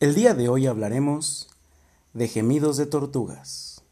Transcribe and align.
El 0.00 0.14
día 0.14 0.32
de 0.32 0.48
hoy 0.48 0.68
hablaremos 0.68 1.48
de 2.12 2.28
gemidos 2.28 2.76
de 2.76 2.86
tortugas. 2.86 3.82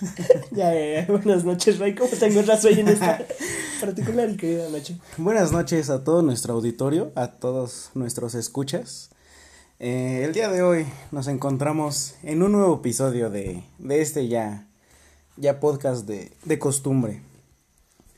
Ya, 0.50 0.74
ya, 0.74 1.06
ya. 1.06 1.06
Buenas 1.06 1.44
noches, 1.44 1.78
Ray. 1.78 1.94
¿Cómo 1.94 2.10
te 2.10 2.26
encuentras 2.26 2.64
hoy 2.64 2.80
en 2.80 2.88
esta 2.88 3.24
particular 3.80 4.28
y 4.30 4.36
querida 4.36 4.68
noche? 4.68 4.98
Buenas 5.16 5.52
noches 5.52 5.90
a 5.90 6.02
todo 6.02 6.22
nuestro 6.22 6.54
auditorio, 6.54 7.12
a 7.14 7.28
todos 7.28 7.90
nuestros 7.94 8.34
escuchas. 8.34 9.10
Eh, 9.78 10.24
el 10.24 10.32
día 10.32 10.50
de 10.50 10.62
hoy 10.62 10.86
nos 11.12 11.28
encontramos 11.28 12.16
en 12.24 12.42
un 12.42 12.50
nuevo 12.52 12.74
episodio 12.74 13.30
de, 13.30 13.62
de 13.78 14.02
este 14.02 14.26
ya, 14.26 14.66
ya 15.36 15.60
podcast 15.60 16.06
de, 16.06 16.32
de 16.44 16.58
costumbre. 16.58 17.22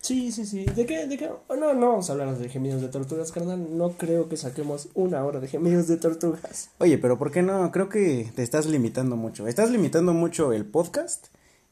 Sí, 0.04 0.32
sí, 0.32 0.44
sí. 0.44 0.66
¿De 0.66 0.84
qué? 0.84 1.06
¿De 1.06 1.16
qué? 1.16 1.30
Oh, 1.48 1.56
no, 1.56 1.72
no 1.72 1.88
vamos 1.88 2.10
a 2.10 2.12
hablar 2.12 2.36
de 2.36 2.48
gemidos 2.50 2.82
de 2.82 2.88
tortugas, 2.88 3.32
carnal. 3.32 3.78
No 3.78 3.92
creo 3.92 4.28
que 4.28 4.36
saquemos 4.36 4.88
una 4.92 5.24
hora 5.24 5.40
de 5.40 5.48
gemidos 5.48 5.88
de 5.88 5.96
tortugas. 5.96 6.68
Oye, 6.76 6.98
pero 6.98 7.16
¿por 7.16 7.30
qué 7.30 7.40
no? 7.40 7.70
Creo 7.72 7.88
que 7.88 8.30
te 8.34 8.42
estás 8.42 8.66
limitando 8.66 9.16
mucho. 9.16 9.48
Estás 9.48 9.70
limitando 9.70 10.12
mucho 10.12 10.52
el 10.52 10.66
podcast 10.66 11.28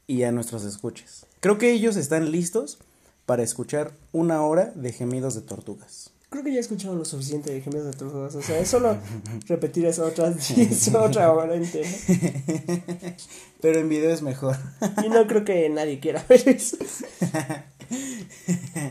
y 0.07 0.23
a 0.23 0.31
nuestros 0.31 0.63
escuchas. 0.63 1.27
Creo 1.41 1.59
que 1.59 1.71
ellos 1.73 1.95
están 1.95 2.31
listos 2.31 2.79
para 3.27 3.43
escuchar 3.43 3.91
una 4.11 4.41
hora 4.41 4.71
de 4.75 4.91
gemidos 4.91 5.35
de 5.35 5.41
tortugas. 5.41 6.12
Creo 6.33 6.43
que 6.43 6.51
ya 6.51 6.57
he 6.57 6.61
escuchado 6.61 6.95
lo 6.95 7.05
suficiente 7.05 7.53
de 7.53 7.61
gemidos 7.61 7.85
de 7.85 7.93
tortugas. 7.93 8.33
O 8.33 8.41
sea, 8.41 8.57
es 8.57 8.67
solo 8.67 8.97
repetir 9.47 9.85
esa 9.85 10.03
otra, 10.03 10.29
esa 10.57 11.03
otra 11.03 11.31
hora 11.31 11.53
entera. 11.53 11.87
Pero 13.61 13.79
en 13.79 13.87
video 13.87 14.09
es 14.09 14.23
mejor. 14.23 14.57
Y 15.05 15.09
no 15.09 15.27
creo 15.27 15.45
que 15.45 15.69
nadie 15.69 15.99
quiera 15.99 16.25
ver 16.27 16.49
eso. 16.49 16.77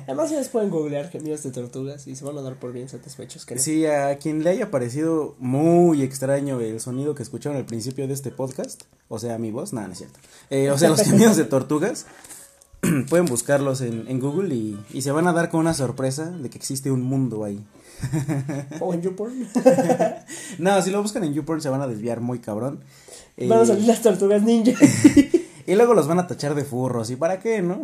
Además, 0.06 0.26
ustedes 0.26 0.50
pueden 0.50 0.70
googlear 0.70 1.10
gemidos 1.10 1.42
de 1.42 1.50
tortugas 1.50 2.06
y 2.06 2.14
se 2.14 2.24
van 2.24 2.38
a 2.38 2.42
dar 2.42 2.60
por 2.60 2.72
bien 2.72 2.88
satisfechos. 2.88 3.44
Que 3.44 3.56
no. 3.56 3.60
Sí, 3.60 3.86
a 3.86 4.16
quien 4.18 4.44
le 4.44 4.50
haya 4.50 4.70
parecido 4.70 5.34
muy 5.40 6.02
extraño 6.02 6.60
el 6.60 6.78
sonido 6.80 7.16
que 7.16 7.24
escucharon 7.24 7.58
al 7.58 7.66
principio 7.66 8.06
de 8.06 8.14
este 8.14 8.30
podcast, 8.30 8.82
o 9.08 9.18
sea, 9.18 9.36
mi 9.38 9.50
voz, 9.50 9.72
nada, 9.72 9.88
no 9.88 9.94
es 9.94 9.98
cierto. 9.98 10.20
Eh, 10.48 10.70
o 10.70 10.78
sea, 10.78 10.90
los 10.90 11.02
gemidos 11.02 11.36
de 11.36 11.44
tortugas, 11.44 12.06
pueden 13.08 13.26
buscarlos 13.26 13.80
en, 13.80 14.06
en 14.08 14.20
Google 14.20 14.54
y, 14.54 14.78
y 14.92 15.02
se 15.02 15.12
van 15.12 15.26
a 15.28 15.32
dar 15.32 15.50
con 15.50 15.60
una 15.60 15.74
sorpresa 15.74 16.30
de 16.30 16.50
que 16.50 16.58
existe 16.58 16.90
un 16.90 17.02
mundo 17.02 17.44
ahí. 17.44 17.64
O 18.80 18.92
en 18.94 19.02
YouPorn. 19.02 19.46
No, 20.58 20.82
si 20.82 20.90
lo 20.90 21.00
buscan 21.02 21.24
en 21.24 21.34
YouPorn 21.34 21.60
se 21.60 21.68
van 21.68 21.80
a 21.82 21.86
desviar 21.86 22.20
muy 22.20 22.40
cabrón. 22.40 22.80
Eh, 23.36 23.48
Van 23.48 23.60
a 23.60 23.66
salir 23.66 23.86
las 23.86 24.02
tortugas 24.02 24.42
ninja. 24.42 24.72
y 25.66 25.74
luego 25.74 25.94
los 25.94 26.08
van 26.08 26.18
a 26.18 26.26
tachar 26.26 26.54
de 26.54 26.64
furros. 26.64 27.10
¿Y 27.10 27.16
para 27.16 27.38
qué, 27.38 27.62
no? 27.62 27.80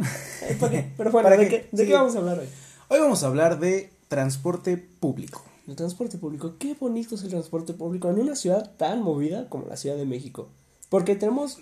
¿Para 0.61 0.73
qué? 0.73 0.93
Pero 0.97 1.11
bueno, 1.13 1.29
¿Para 1.29 1.41
¿de, 1.41 1.49
qué? 1.49 1.61
qué, 1.63 1.69
¿de 1.77 1.83
Sí. 1.85 1.89
qué 1.89 1.95
vamos 1.95 2.15
a 2.17 2.19
hablar 2.19 2.39
hoy? 2.41 2.47
Hoy 2.89 2.99
vamos 3.01 3.23
a 3.23 3.27
hablar 3.29 3.61
de 3.61 3.91
transporte 4.09 4.77
público. 4.77 5.43
El 5.69 5.77
transporte 5.77 6.19
público. 6.19 6.55
Qué 6.59 6.75
bonito 6.79 7.15
es 7.15 7.23
el 7.23 7.29
transporte 7.31 7.75
público 7.75 8.09
en 8.11 8.19
una 8.19 8.35
ciudad 8.35 8.73
tan 8.77 9.03
movida 9.03 9.49
como 9.49 9.67
la 9.67 9.77
Ciudad 9.77 9.97
de 9.97 10.07
México. 10.07 10.49
Porque 10.89 11.15
tenemos 11.15 11.59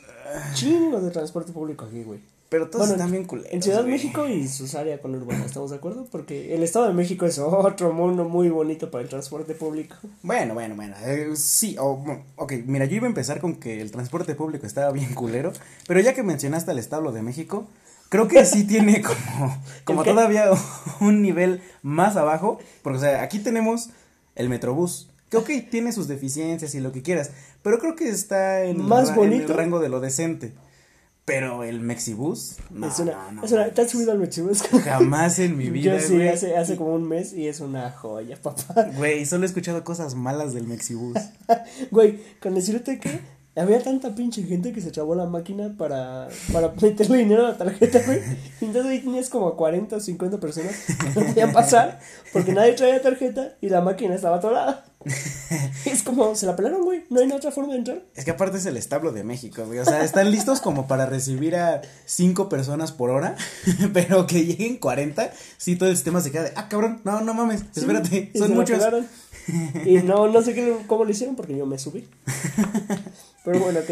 chingos 0.54 1.02
de 1.02 1.10
transporte 1.10 1.52
público 1.52 1.84
aquí, 1.84 2.04
güey. 2.04 2.20
Pero 2.48 2.68
todos 2.70 2.86
Bueno, 2.86 2.94
están 2.94 3.10
bien 3.10 3.24
culeros. 3.24 3.52
En 3.52 3.60
Ciudad 3.62 3.82
de. 3.82 3.90
México 3.90 4.28
y 4.28 4.46
sus 4.46 4.76
áreas 4.76 5.00
conurbanas, 5.00 5.46
¿estamos 5.46 5.70
de 5.70 5.76
acuerdo? 5.76 6.06
Porque 6.10 6.54
el 6.54 6.62
Estado 6.62 6.86
de 6.86 6.92
México 6.94 7.26
es 7.26 7.38
otro 7.40 7.92
mundo 7.92 8.24
muy 8.28 8.48
bonito 8.50 8.90
para 8.90 9.02
el 9.02 9.08
transporte 9.10 9.54
público. 9.54 9.96
Bueno, 10.22 10.54
bueno, 10.54 10.76
bueno. 10.76 10.94
eh, 11.04 11.30
sí, 11.34 11.76
o, 11.78 11.96
bueno, 11.96 12.22
ok, 12.36 12.52
mira, 12.66 12.84
yo 12.84 12.96
iba 12.96 13.06
a 13.06 13.08
empezar 13.08 13.40
con 13.40 13.56
que 13.56 13.80
el 13.80 13.90
transporte 13.90 14.36
público 14.36 14.64
estaba 14.66 14.92
bien 14.92 15.12
culero. 15.14 15.52
Pero 15.88 15.98
ya 16.00 16.14
que 16.14 16.22
mencionaste 16.22 16.70
al 16.70 16.78
establo 16.78 17.10
de 17.10 17.22
México, 17.22 17.66
creo 18.10 18.28
que 18.28 18.44
sí 18.44 18.64
tiene 18.64 19.02
como, 19.34 19.62
como 19.84 20.04
todavía 20.04 20.48
un 21.00 21.22
nivel 21.22 21.62
más 21.82 22.16
abajo. 22.16 22.58
Porque, 22.82 22.98
o 22.98 23.00
sea, 23.00 23.22
aquí 23.22 23.40
tenemos 23.40 23.90
el 24.36 24.48
Metrobús. 24.48 25.10
Que, 25.30 25.38
ok, 25.38 25.50
tiene 25.68 25.90
sus 25.90 26.06
deficiencias 26.06 26.76
y 26.76 26.80
lo 26.80 26.92
que 26.92 27.02
quieras. 27.02 27.32
Pero 27.64 27.80
creo 27.80 27.96
que 27.96 28.08
está 28.08 28.62
en, 28.62 28.76
el 28.76 28.82
Más 28.84 29.08
ra- 29.08 29.14
en 29.16 29.22
el 29.24 29.28
bonito. 29.30 29.52
rango 29.52 29.80
de 29.80 29.88
lo 29.88 29.98
decente. 29.98 30.52
Pero 31.26 31.64
el 31.64 31.80
Mexibus, 31.80 32.54
no, 32.70 32.86
es 32.86 33.00
una, 33.00 33.12
no, 33.12 33.32
no, 33.32 33.44
es 33.44 33.50
una, 33.50 33.66
no. 33.66 33.72
¿Te 33.72 33.82
has 33.82 33.90
subido 33.90 34.12
al 34.12 34.18
Mexibus? 34.20 34.62
Jamás 34.62 35.40
en 35.40 35.56
mi 35.56 35.70
vida, 35.70 35.98
Yo 35.98 36.00
sí, 36.00 36.14
güey. 36.14 36.28
hace, 36.28 36.56
hace 36.56 36.76
como 36.76 36.94
un 36.94 37.02
mes 37.06 37.32
y 37.32 37.48
es 37.48 37.58
una 37.58 37.90
joya, 37.90 38.40
papá. 38.40 38.84
Güey, 38.96 39.26
solo 39.26 39.42
he 39.42 39.46
escuchado 39.46 39.82
cosas 39.82 40.14
malas 40.14 40.54
del 40.54 40.68
Mexibus. 40.68 41.18
Güey, 41.90 42.20
con 42.40 42.54
decirte 42.54 43.00
que 43.00 43.20
había 43.56 43.82
tanta 43.82 44.14
pinche 44.14 44.42
gente 44.42 44.72
que 44.72 44.80
se 44.80 44.90
trabó 44.90 45.14
la 45.14 45.26
máquina 45.26 45.74
para, 45.76 46.28
para 46.52 46.72
meterle 46.80 47.18
dinero 47.18 47.46
a 47.46 47.50
la 47.50 47.56
tarjeta, 47.56 48.00
güey. 48.04 48.20
Entonces 48.60 48.90
ahí 48.90 49.00
tenías 49.00 49.30
como 49.30 49.56
40 49.56 49.96
o 49.96 50.00
50 50.00 50.38
personas 50.38 50.74
que 50.86 51.20
no 51.20 51.26
podían 51.26 51.52
pasar 51.52 51.98
porque 52.32 52.52
nadie 52.52 52.72
traía 52.72 53.00
tarjeta 53.00 53.54
y 53.60 53.70
la 53.70 53.80
máquina 53.80 54.14
estaba 54.14 54.36
atorada. 54.36 54.84
Es 55.84 56.02
como, 56.02 56.34
se 56.34 56.46
la 56.46 56.56
pelaron, 56.56 56.82
güey. 56.82 57.04
No 57.10 57.20
hay 57.20 57.30
otra 57.30 57.52
forma 57.52 57.72
de 57.72 57.78
entrar. 57.78 58.02
Es 58.14 58.24
que 58.24 58.32
aparte 58.32 58.58
es 58.58 58.66
el 58.66 58.76
establo 58.76 59.12
de 59.12 59.22
México, 59.22 59.64
güey. 59.64 59.78
O 59.78 59.84
sea, 59.84 60.02
están 60.02 60.30
listos 60.30 60.60
como 60.60 60.88
para 60.88 61.06
recibir 61.06 61.54
a 61.54 61.80
cinco 62.04 62.48
personas 62.48 62.90
por 62.90 63.10
hora, 63.10 63.36
pero 63.92 64.26
que 64.26 64.44
lleguen 64.44 64.78
40, 64.78 65.30
sí, 65.56 65.76
todo 65.76 65.88
el 65.88 65.94
sistema 65.94 66.20
se 66.20 66.32
queda 66.32 66.44
de, 66.44 66.52
ah, 66.56 66.68
cabrón, 66.68 67.00
no, 67.04 67.20
no 67.20 67.34
mames, 67.34 67.60
Sí, 67.72 67.80
espérate, 67.80 68.32
son 68.34 68.54
muchos. 68.54 68.82
Y 69.84 69.98
no, 69.98 70.26
no 70.26 70.42
sé 70.42 70.54
qué, 70.54 70.76
cómo 70.88 71.04
lo 71.04 71.10
hicieron 71.10 71.36
porque 71.36 71.56
yo 71.56 71.66
me 71.66 71.78
subí. 71.78 72.08
Pero 73.46 73.60
bueno, 73.60 73.78
ok. 73.78 73.90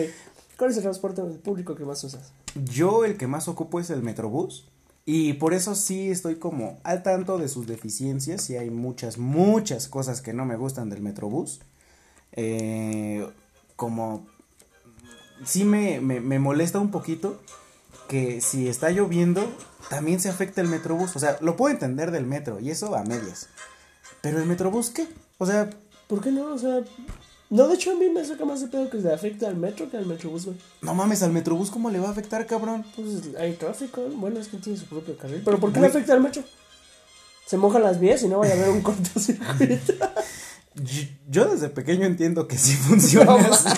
¿Cuál 0.58 0.72
es 0.72 0.76
el 0.78 0.82
transporte 0.82 1.22
público 1.22 1.76
que 1.76 1.84
más 1.84 2.02
usas? 2.02 2.32
Yo 2.56 3.04
el 3.04 3.16
que 3.16 3.28
más 3.28 3.46
ocupo 3.46 3.78
es 3.78 3.88
el 3.88 4.02
Metrobús. 4.02 4.66
Y 5.06 5.34
por 5.34 5.54
eso 5.54 5.76
sí 5.76 6.10
estoy 6.10 6.36
como 6.36 6.80
al 6.82 7.04
tanto 7.04 7.38
de 7.38 7.48
sus 7.48 7.68
deficiencias. 7.68 8.50
Y 8.50 8.56
hay 8.56 8.70
muchas, 8.70 9.16
muchas 9.16 9.86
cosas 9.86 10.20
que 10.22 10.32
no 10.32 10.44
me 10.44 10.56
gustan 10.56 10.90
del 10.90 11.02
Metrobús. 11.02 11.60
Eh, 12.32 13.24
como 13.76 14.26
sí 15.44 15.62
me, 15.62 16.00
me, 16.00 16.18
me 16.18 16.40
molesta 16.40 16.80
un 16.80 16.90
poquito 16.90 17.40
que 18.08 18.40
si 18.40 18.68
está 18.68 18.90
lloviendo 18.90 19.48
también 19.88 20.18
se 20.18 20.30
afecta 20.30 20.62
el 20.62 20.68
Metrobús. 20.68 21.14
O 21.14 21.20
sea, 21.20 21.38
lo 21.42 21.54
puedo 21.54 21.72
entender 21.72 22.10
del 22.10 22.26
metro 22.26 22.58
y 22.58 22.70
eso 22.70 22.96
a 22.96 23.04
medias. 23.04 23.48
Pero 24.20 24.40
el 24.40 24.46
Metrobús, 24.46 24.90
¿qué? 24.90 25.06
O 25.38 25.46
sea, 25.46 25.70
¿Por 26.08 26.20
qué 26.20 26.30
no? 26.30 26.52
O 26.52 26.58
sea, 26.58 26.80
no, 27.56 27.68
de 27.68 27.74
hecho 27.74 27.92
a 27.92 27.94
mí 27.94 28.08
me 28.10 28.24
saca 28.24 28.44
más 28.44 28.60
de 28.60 28.66
pedo 28.68 28.90
que 28.90 29.00
se 29.00 29.12
afecta 29.12 29.46
al 29.48 29.56
metro 29.56 29.88
que 29.90 29.96
al 29.96 30.06
metrobús, 30.06 30.46
güey. 30.46 30.56
no 30.82 30.94
mames, 30.94 31.22
al 31.22 31.32
Metrobús, 31.32 31.70
¿cómo 31.70 31.90
le 31.90 32.00
va 32.00 32.08
a 32.08 32.12
afectar, 32.12 32.46
cabrón? 32.46 32.84
Pues 32.96 33.34
hay 33.38 33.52
tráfico, 33.54 34.02
bueno, 34.16 34.40
es 34.40 34.48
que 34.48 34.56
tiene 34.58 34.78
su 34.78 34.86
propio 34.86 35.16
carril. 35.16 35.42
Pero 35.44 35.58
¿por 35.58 35.72
qué 35.72 35.80
le 35.80 35.86
afecta 35.86 36.12
al 36.14 36.20
metro? 36.20 36.42
Se 37.46 37.56
mojan 37.56 37.82
las 37.82 38.00
vías 38.00 38.22
y 38.22 38.28
no 38.28 38.38
vaya 38.38 38.54
a 38.54 38.56
haber 38.56 38.70
un 38.70 38.80
cortocircuito. 38.88 39.92
Yo- 40.74 41.08
Yo 41.28 41.44
desde 41.52 41.68
pequeño 41.68 42.04
entiendo 42.06 42.48
que 42.48 42.58
sí 42.58 42.74
funciona 42.74 43.26
No, 43.26 43.36
así. 43.54 43.68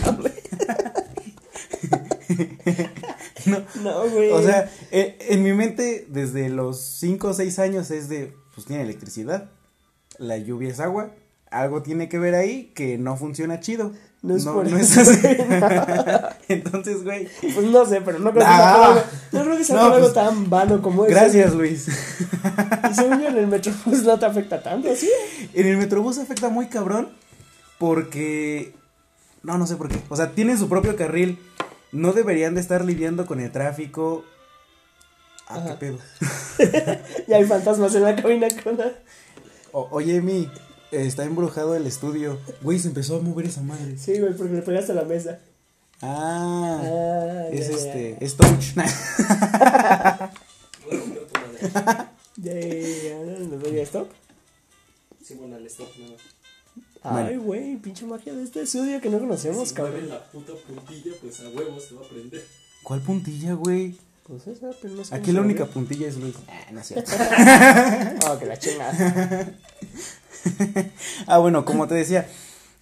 No, 3.46 3.58
No, 3.82 4.10
güey. 4.10 4.30
O 4.32 4.42
sea, 4.42 4.70
eh, 4.90 5.16
en 5.28 5.42
mi 5.42 5.52
mente, 5.52 6.06
desde 6.08 6.48
los 6.48 6.80
5 6.80 7.28
o 7.28 7.34
6 7.34 7.58
años 7.58 7.90
es 7.90 8.08
de, 8.08 8.32
pues 8.54 8.66
tiene 8.66 8.82
electricidad, 8.82 9.50
la 10.18 10.36
lluvia 10.38 10.70
es 10.70 10.80
agua, 10.80 11.12
algo 11.50 11.82
tiene 11.82 12.08
que 12.08 12.18
ver 12.18 12.34
ahí 12.34 12.72
que 12.74 12.98
no 12.98 13.16
funciona 13.16 13.60
chido. 13.60 13.92
No 14.22 14.34
es 14.36 14.44
por 14.44 14.68
no 14.68 14.76
es 14.76 14.96
eso, 14.96 15.08
así. 15.10 15.20
Entonces, 16.48 17.04
güey, 17.04 17.28
Pues 17.40 17.66
no 17.66 17.84
sé, 17.86 18.00
pero 18.00 18.18
no 18.18 18.30
creo 18.32 18.42
que 18.44 18.50
Ah. 18.50 18.94
sea 19.30 19.38
no 19.38 19.44
creo 19.44 19.56
que 19.58 19.64
sea 19.64 19.76
No, 19.76 19.82
algo 19.84 20.00
pues, 20.00 20.14
tan 20.14 20.50
vano 20.50 20.82
como 20.82 21.04
eso. 21.04 21.14
gracias, 21.14 21.54
Luis. 21.54 21.86
Y 22.90 22.94
según 22.94 23.20
yo 23.20 23.28
en 23.28 23.36
el 23.38 23.46
metro 23.46 23.72
pues 23.84 24.02
no 24.02 24.18
te 24.18 24.26
afecta 24.26 24.60
tanto, 24.62 24.88
¿sí? 24.96 25.08
En 25.54 25.66
el 25.66 25.76
Metrobús 25.76 26.18
afecta 26.18 26.48
muy 26.48 26.66
cabrón 26.68 27.08
porque... 27.78 28.74
No, 29.42 29.58
no 29.58 29.66
sé 29.66 29.76
por 29.76 29.88
qué. 29.88 30.00
O 30.08 30.16
sea, 30.16 30.32
tienen 30.32 30.58
su 30.58 30.68
propio 30.68 30.96
carril. 30.96 31.38
No 31.92 32.12
deberían 32.12 32.54
de 32.56 32.60
estar 32.60 32.84
lidiando 32.84 33.26
con 33.26 33.38
el 33.38 33.52
tráfico. 33.52 34.24
Ah, 35.46 35.58
Ajá. 35.58 35.78
qué 35.78 35.86
pedo. 35.86 35.98
Y 37.28 37.32
hay 37.32 37.44
fantasmas 37.44 37.94
en 37.94 38.02
la 38.02 38.16
cabina 38.16 38.48
con 38.64 38.76
la... 38.76 38.90
O- 39.72 39.88
oye, 39.92 40.20
mi, 40.20 40.50
está 40.92 41.24
embrujado 41.24 41.74
el 41.74 41.86
estudio. 41.86 42.38
Güey, 42.62 42.78
se 42.78 42.88
empezó 42.88 43.16
a 43.16 43.20
mover 43.20 43.46
esa 43.46 43.62
madre. 43.62 43.96
Sí, 43.98 44.18
güey, 44.20 44.34
porque 44.34 44.54
le 44.54 44.62
pegaste 44.62 44.92
a 44.92 44.96
la 44.96 45.04
mesa. 45.04 45.38
Ah, 46.02 46.80
Ah, 46.82 47.48
es 47.50 47.68
ya, 47.68 47.74
este, 47.76 48.24
es 48.24 48.36
touch. 48.36 48.74
Ya, 52.36 52.52
ya, 52.52 52.60
ya, 52.60 53.18
¿le 53.38 53.56
doy 53.56 53.78
a 53.80 53.82
stop? 53.82 54.08
Sí, 55.24 55.34
bueno, 55.34 55.56
al 55.56 55.66
stop, 55.66 55.88
nada 55.98 56.12
más. 56.12 56.20
Ay, 57.28 57.36
güey, 57.36 57.76
pinche 57.76 58.04
magia 58.04 58.34
de 58.34 58.42
este 58.42 58.62
estudio 58.62 59.00
que 59.00 59.08
no 59.08 59.18
conocemos, 59.18 59.68
si 59.68 59.74
cabrón. 59.74 60.08
la 60.08 60.22
puta 60.30 60.52
puntilla, 60.66 61.12
pues 61.22 61.40
a 61.40 61.48
huevos 61.48 61.88
te 61.88 61.94
va 61.94 62.02
a 62.02 62.08
prender. 62.08 62.44
¿Cuál 62.82 63.00
puntilla, 63.00 63.54
güey? 63.54 63.96
Pues 64.24 64.46
esa, 64.48 64.70
pero 64.82 64.94
no 64.94 65.04
sé 65.04 65.14
Aquí 65.14 65.26
se 65.26 65.32
la 65.32 65.40
única 65.40 65.66
puntilla 65.66 66.08
es 66.08 66.16
Luis. 66.18 66.34
Ah, 66.48 66.72
no 66.72 66.80
es 66.80 66.86
cierto. 66.88 67.10
Oh, 68.28 68.38
que 68.38 68.46
la 68.46 68.58
chingada. 68.58 69.54
ah, 71.26 71.38
bueno, 71.38 71.64
como 71.64 71.86
te 71.86 71.94
decía, 71.94 72.28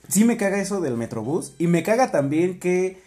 sí 0.09 0.25
me 0.25 0.37
caga 0.37 0.61
eso 0.61 0.81
del 0.81 0.97
Metrobús 0.97 1.53
y 1.59 1.67
me 1.67 1.83
caga 1.83 2.11
también 2.11 2.59
que 2.59 3.03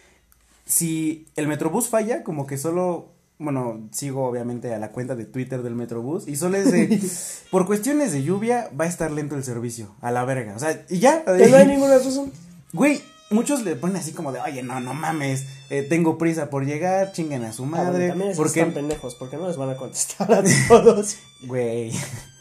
si 0.65 1.27
el 1.35 1.47
Metrobús 1.47 1.87
falla, 1.89 2.23
como 2.23 2.45
que 2.45 2.57
solo, 2.57 3.13
bueno, 3.39 3.87
sigo 3.91 4.25
obviamente 4.25 4.73
a 4.73 4.79
la 4.79 4.91
cuenta 4.91 5.15
de 5.15 5.25
Twitter 5.25 5.63
del 5.63 5.75
Metrobús 5.75 6.27
y 6.27 6.35
solo 6.35 6.57
es 6.57 6.71
de, 6.71 6.99
por 7.51 7.65
cuestiones 7.65 8.11
de 8.11 8.23
lluvia 8.23 8.69
va 8.79 8.85
a 8.85 8.87
estar 8.87 9.11
lento 9.11 9.35
el 9.35 9.43
servicio, 9.43 9.95
a 10.01 10.11
la 10.11 10.25
verga, 10.25 10.55
o 10.55 10.59
sea, 10.59 10.85
y 10.89 10.99
ya. 10.99 11.23
Que 11.23 11.47
no 11.47 11.57
hay 11.57 11.67
ninguna 11.67 11.97
razón. 11.97 12.31
Güey, 12.73 13.01
muchos 13.29 13.63
le 13.63 13.75
ponen 13.75 13.97
así 13.97 14.11
como 14.11 14.31
de, 14.31 14.39
oye, 14.41 14.63
no, 14.63 14.79
no 14.79 14.93
mames, 14.93 15.45
eh, 15.69 15.83
tengo 15.83 16.17
prisa 16.17 16.49
por 16.49 16.65
llegar, 16.65 17.11
chinguen 17.13 17.43
a 17.45 17.53
su 17.53 17.63
Ah, 17.63 17.67
bueno, 17.67 17.83
madre, 17.85 18.09
también 18.09 18.33
porque, 18.35 18.59
están 18.59 18.73
pendejos, 18.73 19.15
porque 19.15 19.37
no 19.37 19.47
les 19.47 19.57
van 19.57 19.69
a 19.69 19.77
contestar 19.77 20.31
a 20.33 20.43
todos. 20.67 21.17
güey, 21.43 21.91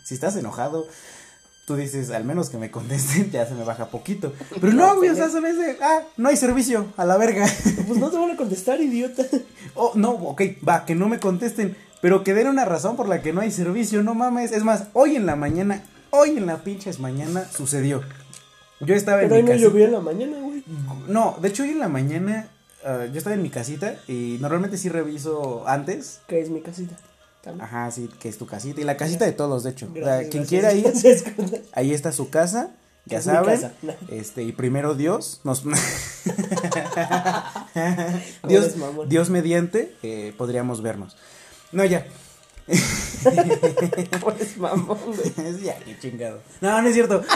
si 0.04 0.14
estás 0.14 0.36
enojado, 0.36 0.86
tú 1.66 1.74
dices, 1.74 2.10
al 2.10 2.24
menos 2.24 2.48
que 2.48 2.56
me 2.56 2.70
contesten, 2.70 3.30
ya 3.32 3.44
se 3.44 3.54
me 3.54 3.64
baja 3.64 3.86
poquito, 3.90 4.32
pero 4.60 4.72
no, 4.72 4.96
güey, 4.96 5.10
o 5.10 5.14
sea, 5.14 5.28
sabes 5.28 5.58
de, 5.58 5.76
ah, 5.82 6.00
no 6.16 6.30
hay 6.30 6.36
servicio, 6.38 6.86
a 6.96 7.04
la 7.04 7.18
verga. 7.18 7.46
Pues 7.86 8.00
no 8.00 8.10
te 8.10 8.16
van 8.16 8.30
a 8.30 8.36
contestar, 8.36 8.80
idiota. 8.80 9.24
Oh, 9.74 9.92
no, 9.94 10.10
ok, 10.10 10.42
va, 10.66 10.84
que 10.84 10.94
no 10.94 11.08
me 11.08 11.20
contesten, 11.20 11.76
pero 12.00 12.24
que 12.24 12.34
den 12.34 12.48
una 12.48 12.64
razón 12.64 12.96
por 12.96 13.08
la 13.08 13.22
que 13.22 13.32
no 13.32 13.42
hay 13.42 13.50
servicio, 13.52 14.02
no 14.02 14.14
mames. 14.14 14.50
Es 14.50 14.64
más, 14.64 14.88
hoy 14.92 15.14
en 15.14 15.24
la 15.26 15.36
mañana, 15.36 15.84
hoy 16.10 16.30
en 16.30 16.46
la 16.46 16.64
pinches 16.64 16.98
mañana 16.98 17.44
sucedió. 17.44 18.02
Yo 18.80 18.94
estaba 18.94 19.20
Pero 19.20 19.36
en 19.36 19.44
mi 19.44 19.50
no 19.50 19.52
casita. 19.52 19.68
llovió 19.68 19.84
en 19.86 19.92
la 19.92 20.00
mañana, 20.00 20.36
güey. 20.40 20.64
No, 21.08 21.36
de 21.40 21.48
hecho 21.48 21.62
hoy 21.62 21.70
en 21.70 21.78
la 21.78 21.88
mañana 21.88 22.48
ah, 22.84 23.06
yo 23.06 23.18
estaba 23.18 23.34
en 23.34 23.42
mi 23.42 23.50
casita 23.50 23.94
y 24.08 24.36
normalmente 24.40 24.78
sí 24.78 24.88
reviso 24.88 25.66
antes. 25.66 26.20
Que 26.26 26.40
es 26.40 26.50
mi 26.50 26.60
casita. 26.60 26.96
También. 27.46 27.64
Ajá, 27.64 27.90
sí, 27.92 28.10
que 28.18 28.28
es 28.28 28.38
tu 28.38 28.46
casita 28.46 28.80
y 28.80 28.84
la 28.84 28.96
casita 28.96 29.24
de 29.24 29.30
todos, 29.30 29.62
de 29.62 29.70
hecho. 29.70 29.86
O 29.88 29.92
sea, 29.92 30.02
Gracias, 30.02 30.30
quien 30.30 30.44
quiera 30.46 30.72
ir, 30.72 30.92
ahí 31.72 31.94
está 31.94 32.10
su 32.10 32.28
casa. 32.28 32.70
Ya 33.04 33.18
Es 33.18 33.24
saben, 33.24 33.70
este, 34.08 34.42
y 34.42 34.50
primero 34.50 34.96
Dios 34.96 35.42
nos 35.44 35.62
Dios. 38.48 38.74
Dios 39.06 39.30
mediante 39.30 39.94
eh, 40.02 40.34
podríamos 40.36 40.82
vernos. 40.82 41.16
No, 41.70 41.84
ya. 41.84 42.04
Pues 44.20 44.56
mamón, 44.56 44.98
güey. 45.06 45.62
Ya, 45.62 45.78
qué 45.84 45.96
chingado. 46.00 46.40
No, 46.60 46.82
no 46.82 46.88
es 46.88 46.94
cierto. 46.94 47.22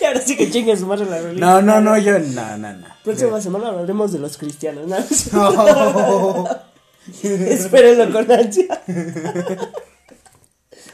Y 0.00 0.04
ahora 0.04 0.20
sí 0.20 0.36
que 0.36 0.50
chingue 0.50 0.76
su 0.76 0.86
madre 0.86 1.06
la 1.06 1.18
religión. 1.18 1.40
No, 1.40 1.62
no, 1.62 1.80
no, 1.80 1.98
yo, 1.98 2.18
no, 2.18 2.58
no, 2.58 2.72
no. 2.74 2.86
Próxima 3.02 3.40
semana 3.40 3.68
hablaremos 3.68 4.12
de 4.12 4.18
los 4.18 4.36
cristianos. 4.36 4.86
¿no? 4.86 4.96
No. 5.32 6.46
Espérenlo 7.22 8.12
con 8.12 8.30
ansia. 8.30 8.82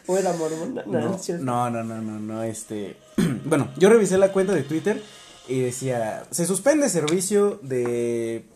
o 0.07 0.17
era 0.19 0.33
mormona. 0.35 0.83
No, 0.87 1.71
No, 1.71 1.71
no, 1.71 1.83
no, 1.85 2.19
no, 2.21 2.43
este. 2.43 2.97
Bueno, 3.45 3.69
yo 3.77 3.89
revisé 3.91 4.17
la 4.19 4.33
cuenta 4.33 4.55
de 4.55 4.63
Twitter 4.63 5.03
y 5.49 5.61
decía, 5.61 6.25
se 6.31 6.47
suspende 6.47 6.89
servicio 6.89 7.59
de 7.63 8.47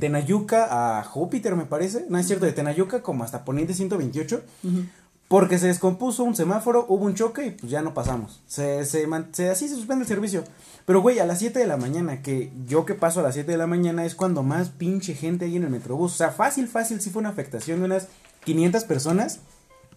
Tenayuca 0.00 0.98
a 0.98 1.04
Júpiter, 1.04 1.54
me 1.56 1.66
parece. 1.66 2.06
No 2.08 2.18
es 2.18 2.26
cierto, 2.26 2.44
de 2.46 2.52
Tenayuca 2.52 3.02
como 3.02 3.22
hasta 3.24 3.44
Poniente 3.44 3.74
128. 3.74 4.42
Porque 5.28 5.58
se 5.58 5.66
descompuso 5.66 6.24
un 6.24 6.34
semáforo, 6.34 6.86
hubo 6.88 7.04
un 7.04 7.14
choque 7.14 7.46
y 7.46 7.50
pues 7.50 7.70
ya 7.70 7.82
no 7.82 7.92
pasamos. 7.94 8.40
Se, 8.46 8.84
se, 8.86 9.06
se- 9.32 9.50
así 9.50 9.68
se 9.68 9.74
suspende 9.76 10.02
el 10.04 10.08
servicio. 10.08 10.42
Pero 10.88 11.02
güey, 11.02 11.18
a 11.18 11.26
las 11.26 11.38
7 11.38 11.58
de 11.58 11.66
la 11.66 11.76
mañana, 11.76 12.22
que 12.22 12.50
yo 12.66 12.86
que 12.86 12.94
paso 12.94 13.20
a 13.20 13.22
las 13.22 13.34
7 13.34 13.52
de 13.52 13.58
la 13.58 13.66
mañana 13.66 14.04
es 14.06 14.14
cuando 14.14 14.42
más 14.42 14.70
pinche 14.70 15.12
gente 15.14 15.44
hay 15.44 15.54
en 15.56 15.64
el 15.64 15.70
Metrobús. 15.70 16.14
O 16.14 16.16
sea, 16.16 16.30
fácil, 16.30 16.66
fácil, 16.66 17.00
sí 17.02 17.10
fue 17.10 17.20
una 17.20 17.28
afectación 17.28 17.80
de 17.80 17.84
unas 17.84 18.08
500 18.44 18.84
personas. 18.84 19.40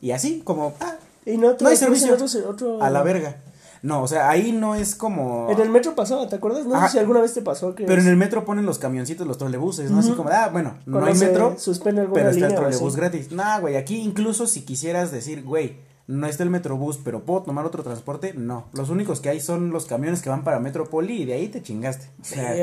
Y 0.02 0.12
así, 0.12 0.42
como, 0.44 0.74
ah, 0.82 0.96
Y 1.26 1.38
no, 1.38 1.56
No 1.60 1.70
hay 1.70 1.78
servicio. 1.78 2.14
otro- 2.16 2.28
otro- 2.50 2.84
a 2.84 2.90
la 2.90 3.04
verga. 3.04 3.38
No, 3.84 4.04
o 4.04 4.08
sea, 4.08 4.30
ahí 4.30 4.52
no 4.52 4.76
es 4.76 4.94
como... 4.96 5.50
En 5.50 5.60
el 5.62 5.70
metro 5.70 5.96
pasaba, 5.96 6.28
¿te 6.28 6.36
acuerdas? 6.36 6.66
No 6.66 6.76
Ajá. 6.76 6.88
sé 6.88 6.94
si 6.94 7.00
alguna 7.00 7.22
vez 7.22 7.34
te 7.34 7.42
pasó 7.42 7.74
que. 7.74 7.86
Pero 7.86 8.02
en 8.02 8.08
el 8.08 8.18
metro 8.18 8.44
ponen 8.44 8.66
los 8.66 8.78
camioncitos, 8.78 9.26
los 9.26 9.38
trolebuses, 9.38 9.90
¿no? 9.92 10.00
Así 10.00 10.12
como, 10.12 10.30
ah, 10.30 10.50
bueno, 10.52 10.78
no 10.86 11.06
hay 11.06 11.14
metro, 11.16 11.56
suspende 11.58 12.02
alguna 12.02 12.16
pero 12.22 12.30
está 12.32 12.46
el 12.48 12.52
línea 12.52 12.60
trolebús 12.70 12.96
gratis. 12.98 13.32
Nah, 13.32 13.60
güey, 13.60 13.76
aquí 13.78 13.96
incluso 14.02 14.46
si 14.46 14.62
quisieras 14.64 15.12
decir, 15.12 15.44
güey, 15.44 15.78
no 16.12 16.28
está 16.28 16.44
el 16.44 16.50
metrobús, 16.50 17.00
pero 17.02 17.24
puedo 17.24 17.44
tomar 17.44 17.66
otro 17.66 17.84
transporte, 17.84 18.34
no. 18.34 18.68
Los 18.74 18.90
únicos 18.90 19.22
que 19.22 19.30
hay 19.30 19.40
son 19.40 19.72
los 19.72 19.86
camiones 19.86 20.22
que 20.22 20.30
van 20.30 20.44
para 20.44 20.60
Metropoli 20.60 21.22
y 21.22 21.26
de 21.26 21.34
ahí 21.34 21.48
te 21.48 21.62
chingaste. 21.62 22.08
O 22.22 22.26
sea, 22.26 22.54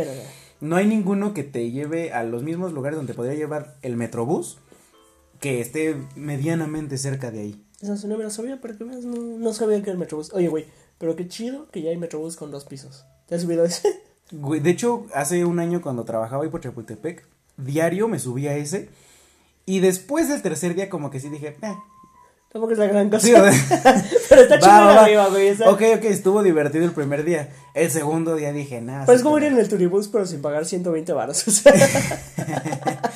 no 0.61 0.77
hay 0.77 0.87
ninguno 0.87 1.33
que 1.33 1.45
te 1.45 1.71
lleve 1.71 2.13
a 2.13 2.25
los 2.25 2.43
mismos 2.43 2.75
lugares 2.75 2.99
donde 2.99 3.15
podría 3.15 3.35
llevar 3.35 3.77
el 3.81 3.97
metrobús 3.97 4.59
que 5.41 5.63
esté 5.63 5.97
medianamente 6.15 6.99
cerca 6.99 7.31
de 7.31 7.41
ahí. 7.41 7.65
Esa 7.81 7.97
sí 7.97 8.07
no 8.07 8.19
me 8.19 8.25
la 8.25 8.31
sabía, 8.31 8.61
pero 8.61 8.77
que 8.77 8.85
veas, 8.85 9.05
no, 9.05 9.17
no 9.17 9.53
sabía 9.55 9.79
que 9.79 9.85
era 9.85 9.93
el 9.93 9.99
metrobús. 9.99 10.31
Oye, 10.35 10.49
güey, 10.49 10.67
pero 10.99 11.17
qué 11.17 11.27
chido 11.27 11.71
que 11.71 11.81
ya 11.81 11.91
hay 11.91 11.97
metrobús 11.97 12.37
con 12.37 12.51
dos 12.51 12.67
pisos. 12.67 13.07
¿Te 13.27 13.35
has 13.35 13.43
subido 13.43 13.63
a 13.63 13.67
ese? 13.67 13.89
Güey, 14.31 14.61
de 14.61 14.69
hecho, 14.69 15.07
hace 15.15 15.47
un 15.47 15.59
año 15.59 15.81
cuando 15.81 16.05
trabajaba 16.05 16.45
ahí 16.45 16.51
por 16.51 16.61
Chapultepec, 16.61 17.27
diario 17.57 18.09
me 18.09 18.19
subía 18.19 18.51
a 18.51 18.57
ese. 18.57 18.91
Y 19.65 19.81
después 19.81 20.29
del 20.29 20.43
tercer 20.43 20.75
día, 20.75 20.91
como 20.91 21.11
que 21.11 21.19
sí 21.19 21.31
dije, 21.31 21.57
eh. 21.63 21.75
Tampoco 22.51 22.73
es 22.73 22.79
la 22.79 22.87
gran 22.87 23.11
cosa. 23.11 23.27
Sí, 23.27 23.35
o 23.35 23.53
sea, 23.53 24.05
pero 24.29 24.41
está 24.43 24.59
chido 24.59 24.73
arriba, 24.73 25.29
güey. 25.29 25.49
está- 25.49 25.71
Ok, 25.71 25.83
ok, 25.97 26.05
estuvo 26.05 26.43
divertido 26.43 26.85
el 26.85 26.93
primer 26.93 27.25
día. 27.25 27.51
El 27.75 27.91
segundo 27.91 28.35
día 28.37 28.53
dije, 28.53 28.81
nada. 28.81 29.05
Pero 29.05 29.17
es 29.17 29.23
como 29.23 29.37
ir 29.39 29.45
en 29.45 29.59
el 29.59 29.69
turibús, 29.69 30.09
pero 30.09 30.25
sin 30.27 30.41
pagar 30.41 30.65
120 30.65 31.13
baros. 31.13 31.47
O 31.47 31.51
sea, 31.51 31.73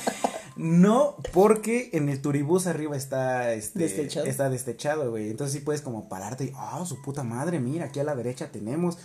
No, 0.55 1.15
porque 1.33 1.89
en 1.93 2.09
el 2.09 2.21
turibús 2.21 2.67
arriba 2.67 2.95
está 2.95 3.53
este 3.53 3.79
Destechado. 3.79 4.25
está 4.27 4.49
destechado, 4.49 5.09
güey. 5.09 5.29
Entonces 5.29 5.53
sí 5.57 5.59
puedes 5.65 5.81
como 5.81 6.07
pararte 6.07 6.45
y, 6.45 6.51
ah, 6.55 6.83
su 6.85 7.01
puta 7.01 7.23
madre, 7.23 7.59
mira, 7.59 7.85
aquí 7.85 7.99
a 7.99 8.03
la 8.03 8.15
derecha 8.15 8.51
tenemos 8.51 8.97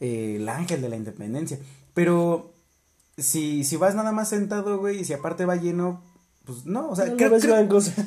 eh, 0.00 0.36
el 0.40 0.48
ángel 0.48 0.82
de 0.82 0.88
la 0.88 0.96
independencia. 0.96 1.58
Pero 1.94 2.52
si, 3.16 3.62
si 3.64 3.76
vas 3.76 3.94
nada 3.94 4.10
más 4.12 4.28
sentado, 4.28 4.78
güey, 4.78 5.00
y 5.00 5.04
si 5.04 5.12
aparte 5.14 5.44
va 5.46 5.54
lleno, 5.56 6.02
pues 6.48 6.64
no, 6.66 6.88
o 6.90 6.96
sea, 6.96 7.04
no 7.06 7.16
creo, 7.16 7.30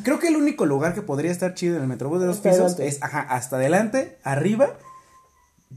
creo- 0.03 0.19
que 0.19 0.27
el 0.27 0.35
único 0.35 0.65
lugar 0.65 0.93
que 0.93 1.01
podría 1.01 1.31
estar 1.31 1.53
chido 1.53 1.75
en 1.77 1.83
el 1.83 1.87
Metrobús 1.87 2.19
de 2.19 2.25
dos 2.25 2.37
Hasta 2.37 2.49
pisos 2.49 2.61
adelante. 2.73 2.87
es, 2.87 3.01
ajá, 3.03 3.21
hasta 3.21 3.55
adelante, 3.55 4.17
arriba, 4.23 4.77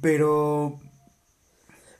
pero 0.01 0.81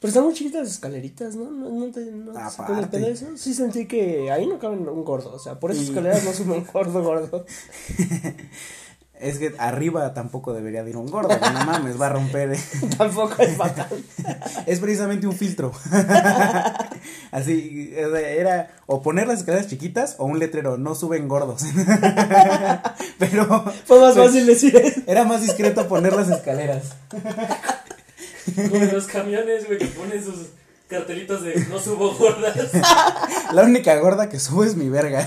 Pero 0.01 0.09
están 0.09 0.25
muy 0.25 0.35
chiquitas 0.35 0.63
las 0.63 0.71
escaleritas, 0.73 1.37
¿no? 1.37 1.51
No, 1.51 1.69
no 1.71 1.93
te 1.93 2.01
no 2.11 2.33
de 2.33 2.39
Aparte. 2.41 2.99
pedo 2.99 3.07
eso. 3.09 3.27
Sí 3.37 3.55
sentí 3.55 3.87
que 3.87 4.31
ahí 4.31 4.47
no 4.47 4.59
caben 4.59 4.89
un 4.89 5.05
gordo. 5.05 5.33
O 5.33 5.39
sea, 5.39 5.61
por 5.61 5.71
esas 5.71 5.85
Y- 5.85 5.89
escaleras 5.89 6.25
no 6.25 6.33
sube 6.33 6.53
un 6.59 6.67
gordo, 6.73 7.03
gordo. 7.03 7.47
es 9.21 9.39
que 9.39 9.55
arriba 9.59 10.13
tampoco 10.13 10.53
debería 10.53 10.83
de 10.83 10.91
ir 10.91 10.97
un 10.97 11.07
gordo, 11.07 11.39
no 11.39 11.65
mames, 11.65 12.01
va 12.01 12.07
a 12.07 12.11
romper. 12.11 12.57
Tampoco 12.99 13.43
es 13.43 13.57
bacán. 13.57 13.87
Es 14.67 14.81
precisamente 14.81 15.27
un 15.27 15.35
filtro. 15.35 15.73
Así, 17.31 17.93
era 17.95 18.71
o 18.87 19.03
poner 19.03 19.29
las 19.29 19.41
escaleras 19.41 19.69
chiquitas 19.69 20.17
o 20.19 20.25
un 20.25 20.39
letrero, 20.39 20.79
no 20.79 20.95
suben 20.95 21.29
gordos. 21.29 21.63
Pero 23.19 23.65
Fue 23.85 24.01
más 24.01 24.15
pues, 24.15 24.27
fácil 24.27 24.47
decir 24.47 24.77
eso. 24.77 25.03
era 25.07 25.25
más 25.25 25.43
discreto 25.43 25.87
poner 25.87 26.15
las 26.15 26.31
escaleras. 26.31 26.95
Como 28.55 28.77
en 28.77 28.93
los 28.93 29.07
camiones, 29.07 29.67
güey, 29.67 29.79
que 29.79 29.87
ponen 29.87 30.25
sus 30.25 30.49
cartelitos 30.89 31.43
de 31.43 31.67
no 31.67 31.79
subo 31.79 32.15
gordas. 32.15 32.57
La 33.53 33.63
única 33.63 33.97
gorda 33.97 34.29
que 34.29 34.41
subo 34.41 34.65
es 34.65 34.77
mi 34.77 34.89
verga. 34.89 35.27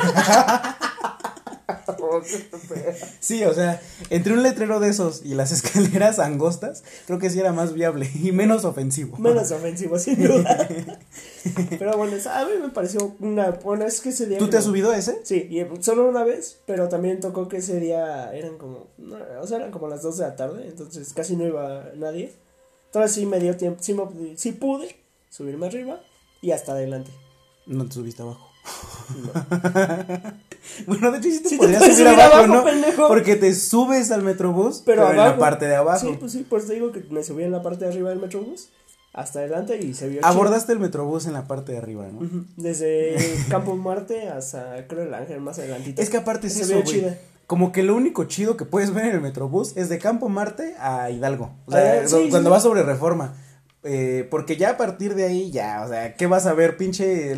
Sí, 3.19 3.43
o 3.43 3.53
sea, 3.53 3.81
entre 4.09 4.33
un 4.33 4.43
letrero 4.43 4.79
de 4.79 4.89
esos 4.89 5.21
y 5.25 5.33
las 5.35 5.51
escaleras 5.51 6.19
angostas, 6.19 6.83
creo 7.05 7.19
que 7.19 7.29
sí 7.29 7.39
era 7.39 7.53
más 7.53 7.73
viable 7.73 8.09
y 8.21 8.31
menos 8.31 8.65
ofensivo. 8.65 9.17
Menos 9.17 9.51
ofensivo, 9.51 9.97
sin 9.99 10.21
duda. 10.23 10.67
Pero 11.79 11.97
bueno, 11.97 12.15
a 12.31 12.45
mí 12.45 12.51
me 12.61 12.69
pareció 12.69 13.15
una. 13.19 13.51
Bueno, 13.51 13.85
es 13.85 14.01
que 14.01 14.09
ese 14.09 14.25
día. 14.27 14.37
¿Tú 14.37 14.49
te 14.49 14.57
has 14.57 14.63
subido 14.65 14.91
a 14.91 14.97
ese? 14.97 15.19
Sí, 15.23 15.47
y 15.49 15.65
solo 15.83 16.07
una 16.09 16.23
vez, 16.23 16.59
pero 16.65 16.89
también 16.89 17.19
tocó 17.19 17.47
que 17.47 17.57
ese 17.57 17.79
día 17.79 18.33
eran 18.33 18.57
como, 18.57 18.87
no, 18.97 19.17
o 19.41 19.47
sea, 19.47 19.57
eran 19.57 19.71
como 19.71 19.87
las 19.87 20.01
2 20.01 20.17
de 20.17 20.23
la 20.25 20.35
tarde, 20.35 20.67
entonces 20.67 21.13
casi 21.13 21.35
no 21.35 21.45
iba 21.45 21.91
nadie. 21.95 22.33
Entonces 22.87 23.13
sí 23.13 23.25
me 23.25 23.39
dio 23.39 23.55
tiempo, 23.57 23.81
sí, 23.81 23.93
me- 23.93 24.37
sí 24.37 24.51
pude 24.53 24.97
subirme 25.29 25.67
arriba 25.67 26.01
y 26.41 26.51
hasta 26.51 26.73
adelante. 26.73 27.11
No 27.65 27.85
te 27.85 27.93
subiste 27.93 28.21
abajo. 28.21 28.47
No. 29.23 30.21
Bueno, 30.85 31.11
de 31.11 31.19
hecho 31.19 31.29
sí 31.31 31.41
te 31.41 31.49
Sí 31.49 31.57
podrías 31.57 31.81
subir 31.81 31.95
subir 31.95 32.07
abajo, 32.09 32.35
abajo, 32.35 32.47
¿no? 32.53 32.63
pendejo. 32.65 33.07
Porque 33.07 33.35
te 33.37 33.55
subes 33.55 34.11
al 34.11 34.21
metrobús, 34.21 34.83
pero, 34.85 35.07
Pero 35.07 35.11
en 35.11 35.17
la 35.29 35.37
parte 35.37 35.65
de 35.65 35.75
abajo. 35.75 36.05
Sí, 36.05 36.17
pues 36.19 36.33
sí, 36.33 36.39
por 36.47 36.59
eso 36.59 36.67
te 36.67 36.73
digo 36.75 36.91
que 36.91 37.03
me 37.09 37.23
subí 37.23 37.43
en 37.43 37.51
la 37.51 37.63
parte 37.63 37.85
de 37.85 37.91
arriba 37.91 38.09
del 38.09 38.19
metrobús 38.19 38.67
hasta 39.13 39.39
adelante 39.39 39.77
y 39.77 39.93
se 39.93 40.09
vio 40.09 40.19
chido. 40.19 40.27
Abordaste 40.27 40.73
el 40.73 40.79
metrobús 40.79 41.25
en 41.25 41.33
la 41.33 41.47
parte 41.47 41.71
de 41.71 41.77
arriba, 41.77 42.05
¿no? 42.11 42.45
Desde 42.57 43.15
Campo 43.49 43.75
Marte 43.77 44.27
hasta 44.27 44.85
creo 44.87 45.03
el 45.03 45.13
Ángel 45.13 45.39
más 45.39 45.57
adelantito. 45.57 46.01
Es 46.01 46.09
que 46.09 46.17
aparte 46.17 46.47
es 46.47 46.53
Se 46.53 46.65
vio 46.65 46.83
chida. 46.83 47.17
Como 47.47 47.71
que 47.71 47.81
lo 47.81 47.95
único 47.95 48.25
chido 48.25 48.57
que 48.57 48.65
puedes 48.65 48.93
ver 48.93 49.05
en 49.05 49.15
el 49.15 49.21
metrobús 49.21 49.75
es 49.77 49.87
de 49.87 49.99
Campo 49.99 50.27
Marte 50.27 50.75
a 50.79 51.09
Hidalgo. 51.09 51.51
O 51.65 51.71
sea, 51.71 52.01
Ah, 52.03 52.07
sí, 52.07 52.27
cuando 52.29 52.49
sí. 52.49 52.51
vas 52.51 52.63
sobre 52.63 52.83
reforma. 52.83 53.33
Eh, 53.83 54.27
porque 54.29 54.57
ya 54.57 54.71
a 54.71 54.77
partir 54.77 55.15
de 55.15 55.23
ahí, 55.23 55.49
ya, 55.49 55.81
o 55.85 55.87
sea, 55.87 56.15
¿qué 56.17 56.27
vas 56.27 56.45
a 56.45 56.53
ver, 56.53 56.75
pinche 56.75 57.37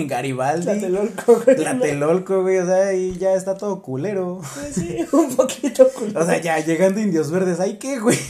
Garibaldi? 0.08 0.64
Tlatelolco, 0.64 1.42
güey. 1.44 1.56
Tlatelolco, 1.56 2.42
güey, 2.42 2.58
o 2.58 2.66
sea, 2.66 2.88
ahí 2.88 3.16
ya 3.18 3.34
está 3.34 3.56
todo 3.56 3.82
culero. 3.82 4.40
Pues 4.54 4.74
sí, 4.74 4.98
un 5.12 5.34
poquito 5.34 5.88
culero. 5.90 6.20
O 6.20 6.26
sea, 6.26 6.40
ya 6.40 6.58
llegando 6.58 7.00
Indios 7.00 7.30
Verdes, 7.30 7.60
¿ay 7.60 7.78
qué, 7.78 7.98
güey? 7.98 8.18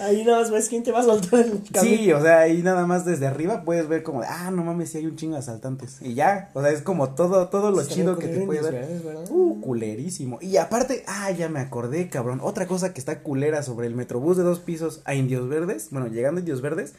Ahí 0.00 0.24
nada 0.24 0.40
más 0.40 0.50
ves 0.50 0.68
quién 0.68 0.82
te 0.82 0.92
va 0.92 1.00
a 1.00 1.02
soltar 1.02 1.40
el 1.40 1.62
camino. 1.72 1.96
Sí, 1.96 2.12
o 2.12 2.22
sea, 2.22 2.40
ahí 2.40 2.62
nada 2.62 2.86
más 2.86 3.04
desde 3.04 3.26
arriba 3.26 3.64
puedes 3.64 3.88
ver 3.88 4.02
como, 4.02 4.22
ah, 4.22 4.50
no 4.50 4.64
mames, 4.64 4.90
sí 4.90 4.98
hay 4.98 5.06
un 5.06 5.16
chingo 5.16 5.34
de 5.34 5.40
asaltantes. 5.40 5.98
Y 6.00 6.14
ya, 6.14 6.50
o 6.54 6.62
sea, 6.62 6.70
es 6.70 6.82
como 6.82 7.10
todo, 7.10 7.48
todo 7.48 7.70
lo 7.70 7.84
chido 7.84 8.16
que 8.16 8.28
te 8.28 8.42
en 8.42 8.48
ver. 8.48 8.88
Uh, 9.28 9.60
culerísimo. 9.60 10.38
Y 10.40 10.56
aparte, 10.56 11.04
ah, 11.06 11.30
ya 11.32 11.48
me 11.48 11.60
acordé, 11.60 12.08
cabrón. 12.08 12.40
Otra 12.42 12.66
cosa 12.66 12.94
que 12.94 13.00
está 13.00 13.20
culera 13.20 13.62
sobre 13.62 13.86
el 13.86 13.94
metrobús 13.94 14.36
de 14.36 14.44
dos 14.44 14.60
pisos 14.60 15.02
a 15.04 15.14
Indios 15.14 15.48
Verdes, 15.48 15.88
bueno, 15.90 16.06
llegando 16.06 16.38
a 16.38 16.40
Indios 16.40 16.60
Verdes, 16.60 16.94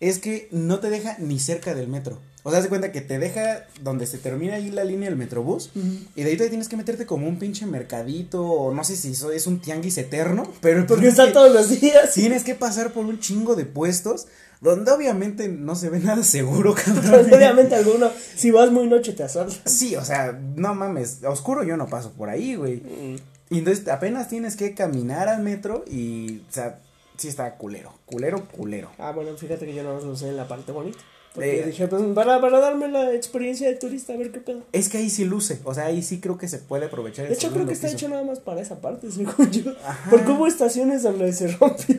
es 0.00 0.18
que 0.18 0.48
no 0.50 0.80
te 0.80 0.90
deja 0.90 1.16
ni 1.18 1.38
cerca 1.38 1.74
del 1.74 1.88
metro. 1.88 2.20
O 2.46 2.50
sea, 2.50 2.58
haz 2.58 2.64
de 2.64 2.68
cuenta 2.68 2.92
que 2.92 3.00
te 3.00 3.18
deja 3.18 3.64
donde 3.82 4.06
se 4.06 4.18
termina 4.18 4.56
ahí 4.56 4.70
la 4.70 4.84
línea 4.84 5.08
del 5.08 5.18
metrobús. 5.18 5.70
Y 6.14 6.22
de 6.22 6.30
ahí 6.30 6.36
te 6.36 6.48
tienes 6.50 6.68
que 6.68 6.76
meterte 6.76 7.06
como 7.06 7.26
un 7.26 7.38
pinche 7.38 7.64
mercadito, 7.64 8.44
o 8.44 8.74
no 8.74 8.84
sé 8.84 8.96
si 8.96 9.12
eso 9.12 9.30
es 9.30 9.46
un 9.46 9.60
tianguis 9.60 9.96
eterno, 9.96 10.52
pero 10.60 10.86
Porque 10.86 11.08
está 11.08 11.26
que 11.26 11.32
todos 11.32 11.52
los 11.52 11.80
días. 11.80 12.12
Tienes 12.12 12.44
que 12.44 12.54
pasar 12.54 12.92
por 12.92 13.06
un 13.06 13.18
chingo 13.18 13.56
de 13.56 13.64
puestos 13.64 14.26
donde 14.60 14.90
obviamente 14.92 15.48
no 15.48 15.74
se 15.74 15.88
ve 15.90 16.00
nada 16.00 16.22
seguro, 16.22 16.74
cabrón. 16.84 17.32
Obviamente 17.32 17.74
alguno, 17.74 18.10
si 18.36 18.50
vas 18.50 18.70
muy 18.70 18.86
noche 18.88 19.14
te 19.14 19.22
asaltan. 19.22 19.58
Sí, 19.64 19.96
o 19.96 20.04
sea, 20.04 20.38
no 20.56 20.74
mames, 20.74 21.24
a 21.24 21.30
oscuro 21.30 21.64
yo 21.64 21.76
no 21.76 21.86
paso 21.86 22.12
por 22.12 22.28
ahí, 22.28 22.56
güey. 22.56 22.76
Mm. 22.76 23.16
Y 23.50 23.58
entonces 23.58 23.88
apenas 23.88 24.28
tienes 24.28 24.56
que 24.56 24.74
caminar 24.74 25.28
al 25.28 25.42
metro 25.42 25.84
y, 25.90 26.38
o 26.48 26.52
sea, 26.52 26.80
sí 27.16 27.28
está 27.28 27.54
culero, 27.56 27.92
culero, 28.06 28.46
culero. 28.48 28.90
Ah, 28.98 29.12
bueno, 29.12 29.36
fíjate 29.36 29.66
que 29.66 29.74
yo 29.74 29.82
no 29.82 29.98
lo 30.00 30.12
usé 30.12 30.28
en 30.28 30.36
la 30.36 30.48
parte 30.48 30.72
bonita. 30.72 30.98
Porque 31.34 31.62
Eh. 31.62 31.66
dije, 31.66 31.88
pues 31.88 32.00
para, 32.14 32.40
para 32.40 32.60
darme 32.60 32.86
la 32.86 33.12
experiencia 33.12 33.66
de 33.68 33.74
turista, 33.74 34.12
a 34.12 34.16
ver 34.16 34.30
qué 34.30 34.38
pedo. 34.38 34.62
Es 34.70 34.88
que 34.88 34.98
ahí 34.98 35.10
sí 35.10 35.24
luce, 35.24 35.58
o 35.64 35.74
sea, 35.74 35.86
ahí 35.86 36.00
sí 36.00 36.20
creo 36.20 36.38
que 36.38 36.46
se 36.46 36.58
puede 36.58 36.86
aprovechar. 36.86 37.26
De 37.26 37.34
hecho, 37.34 37.50
creo 37.50 37.66
que 37.66 37.72
está 37.72 37.88
piso. 37.88 37.96
hecho 37.96 38.08
nada 38.08 38.22
más 38.22 38.38
para 38.38 38.60
esa 38.60 38.80
parte, 38.80 39.10
según 39.10 39.50
yo. 39.50 39.72
Ajá. 39.84 40.10
Porque 40.10 40.30
hubo 40.30 40.46
estaciones 40.46 41.02
donde 41.02 41.32
se 41.32 41.48
rompió. 41.48 41.96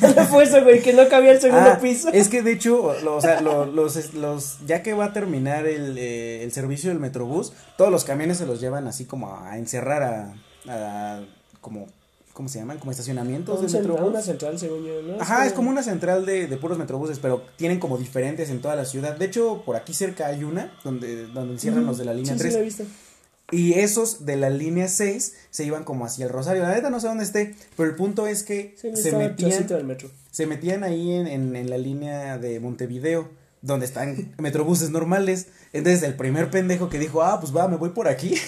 ¿Dónde 0.00 0.24
fue 0.26 0.44
eso, 0.44 0.62
güey? 0.62 0.80
Que 0.80 0.92
no 0.92 1.08
cabía 1.08 1.32
el 1.32 1.40
segundo 1.40 1.70
Ah, 1.70 1.78
piso. 1.82 2.10
Es 2.12 2.28
que 2.28 2.42
de 2.42 2.52
hecho, 2.52 2.94
lo- 3.02 3.16
o 3.16 3.20
sea, 3.20 3.40
lo- 3.40 3.66
los, 3.66 3.98
ya 4.64 4.82
que 4.84 4.92
va 4.94 5.06
a 5.06 5.12
terminar 5.12 5.66
el, 5.66 5.98
eh, 5.98 6.44
el 6.44 6.52
servicio 6.52 6.90
del 6.90 7.00
Metrobús, 7.00 7.52
todos 7.76 7.90
los 7.90 8.04
camiones 8.04 8.38
se 8.38 8.46
los 8.46 8.60
llevan 8.60 8.86
así 8.86 9.06
como 9.06 9.36
a 9.36 9.58
encerrar 9.58 10.02
a, 10.04 10.34
a 10.68 11.20
como, 11.60 11.88
¿cómo 12.32 12.48
se 12.48 12.58
llaman? 12.58 12.78
Como 12.78 12.90
estacionamientos 12.90 13.56
Un 13.56 13.62
del 13.62 13.70
central- 13.70 13.92
Metrobús. 13.92 14.12
una 14.14 14.22
central, 14.22 14.58
según 14.58 14.84
yo, 14.84 15.02
¿no? 15.02 15.20
Ajá, 15.20 15.46
es 15.46 15.52
como 15.52 15.70
una 15.70 15.82
central 15.82 16.24
de, 16.26 16.46
de 16.46 16.56
puros 16.56 16.78
metrobuses, 16.78 17.18
pero 17.18 17.42
tienen 17.56 17.78
como 17.78 17.98
diferentes 17.98 18.50
en 18.50 18.60
toda 18.60 18.74
la 18.76 18.84
ciudad. 18.84 19.16
De 19.16 19.24
hecho, 19.26 19.62
por 19.64 19.76
aquí 19.76 19.94
cerca 19.94 20.26
hay 20.28 20.44
una 20.44 20.72
donde, 20.84 21.26
donde 21.26 21.54
encierran 21.54 21.86
los 21.86 21.98
de 21.98 22.04
la 22.04 22.14
línea 22.14 22.32
sí, 22.34 22.38
3. 22.38 22.52
Sí, 22.52 22.56
lo 22.58 22.62
he 22.62 22.64
visto. 22.66 22.84
Y 23.50 23.74
esos 23.74 24.24
de 24.24 24.36
la 24.36 24.48
línea 24.48 24.88
6 24.88 25.34
se 25.50 25.64
iban 25.64 25.84
como 25.84 26.06
hacia 26.06 26.24
el 26.24 26.30
Rosario. 26.32 26.62
La 26.62 26.74
neta 26.74 26.88
no 26.88 27.00
sé 27.00 27.08
dónde 27.08 27.24
esté, 27.24 27.54
pero 27.76 27.90
el 27.90 27.96
punto 27.96 28.26
es 28.26 28.44
que 28.44 28.74
Sí, 28.80 28.96
se, 28.96 29.12
metían, 29.14 29.66
del 29.66 29.84
metro. 29.84 30.10
se 30.30 30.46
metían 30.46 30.84
ahí 30.84 31.12
en, 31.12 31.26
en, 31.26 31.54
en 31.54 31.68
la 31.68 31.76
línea 31.76 32.38
de 32.38 32.60
Montevideo, 32.60 33.28
donde 33.60 33.84
están 33.84 34.32
metrobuses 34.38 34.88
normales. 34.88 35.48
Entonces 35.74 36.02
el 36.02 36.14
primer 36.16 36.50
pendejo 36.50 36.88
que 36.88 36.98
dijo, 36.98 37.22
ah, 37.22 37.40
pues 37.40 37.54
va, 37.54 37.68
me 37.68 37.76
voy 37.76 37.90
por 37.90 38.08
aquí. 38.08 38.34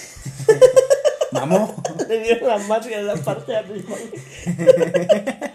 Mamó. 1.35 1.75
Le 2.07 2.19
dieron 2.19 2.47
la 2.47 2.57
madre 2.59 2.95
a 2.95 3.01
la 3.01 3.15
parte 3.15 3.51
de 3.51 3.57
arriba. 3.57 3.95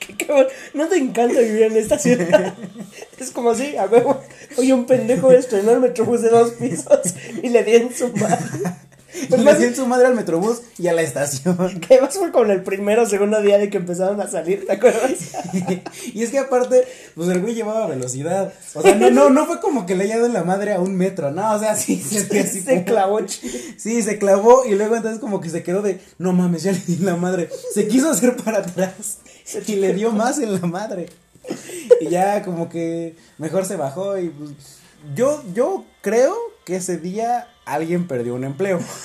Qué 0.00 0.16
cabrón. 0.26 0.46
No 0.72 0.88
te 0.88 0.96
encanta 0.96 1.40
vivir 1.40 1.62
en 1.64 1.76
esta 1.76 1.98
ciudad. 1.98 2.54
Es 3.18 3.30
como 3.30 3.50
así, 3.50 3.76
a 3.76 3.86
huevo. 3.86 4.20
Oye, 4.58 4.72
un 4.72 4.86
pendejo 4.86 5.30
estrenó 5.32 5.70
el 5.70 5.80
metrobús 5.80 6.20
de 6.20 6.30
dos 6.30 6.50
pisos 6.52 7.14
y 7.42 7.48
le 7.48 7.62
dieron 7.64 7.94
su 7.94 8.08
madre. 8.08 8.74
Y 9.14 9.26
Pues 9.28 9.42
le 9.42 9.50
hacían 9.50 9.74
su 9.74 9.86
madre 9.86 10.06
al 10.06 10.14
metrobús 10.14 10.62
y 10.78 10.88
a 10.88 10.92
la 10.92 11.02
estación. 11.02 11.80
que 11.88 12.00
más 12.00 12.16
fue 12.16 12.30
con 12.32 12.50
el 12.50 12.62
primero 12.62 13.02
o 13.02 13.06
segundo 13.06 13.40
día 13.40 13.58
de 13.58 13.70
que 13.70 13.78
empezaron 13.78 14.20
a 14.20 14.28
salir, 14.28 14.66
¿te 14.66 14.72
acuerdas? 14.72 15.12
y 16.14 16.22
es 16.22 16.30
que 16.30 16.38
aparte, 16.38 16.84
pues 17.14 17.28
el 17.28 17.40
güey 17.40 17.54
llevaba 17.54 17.86
velocidad. 17.86 18.52
O 18.74 18.82
sea, 18.82 18.94
no, 18.94 19.10
no, 19.10 19.30
no 19.30 19.46
fue 19.46 19.60
como 19.60 19.86
que 19.86 19.94
le 19.94 20.04
haya 20.04 20.16
dado 20.16 20.28
la 20.28 20.44
madre 20.44 20.74
a 20.74 20.80
un 20.80 20.96
metro, 20.96 21.30
no, 21.30 21.54
o 21.54 21.58
sea, 21.58 21.76
sí, 21.76 22.00
se, 22.00 22.24
fue 22.24 22.40
así 22.40 22.60
Se 22.60 22.84
clavó. 22.84 23.20
Sí, 23.76 24.02
se 24.02 24.18
clavó 24.18 24.64
y 24.64 24.74
luego 24.74 24.96
entonces 24.96 25.20
como 25.20 25.40
que 25.40 25.50
se 25.50 25.62
quedó 25.62 25.82
de, 25.82 26.00
no 26.18 26.32
mames, 26.32 26.64
ya 26.64 26.72
le 26.72 26.78
di 26.78 26.96
la 26.96 27.16
madre. 27.16 27.48
Se 27.72 27.86
quiso 27.86 28.10
hacer 28.10 28.36
para 28.36 28.58
atrás 28.58 29.18
y 29.66 29.76
le 29.76 29.94
dio 29.94 30.10
más 30.10 30.38
en 30.38 30.54
la 30.54 30.66
madre. 30.66 31.06
Y 32.00 32.08
ya 32.08 32.42
como 32.42 32.68
que 32.68 33.16
mejor 33.38 33.64
se 33.66 33.76
bajó 33.76 34.18
y 34.18 34.28
pues, 34.30 34.50
yo, 35.14 35.42
yo 35.52 35.84
creo 36.00 36.34
que 36.64 36.76
ese 36.76 36.96
día 36.96 37.46
alguien 37.64 38.06
perdió 38.06 38.34
un 38.34 38.44
empleo. 38.44 38.78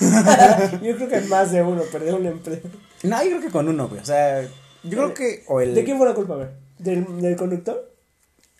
Yo 0.82 0.96
creo 0.96 1.08
que 1.08 1.20
más 1.22 1.52
de 1.52 1.62
uno 1.62 1.82
perdió 1.92 2.16
un 2.16 2.26
empleo. 2.26 2.60
No, 3.02 3.22
yo 3.22 3.30
creo 3.30 3.40
que 3.40 3.50
con 3.50 3.66
uno, 3.68 3.88
güey. 3.88 4.00
O 4.00 4.04
sea, 4.04 4.42
yo 4.42 4.98
creo 4.98 5.14
que, 5.14 5.42
o 5.48 5.60
el... 5.62 5.74
¿De 5.74 5.84
quién 5.84 5.96
fue 5.96 6.06
la 6.06 6.14
culpa, 6.14 6.36
ver? 6.36 6.50
¿Del, 6.78 7.22
del 7.22 7.34
conductor? 7.36 7.90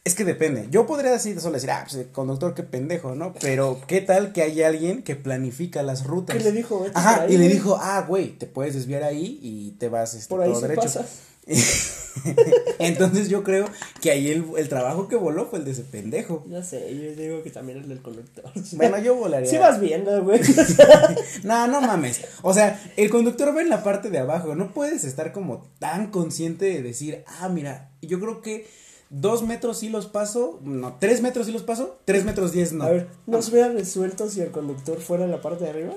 Es 0.03 0.15
que 0.15 0.25
depende. 0.25 0.69
Yo 0.71 0.87
podría 0.87 1.11
decir, 1.13 1.39
solo 1.41 1.55
decir, 1.55 1.71
ah, 1.71 1.81
pues 1.85 1.97
el 1.97 2.09
conductor, 2.11 2.55
qué 2.55 2.63
pendejo, 2.63 3.15
¿no? 3.15 3.35
Pero, 3.39 3.79
¿qué 3.87 4.01
tal 4.01 4.33
que 4.33 4.41
hay 4.41 4.63
alguien 4.63 5.03
que 5.03 5.15
planifica 5.15 5.83
las 5.83 6.07
rutas? 6.07 6.37
¿Qué 6.39 6.43
le 6.43 6.53
dijo? 6.53 6.87
Ajá, 6.95 7.27
y 7.29 7.33
le 7.33 7.45
güey. 7.45 7.49
dijo, 7.53 7.79
ah, 7.79 8.03
güey, 8.09 8.31
te 8.31 8.47
puedes 8.47 8.73
desviar 8.75 9.03
ahí 9.03 9.39
y 9.43 9.73
te 9.73 9.91
vas 9.91 10.15
este, 10.15 10.31
Por 10.35 10.41
ahí 10.43 10.51
todo 10.53 10.63
derecho. 10.63 10.83
pasa. 10.85 11.07
Entonces 12.79 13.29
yo 13.29 13.43
creo 13.43 13.67
que 14.01 14.11
ahí 14.11 14.31
el, 14.31 14.45
el 14.57 14.69
trabajo 14.69 15.09
que 15.09 15.17
voló 15.17 15.47
fue 15.47 15.59
el 15.59 15.65
de 15.65 15.73
ese 15.73 15.83
pendejo. 15.83 16.45
No 16.47 16.63
sé, 16.63 16.95
yo 16.95 17.15
digo 17.15 17.43
que 17.43 17.51
también 17.51 17.79
el 17.79 17.89
del 17.89 18.03
conductor. 18.03 18.45
Bueno, 18.73 18.99
yo 18.99 19.15
volaría. 19.15 19.49
Sí 19.49 19.59
vas 19.59 19.81
viendo, 19.81 20.23
güey. 20.23 20.41
No, 21.45 21.67
no 21.67 21.81
mames. 21.81 22.23
O 22.43 22.53
sea, 22.53 22.81
el 22.97 23.11
conductor 23.11 23.57
va 23.57 23.63
en 23.63 23.69
la 23.69 23.83
parte 23.83 24.11
de 24.11 24.19
abajo. 24.19 24.55
No 24.55 24.73
puedes 24.73 25.05
estar 25.05 25.33
como 25.33 25.69
tan 25.79 26.11
consciente 26.11 26.67
de 26.67 26.83
decir, 26.83 27.25
ah, 27.27 27.49
mira, 27.49 27.91
yo 28.03 28.21
creo 28.21 28.43
que 28.43 28.67
dos 29.09 29.43
metros 29.43 29.79
sí 29.79 29.89
los 29.89 30.07
paso. 30.07 30.61
No, 30.63 30.97
tres 30.99 31.23
metros 31.23 31.47
sí 31.47 31.53
los 31.53 31.63
paso. 31.63 32.01
Tres 32.05 32.25
metros 32.25 32.53
diez 32.53 32.73
no. 32.73 32.85
A 32.85 32.91
ver, 32.91 33.09
¿no 33.27 33.41
se 33.43 33.53
hubiera 33.53 33.69
resuelto 33.69 34.29
si 34.29 34.41
el 34.41 34.51
conductor 34.51 35.01
fuera 35.01 35.25
en 35.25 35.31
la 35.31 35.41
parte 35.41 35.65
de 35.65 35.71
arriba? 35.71 35.95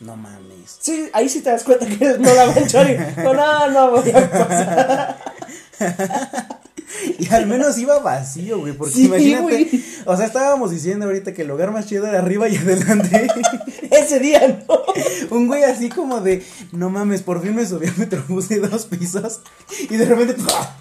No 0.00 0.16
mames. 0.16 0.76
Sí, 0.80 1.08
ahí 1.12 1.28
sí 1.28 1.40
te 1.40 1.50
das 1.50 1.64
cuenta 1.64 1.86
que 1.86 2.18
no 2.18 2.34
la 2.34 2.46
va 2.46 2.52
a 2.52 2.58
echar 2.58 2.90
y 2.90 3.22
no, 3.22 3.32
no, 3.34 3.70
no 3.70 3.90
voy 3.92 4.10
a 4.10 4.30
pasar. 4.30 5.18
Y 7.18 7.28
al 7.34 7.46
menos 7.46 7.76
iba 7.78 7.98
vacío, 7.98 8.60
güey. 8.60 8.72
Porque 8.72 8.94
Sí, 8.94 9.04
imagínate. 9.06 9.42
güey. 9.42 9.84
O 10.06 10.16
sea, 10.16 10.26
estábamos 10.26 10.70
diciendo 10.70 11.04
ahorita 11.06 11.34
que 11.34 11.42
el 11.42 11.48
lugar 11.48 11.70
más 11.70 11.86
chido 11.86 12.06
era 12.06 12.20
arriba 12.20 12.48
y 12.48 12.56
adelante. 12.56 13.26
Ese 13.90 14.18
día 14.20 14.64
no. 14.66 14.82
Un 15.36 15.46
güey 15.46 15.64
así 15.64 15.88
como 15.90 16.20
de, 16.20 16.44
no 16.72 16.88
mames, 16.88 17.22
por 17.22 17.42
fin 17.42 17.54
me 17.54 17.66
subí 17.66 17.86
a 17.88 17.92
Metrobús 17.96 18.48
de 18.48 18.60
dos 18.60 18.86
pisos. 18.86 19.40
Y 19.90 19.96
de 19.96 20.04
repente, 20.06 20.34
¡pua! 20.34 20.76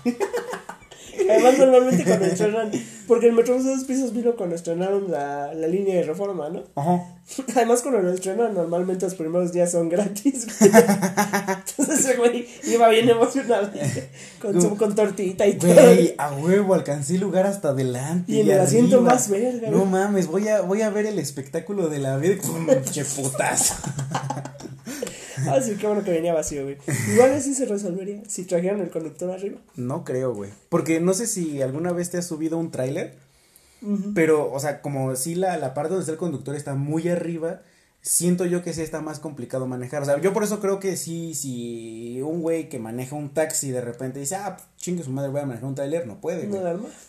Además, 1.30 1.58
normalmente 1.58 2.04
cuando 2.04 2.26
estrenan, 2.26 2.72
porque 3.08 3.28
el 3.28 3.34
Metrobús 3.34 3.64
de 3.66 3.72
dos 3.72 3.84
pisos 3.86 4.14
vino 4.14 4.36
cuando 4.36 4.56
estrenaron 4.56 5.10
la, 5.12 5.54
la 5.54 5.68
línea 5.68 5.96
de 5.96 6.04
reforma, 6.04 6.50
¿no? 6.50 6.64
Ajá. 6.76 7.04
Además, 7.56 7.82
cuando 7.82 8.02
lo 8.02 8.12
estrenan, 8.14 8.54
normalmente 8.54 9.06
los 9.06 9.16
primeros 9.16 9.52
días 9.52 9.72
son 9.72 9.90
gratis. 9.90 10.48
güey. 10.60 10.72
Entonces, 10.74 12.00
ese 12.00 12.18
güey 12.18 12.48
iba 12.64 12.88
bien 12.90 13.10
emocionado 13.10 13.70
con, 14.42 14.62
su, 14.62 14.76
con 14.78 14.94
tortita 14.96 15.46
y 15.48 15.54
todo. 15.54 15.74
Güey, 15.74 16.16
a 16.18 16.34
huevo, 16.34 16.74
alcancé 16.74 17.18
lugar 17.18 17.46
hasta 17.46 17.70
adelante. 17.70 18.32
Y 18.32 18.42
en 18.42 18.50
el 18.52 18.60
asiento 18.60 19.02
más 19.02 19.30
verga, 19.30 19.70
No 19.70 19.80
güey. 19.80 19.90
mames, 19.90 20.28
voy 20.28 20.48
a, 20.50 20.62
voy 20.62 20.82
a 20.82 20.90
ver 20.90 21.06
el 21.08 21.20
espectáculo 21.20 21.90
de 21.90 22.00
la 22.00 22.20
¡pum! 22.42 22.68
Che 22.92 23.04
putazo. 23.06 23.76
Ah, 25.50 25.62
sí, 25.62 25.76
qué 25.80 25.88
bueno 25.88 26.04
que 26.04 26.12
venía 26.12 26.34
vacío, 26.34 26.64
güey. 26.64 26.78
Igual 27.14 27.32
así 27.34 27.54
se 27.54 27.66
resolvería 27.66 28.22
si 28.28 28.44
trajeran 28.46 28.80
el 28.82 28.90
conductor 28.90 29.32
arriba. 29.32 29.60
No 29.76 30.04
creo, 30.04 30.34
güey. 30.34 30.52
Porque 30.70 31.00
no 31.00 31.14
sé 31.14 31.28
si 31.28 31.62
alguna 31.62 31.92
vez 31.92 32.10
te 32.10 32.18
has 32.18 32.26
subido 32.28 32.58
un 32.58 32.72
tráiler. 32.72 33.14
Pero, 34.16 34.52
o 34.52 34.60
sea, 34.60 34.82
como 34.82 35.16
si 35.16 35.36
la, 35.36 35.58
la 35.58 35.74
parte 35.76 35.90
donde 35.90 36.02
está 36.02 36.12
el 36.14 36.18
conductor 36.18 36.56
está 36.56 36.74
muy 36.74 37.08
arriba, 37.08 37.62
siento 38.02 38.46
yo 38.46 38.64
que 38.64 38.74
sí 38.74 38.82
está 38.82 39.00
más 39.02 39.20
complicado 39.20 39.68
manejar. 39.68 40.02
O 40.02 40.06
sea, 40.06 40.20
yo 40.22 40.34
por 40.34 40.44
eso 40.44 40.60
creo 40.60 40.80
que 40.80 40.98
sí, 40.98 41.36
si 41.36 42.20
un 42.22 42.42
güey 42.42 42.68
que 42.68 42.80
maneja 42.80 43.16
un 43.16 43.30
taxi 43.30 43.70
de 43.70 43.82
repente 43.82 44.20
dice, 44.20 44.36
ah, 44.38 44.56
pues, 44.58 44.68
chingue 44.78 45.04
su 45.04 45.12
madre, 45.12 45.30
voy 45.30 45.42
a 45.42 45.46
manejar 45.46 45.68
un 45.70 45.76
tráiler, 45.76 46.08
no 46.08 46.20
puede, 46.20 46.48
güey. 46.48 46.62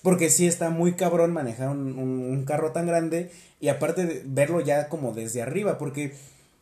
Porque 0.02 0.28
sí 0.28 0.47
está 0.47 0.69
muy 0.69 0.93
cabrón 0.95 1.33
manejar 1.33 1.71
un, 1.71 1.99
un- 1.99 2.21
un 2.31 2.45
carro 2.45 2.73
tan 2.73 2.87
grande 2.87 3.31
y 3.61 3.69
aparte 3.69 4.05
de 4.05 4.23
verlo 4.26 4.61
ya 4.61 4.88
como 4.90 5.12
desde 5.12 5.40
arriba, 5.40 5.78
porque 5.78 6.12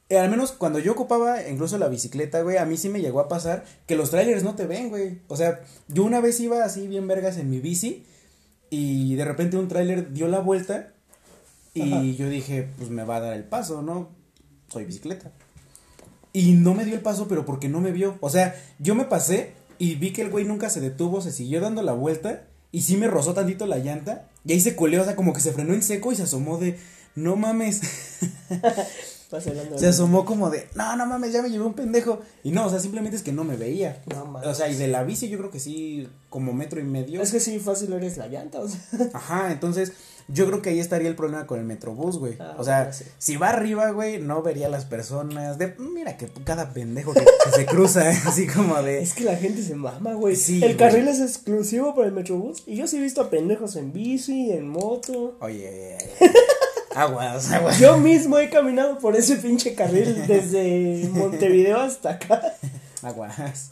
eh, 0.09 0.19
al 0.19 0.31
menos 0.31 0.53
cuando 0.53 0.79
yo 0.79 0.93
ocupaba 0.93 1.49
incluso 1.49 1.79
la 1.79 1.89
bicicleta, 1.89 2.43
güey, 2.43 2.59
a 2.59 2.67
mí 2.67 2.77
sí 2.77 2.89
me 2.89 3.01
llegó 3.01 3.21
a 3.21 3.29
pasar 3.29 3.65
que 3.87 3.97
los 3.97 4.11
trailers 4.11 4.43
no 4.43 4.55
te 4.55 4.67
ven, 4.67 4.91
güey. 4.91 5.21
O 5.29 5.37
sea, 5.37 5.63
yo 5.89 6.05
una 6.05 6.21
vez 6.21 6.39
iba 6.41 6.65
así 6.65 6.87
bien 6.87 7.07
vergas 7.09 7.39
en 7.39 7.49
mi 7.49 7.61
bici 7.61 8.05
y 8.71 9.15
de 9.15 9.25
repente 9.25 9.57
un 9.57 9.69
trailer 9.69 10.13
dio 10.13 10.29
la 10.29 10.41
vuelta 10.41 10.93
y 11.73 11.93
Ajá. 11.93 12.03
yo 12.03 12.29
dije, 12.29 12.69
pues 12.77 12.91
me 12.91 13.05
va 13.05 13.17
a 13.17 13.21
dar 13.21 13.33
el 13.35 13.45
paso, 13.45 13.83
¿no? 13.83 14.11
Soy 14.69 14.85
bicicleta. 14.85 15.33
Y 16.33 16.53
no 16.53 16.75
me 16.75 16.85
dio 16.85 16.95
el 16.95 17.01
paso, 17.01 17.27
pero 17.29 17.47
porque 17.47 17.69
no 17.69 17.81
me 17.81 17.93
vio. 17.93 18.19
O 18.21 18.29
sea, 18.29 18.55
yo 18.79 18.95
me 18.95 19.05
pasé 19.05 19.55
y 19.79 19.95
vi 19.95 20.13
que 20.13 20.23
el 20.23 20.31
güey 20.31 20.45
nunca 20.45 20.69
se 20.69 20.81
detuvo, 20.81 21.21
se 21.21 21.33
siguió 21.33 21.61
dando 21.61 21.83
la 21.83 21.93
vuelta 21.93 22.45
y 22.73 22.83
sí 22.83 22.97
me 22.97 23.07
rozó 23.07 23.35
tantito 23.35 23.67
la 23.67 23.79
llanta. 23.79 24.29
Y 24.45 24.53
ahí 24.53 24.61
se 24.61 24.77
coleó, 24.77 25.03
o 25.03 25.05
sea, 25.05 25.17
como 25.17 25.33
que 25.33 25.41
se 25.41 25.53
frenó 25.53 25.73
en 25.75 25.83
seco 25.83 26.13
y 26.13 26.17
se 26.17 26.25
asomó 26.25 26.59
de, 26.59 26.79
no 27.15 27.37
mames. 27.37 27.81
Se 29.41 29.87
asomó 29.87 30.25
como 30.25 30.51
de, 30.51 30.69
no, 30.75 30.97
no 30.97 31.07
mames, 31.07 31.33
ya 31.33 31.43
me 31.43 31.51
llevé 31.51 31.65
un 31.65 31.75
pendejo. 31.75 32.21
Y 32.43 32.51
no, 32.51 32.67
o 32.67 32.71
sea, 32.71 32.81
simplemente 32.81 33.17
es 33.17 33.23
que 33.23 33.33
no 33.33 33.45
me 33.45 33.57
veía. 33.57 34.03
No 34.07 34.27
mames. 34.27 34.49
O 34.49 34.55
sea, 34.55 34.69
y 34.69 34.75
de 34.75 34.89
la 34.89 35.05
bici 35.05 35.29
yo 35.29 35.39
creo 35.39 35.51
que 35.51 35.61
sí, 35.61 36.09
como 36.31 36.53
metro 36.53 36.81
y 36.81 36.85
medio. 36.85 37.21
Es 37.21 37.33
que 37.33 37.41
sí, 37.41 37.59
fácil 37.59 37.93
eres 37.93 38.17
la 38.17 38.29
llanta, 38.29 38.61
o 38.61 38.69
sea. 38.69 38.81
Ajá, 39.15 39.53
entonces 39.53 39.93
yo 40.29 40.47
creo 40.47 40.63
que 40.63 40.71
ahí 40.71 40.81
estaría 40.81 41.09
el 41.09 41.17
problema 41.17 41.47
con 41.47 41.59
el 41.59 41.67
metrobús, 41.67 42.19
güey. 42.19 42.37
Ah, 42.41 42.57
o 42.59 42.65
sea, 42.65 42.93
sí. 42.93 43.05
si 43.19 43.37
va 43.37 43.51
arriba, 43.51 43.91
güey, 43.91 44.21
no 44.21 44.43
vería 44.43 44.69
a 44.69 44.71
las 44.71 44.87
personas. 44.87 45.59
De, 45.59 45.75
mira 45.79 46.17
que 46.17 46.29
cada 46.45 46.73
pendejo 46.73 47.13
que, 47.13 47.21
que 47.21 47.51
se 47.53 47.67
cruza, 47.67 48.09
así 48.27 48.47
como 48.47 48.83
de. 48.83 49.03
Es 49.03 49.15
que 49.15 49.25
la 49.25 49.37
gente 49.37 49.63
se 49.63 49.75
mama, 49.75 50.15
güey. 50.15 50.37
Sí, 50.37 50.57
el 50.57 50.61
güey. 50.61 50.77
carril 50.77 51.09
es 51.09 51.21
exclusivo 51.21 51.95
para 51.95 52.09
el 52.09 52.15
Metrobús. 52.15 52.63
Y 52.67 52.77
yo 52.77 52.87
sí 52.87 52.97
he 52.97 53.01
visto 53.01 53.21
a 53.21 53.31
pendejos 53.31 53.77
en 53.77 53.93
bici, 53.93 54.51
en 54.51 54.69
moto. 54.69 55.37
Oye, 55.41 55.99
aguas, 56.95 57.51
aguas. 57.53 57.79
Yo 57.79 57.99
mismo 57.99 58.39
he 58.39 58.49
caminado 58.51 58.99
por 58.99 59.17
ese 59.17 59.37
pinche 59.37 59.75
carril 59.75 60.27
desde 60.27 61.09
Montevideo 61.13 61.79
hasta 61.81 62.11
acá. 62.11 62.43
Aguas. 63.03 63.69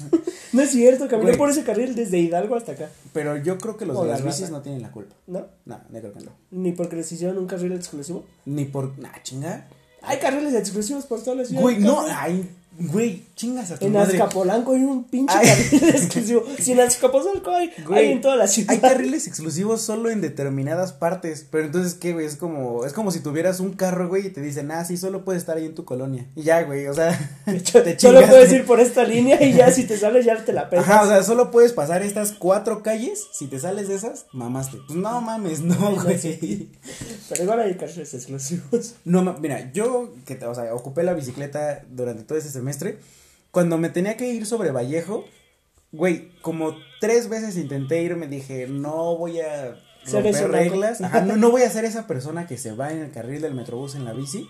No 0.53 0.61
es 0.61 0.71
cierto, 0.73 1.09
caminé 1.09 1.31
Güey. 1.31 1.39
por 1.39 1.49
ese 1.49 1.65
carril 1.65 1.95
desde 1.95 2.19
Hidalgo 2.19 2.55
hasta 2.55 2.73
acá. 2.73 2.91
Pero 3.15 3.37
yo 3.39 3.57
creo 3.57 3.79
que 3.79 3.87
los 3.87 3.97
O 3.97 4.03
de 4.03 4.09
la 4.09 4.15
las 4.17 4.25
bicis 4.25 4.43
raza. 4.43 4.53
no 4.53 4.61
tienen 4.61 4.83
la 4.83 4.91
culpa. 4.91 5.15
¿No? 5.27 5.47
No, 5.65 5.81
yo 5.91 6.01
creo 6.01 6.13
que 6.13 6.21
no. 6.21 6.33
Ni 6.51 6.73
porque 6.73 6.97
les 6.97 7.11
hicieron 7.11 7.39
un 7.39 7.47
carril 7.47 7.73
exclusivo. 7.73 8.25
Ni 8.45 8.67
por. 8.67 8.99
Nah, 8.99 9.23
chinga. 9.23 9.67
Hay 10.03 10.19
carriles 10.19 10.53
exclusivos 10.55 11.07
por 11.07 11.23
toda 11.23 11.37
la 11.37 11.45
ciudad. 11.47 11.63
Güey, 11.63 11.79
no, 11.79 12.05
ay, 12.11 12.47
güey, 12.79 13.25
chingas 13.37 13.71
a 13.71 13.79
tu 13.79 13.87
En 13.87 13.93
madre. 13.93 14.17
Azcapolanco 14.19 14.73
hay 14.75 14.83
un 14.83 15.05
pinche 15.05 15.35
Ay. 15.37 15.47
carril 15.47 15.89
exclusivo. 15.95 16.45
Si 16.59 16.73
en 16.73 16.81
Azcapotzalco 16.81 17.51
hay, 17.51 17.71
Güey, 17.87 18.07
hay 18.07 18.13
en 18.13 18.21
toda 18.21 18.37
la 18.37 18.47
ciudad. 18.49 18.71
Hay 18.73 18.79
carriles 18.79 19.27
exclusivos 19.27 19.83
solo 19.83 20.11
en 20.11 20.21
determinadas 20.21 20.93
partes. 20.93 21.47
Pero 21.51 21.67
entonces, 21.67 21.95
¿qué, 21.95 22.13
güey? 22.13 22.27
Es 22.27 22.37
como, 22.37 22.85
es 22.85 22.93
como 22.93 23.11
si 23.11 23.21
tuvieras 23.21 23.61
un 23.61 23.73
carro, 23.73 24.09
güey, 24.09 24.27
y 24.27 24.31
te 24.31 24.41
dicen, 24.41 24.71
ah, 24.71 24.85
sí, 24.85 24.97
solo 24.97 25.25
puedes 25.25 25.43
estar 25.43 25.57
ahí 25.57 25.67
en 25.67 25.75
tu 25.75 25.85
colonia. 25.85 26.27
Y 26.35 26.43
ya, 26.43 26.63
güey, 26.63 26.87
o 26.87 26.95
sea, 26.95 27.19
hecho, 27.47 27.83
te 27.83 27.99
Solo 27.99 28.21
puedes 28.29 28.53
ir 28.53 28.65
por 28.65 28.81
esta 28.81 29.05
línea 29.05 29.43
y 29.43 29.53
ya 29.53 29.71
si 29.71 29.85
te 29.85 29.97
sales 29.97 30.25
ya 30.25 30.45
te 30.45 30.53
la 30.53 30.69
pegas. 30.71 30.89
Ajá, 30.89 31.03
o 31.03 31.07
sea, 31.09 31.23
solo 31.23 31.51
puedes 31.51 31.73
pasar 31.73 32.03
estas 32.03 32.33
cuatro 32.33 32.83
calles. 32.83 33.25
Si 33.33 33.47
te 33.47 33.59
sales 33.59 33.89
de 33.89 33.95
esas, 33.97 34.27
mamaste. 34.33 34.79
Pues 34.87 34.99
no 34.99 35.21
mames, 35.21 35.61
no, 35.61 35.75
No, 35.75 36.03
güey. 36.03 36.19
sí. 36.19 36.71
Pero 37.29 37.45
igual 37.45 37.61
hay 37.61 37.75
carriles 37.75 38.15
exclusivos. 38.15 38.95
No, 39.05 39.23
mira, 39.41 39.73
yo, 39.73 40.13
que, 40.27 40.43
o 40.45 40.55
sea, 40.55 40.75
ocupé 40.75 41.03
la 41.03 41.15
bicicleta 41.15 41.85
durante 41.91 42.23
todo 42.25 42.39
ese 42.39 42.51
semestre. 42.63 42.99
Cuando 43.51 43.77
me 43.77 43.91
tenía 43.91 44.17
que 44.17 44.33
ir 44.33 44.47
sobre 44.47 44.71
Vallejo, 44.71 45.25
güey, 45.91 46.31
como 46.41 46.75
tres 47.01 47.29
veces 47.29 47.57
intenté 47.57 48.03
ir, 48.03 48.17
me 48.17 48.27
dije, 48.27 48.67
no 48.67 49.17
voy 49.17 49.41
a 49.41 49.79
romper 50.11 50.51
reglas. 50.51 51.01
Ajá, 51.01 51.21
no, 51.21 51.37
no 51.37 51.51
voy 51.51 51.63
a 51.63 51.71
ser 51.71 51.85
esa 51.85 52.07
persona 52.07 52.47
que 52.47 52.57
se 52.57 52.73
va 52.73 52.93
en 52.93 53.01
el 53.01 53.11
carril 53.11 53.43
del 53.43 53.55
metrobús 53.55 53.95
en 53.95 54.05
la 54.05 54.13
bici. 54.13 54.49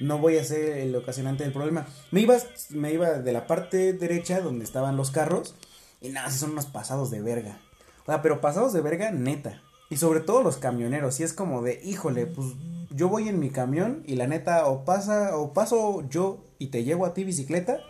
No 0.00 0.18
voy 0.18 0.38
a 0.38 0.44
ser 0.44 0.78
el 0.78 0.96
ocasionante 0.96 1.44
del 1.44 1.52
problema. 1.52 1.86
Me 2.10 2.20
iba, 2.20 2.36
me 2.70 2.92
iba 2.92 3.10
de 3.10 3.32
la 3.32 3.46
parte 3.46 3.92
derecha 3.92 4.40
donde 4.40 4.64
estaban 4.64 4.96
los 4.96 5.12
carros. 5.12 5.54
Y 6.00 6.08
nada, 6.08 6.30
son 6.30 6.52
unos 6.52 6.66
pasados 6.66 7.10
de 7.10 7.22
verga. 7.22 7.60
O 8.02 8.06
sea, 8.06 8.20
pero 8.20 8.40
pasados 8.40 8.72
de 8.72 8.80
verga 8.80 9.12
neta. 9.12 9.62
Y 9.90 9.96
sobre 9.96 10.20
todo 10.20 10.42
los 10.42 10.56
camioneros. 10.56 11.20
Y 11.20 11.22
es 11.22 11.32
como 11.32 11.62
de, 11.62 11.80
híjole, 11.84 12.26
pues 12.26 12.48
yo 12.90 13.08
voy 13.08 13.28
en 13.28 13.40
mi 13.40 13.50
camión 13.50 14.02
y 14.06 14.16
la 14.16 14.26
neta 14.26 14.66
o 14.66 14.84
pasa, 14.84 15.36
o 15.36 15.52
paso 15.52 16.08
yo 16.08 16.44
y 16.58 16.68
te 16.68 16.84
llevo 16.84 17.06
a 17.06 17.14
ti 17.14 17.24
bicicleta. 17.24 17.80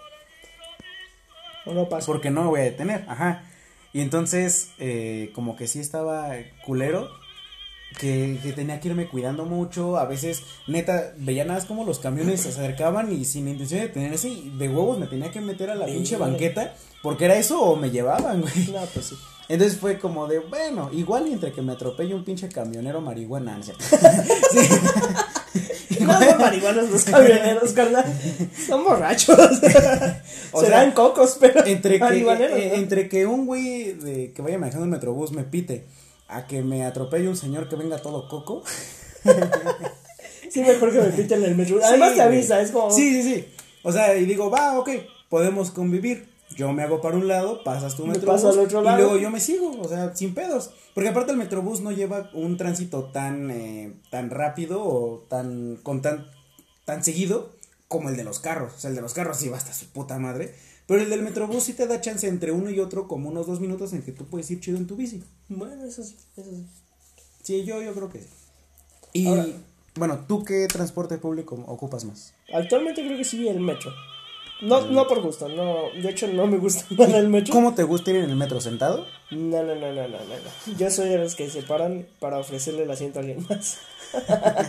O 1.67 1.73
no 1.73 1.89
pasa. 1.89 2.07
Porque 2.07 2.31
no 2.31 2.43
me 2.43 2.49
voy 2.49 2.61
a 2.61 2.65
detener, 2.65 3.05
ajá. 3.09 3.45
Y 3.93 4.01
entonces, 4.01 4.71
eh, 4.79 5.31
como 5.35 5.57
que 5.57 5.67
sí 5.67 5.79
estaba 5.79 6.33
culero. 6.67 7.09
Que, 8.01 8.41
que 8.43 8.53
tenía 8.53 8.81
que 8.81 8.89
irme 8.89 9.09
cuidando 9.09 9.45
mucho. 9.45 9.97
A 9.99 10.05
veces, 10.05 10.43
neta, 10.67 11.15
veía 11.17 11.45
nada 11.45 11.61
más 11.61 11.69
como 11.69 11.85
los 11.85 12.01
camiones 12.01 12.41
se 12.41 12.49
acercaban 12.49 13.13
y 13.13 13.25
sin 13.25 13.47
intención 13.47 13.81
de 13.83 13.87
detenerse. 13.87 14.29
Y 14.29 14.51
de 14.59 14.69
huevos 14.69 14.99
me 14.99 15.07
tenía 15.07 15.31
que 15.31 15.41
meter 15.41 15.71
a 15.71 15.77
la 15.77 15.87
pinche 15.87 16.17
banqueta. 16.17 16.75
Porque 17.03 17.27
era 17.27 17.37
eso 17.37 17.63
o 17.63 17.77
me 17.77 17.91
llevaban, 17.91 18.41
güey. 18.41 18.73
No, 18.73 18.81
pues 18.93 19.07
sí. 19.07 19.17
Entonces 19.49 19.79
fue 19.79 19.99
como 19.99 20.27
de, 20.27 20.39
bueno, 20.39 20.91
igual 20.93 21.27
entre 21.27 21.53
que 21.53 21.61
me 21.63 21.73
atropelle 21.73 22.15
un 22.15 22.25
pinche 22.25 22.49
camionero 22.49 23.01
marihuana. 23.01 23.57
¿no 23.57 23.61
es 23.61 23.67
cierto? 23.77 23.85
sí. 24.51 24.69
No 26.01 26.19
son 26.21 26.39
marihuanos 26.39 26.91
los 26.91 27.05
camioneros, 27.05 27.73
carnal. 27.73 28.05
Son 28.66 28.83
borrachos. 28.85 29.38
O 30.53 30.61
Serán 30.61 30.87
sea, 30.87 30.95
cocos, 30.95 31.37
pero 31.40 31.64
entre 31.66 31.99
que, 31.99 32.18
eh, 32.18 32.75
entre 32.77 33.09
que 33.09 33.27
un 33.27 33.47
güey 33.47 33.92
de, 33.92 34.33
que 34.33 34.42
vaya 34.42 34.59
manejando 34.59 34.85
el 34.85 34.90
metrobús 34.90 35.33
me 35.33 35.42
pite 35.45 35.87
a 36.29 36.47
que 36.47 36.62
me 36.62 36.85
atropelle 36.85 37.29
un 37.29 37.37
señor 37.37 37.68
que 37.68 37.77
venga 37.77 37.99
todo 37.99 38.29
coco. 38.29 38.62
Sí, 40.49 40.61
mejor 40.61 40.92
que 40.92 41.01
me 41.01 41.09
piten 41.09 41.42
en 41.42 41.51
el 41.51 41.57
metro. 41.57 41.81
Además 41.83 42.11
Sí, 42.11 42.16
te 42.16 42.23
avisa, 42.23 42.61
es 42.61 42.71
como. 42.71 42.90
Sí, 42.90 43.23
sí, 43.23 43.35
sí. 43.35 43.49
O 43.83 43.90
sea, 43.92 44.14
y 44.16 44.25
digo, 44.27 44.51
va, 44.51 44.79
ok, 44.79 44.90
podemos 45.29 45.71
convivir. 45.71 46.29
Yo 46.57 46.72
me 46.72 46.83
hago 46.83 47.00
para 47.00 47.16
un 47.16 47.26
lado, 47.26 47.64
pasas 47.64 47.96
tu 47.96 48.07
Me 48.07 48.12
metrobús 48.12 48.42
paso 48.42 48.52
al 48.52 48.66
otro 48.66 48.80
y 48.83 48.96
luego 48.96 49.16
yo 49.16 49.30
me 49.30 49.40
sigo, 49.40 49.80
o 49.80 49.88
sea, 49.88 50.14
sin 50.14 50.35
pedos. 50.35 50.70
Porque 50.94 51.09
aparte 51.09 51.33
el 51.33 51.38
metrobús 51.38 51.80
no 51.80 51.90
lleva 51.90 52.30
un 52.35 52.57
tránsito 52.57 53.04
tan 53.04 53.50
eh, 53.50 53.94
tan 54.11 54.30
rápido 54.30 54.83
o 54.85 55.18
tan 55.28 55.76
con 55.83 56.00
tan 56.02 56.26
tan 56.85 57.02
seguido 57.02 57.50
como 57.88 58.09
el 58.09 58.16
de 58.16 58.24
los 58.24 58.38
carros. 58.38 58.72
O 58.76 58.78
sea, 58.78 58.90
el 58.90 58.96
de 58.96 59.02
los 59.02 59.14
carros 59.14 59.38
sí 59.38 59.48
va 59.48 59.57
hasta 59.57 59.72
su 59.72 59.87
puta 59.87 60.18
madre. 60.18 60.54
Pero 60.87 61.00
el 61.00 61.09
del 61.11 61.22
metrobús 61.22 61.64
sí 61.64 61.72
te 61.72 61.87
da 61.87 62.00
chance 62.00 62.28
entre 62.28 62.52
uno 62.52 62.70
y 62.70 62.78
otro 62.78 63.09
como 63.09 63.30
unos 63.30 63.46
dos 63.46 63.59
minutos 63.59 63.92
en 63.94 64.02
que 64.02 64.12
tú 64.12 64.26
puedes 64.26 64.50
ir 64.50 64.61
chido 64.61 64.76
en 64.76 64.87
tu 64.87 64.96
bici. 64.96 65.24
Bueno, 65.48 65.85
eso 65.85 66.04
sí, 66.04 66.14
eso 66.37 66.50
sí. 66.50 66.66
Sí, 67.42 67.64
yo, 67.64 67.83
yo 67.83 67.94
creo 67.94 68.11
que 68.11 68.20
sí. 68.20 68.28
Y 69.14 69.26
Ahora- 69.28 69.46
bueno, 69.96 70.24
¿tú 70.28 70.44
qué 70.44 70.66
transporte 70.66 71.16
público 71.18 71.54
ocupas 71.66 72.04
más? 72.04 72.35
Actualmente 72.52 73.02
creo 73.04 73.16
que 73.16 73.24
sí 73.24 73.48
el 73.48 73.61
metro. 73.61 73.90
No, 74.61 74.81
no 74.83 75.07
por 75.07 75.21
gusto, 75.21 75.49
no. 75.49 75.90
De 76.01 76.11
hecho, 76.11 76.27
no 76.29 76.47
me 76.47 76.59
gusta 76.59 76.85
nada 76.97 77.19
el 77.19 77.29
metro. 77.29 77.53
¿Cómo 77.53 77.75
te 77.75 77.83
gusta 77.83 78.11
ir 78.11 78.17
en 78.19 78.31
el 78.31 78.37
metro 78.37 78.61
sentado? 78.61 79.07
No, 79.31 79.62
no, 79.62 79.75
no, 79.75 79.93
no, 79.93 80.09
no, 80.09 80.19
no. 80.19 80.77
Yo 80.79 80.90
soy 80.90 81.09
de 81.09 81.19
los 81.19 81.35
que 81.35 81.51
se 81.51 81.62
paran 81.62 82.07
para 82.21 82.38
ofrecerle 82.38 82.85
el 82.85 82.90
asiento 82.90 83.19
a 83.19 83.23
alguien 83.23 83.45
más. 83.49 83.79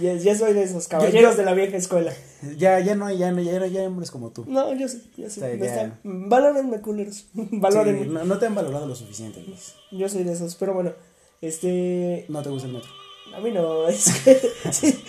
ya, 0.00 0.14
ya 0.14 0.36
soy 0.36 0.52
de 0.52 0.62
esos 0.62 0.86
caballeros 0.86 1.36
de 1.36 1.44
la 1.44 1.54
vieja 1.54 1.76
escuela. 1.76 2.12
Ya, 2.56 2.78
ya 2.80 2.94
no 2.94 3.06
hay, 3.06 3.18
ya 3.18 3.32
no, 3.32 3.40
ya 3.42 3.58
no 3.58 3.66
ya 3.66 3.80
hay 3.80 3.86
hombres 3.86 4.10
como 4.10 4.30
tú. 4.30 4.44
No, 4.46 4.72
yo 4.74 4.86
sí, 4.88 5.10
yo 5.16 5.28
sí. 5.30 5.40
O 5.40 5.44
sea, 5.44 5.56
me 5.56 5.66
están- 5.66 5.98
Valórenme, 6.04 6.80
culeros. 6.80 7.26
Valórenme. 7.32 8.04
Sí, 8.04 8.10
no, 8.10 8.24
no 8.24 8.38
te 8.38 8.46
han 8.46 8.54
valorado 8.54 8.86
lo 8.86 8.94
suficiente, 8.94 9.42
Luis. 9.42 9.74
Yo 9.90 10.08
soy 10.08 10.24
de 10.24 10.32
esos, 10.34 10.54
pero 10.56 10.74
bueno, 10.74 10.92
este. 11.40 12.26
No 12.28 12.42
te 12.42 12.50
gusta 12.50 12.68
el 12.68 12.74
metro. 12.74 12.90
A 13.34 13.40
mí 13.40 13.50
no, 13.50 13.88
es 13.88 14.12
que. 14.24 14.40
sí. 14.72 15.02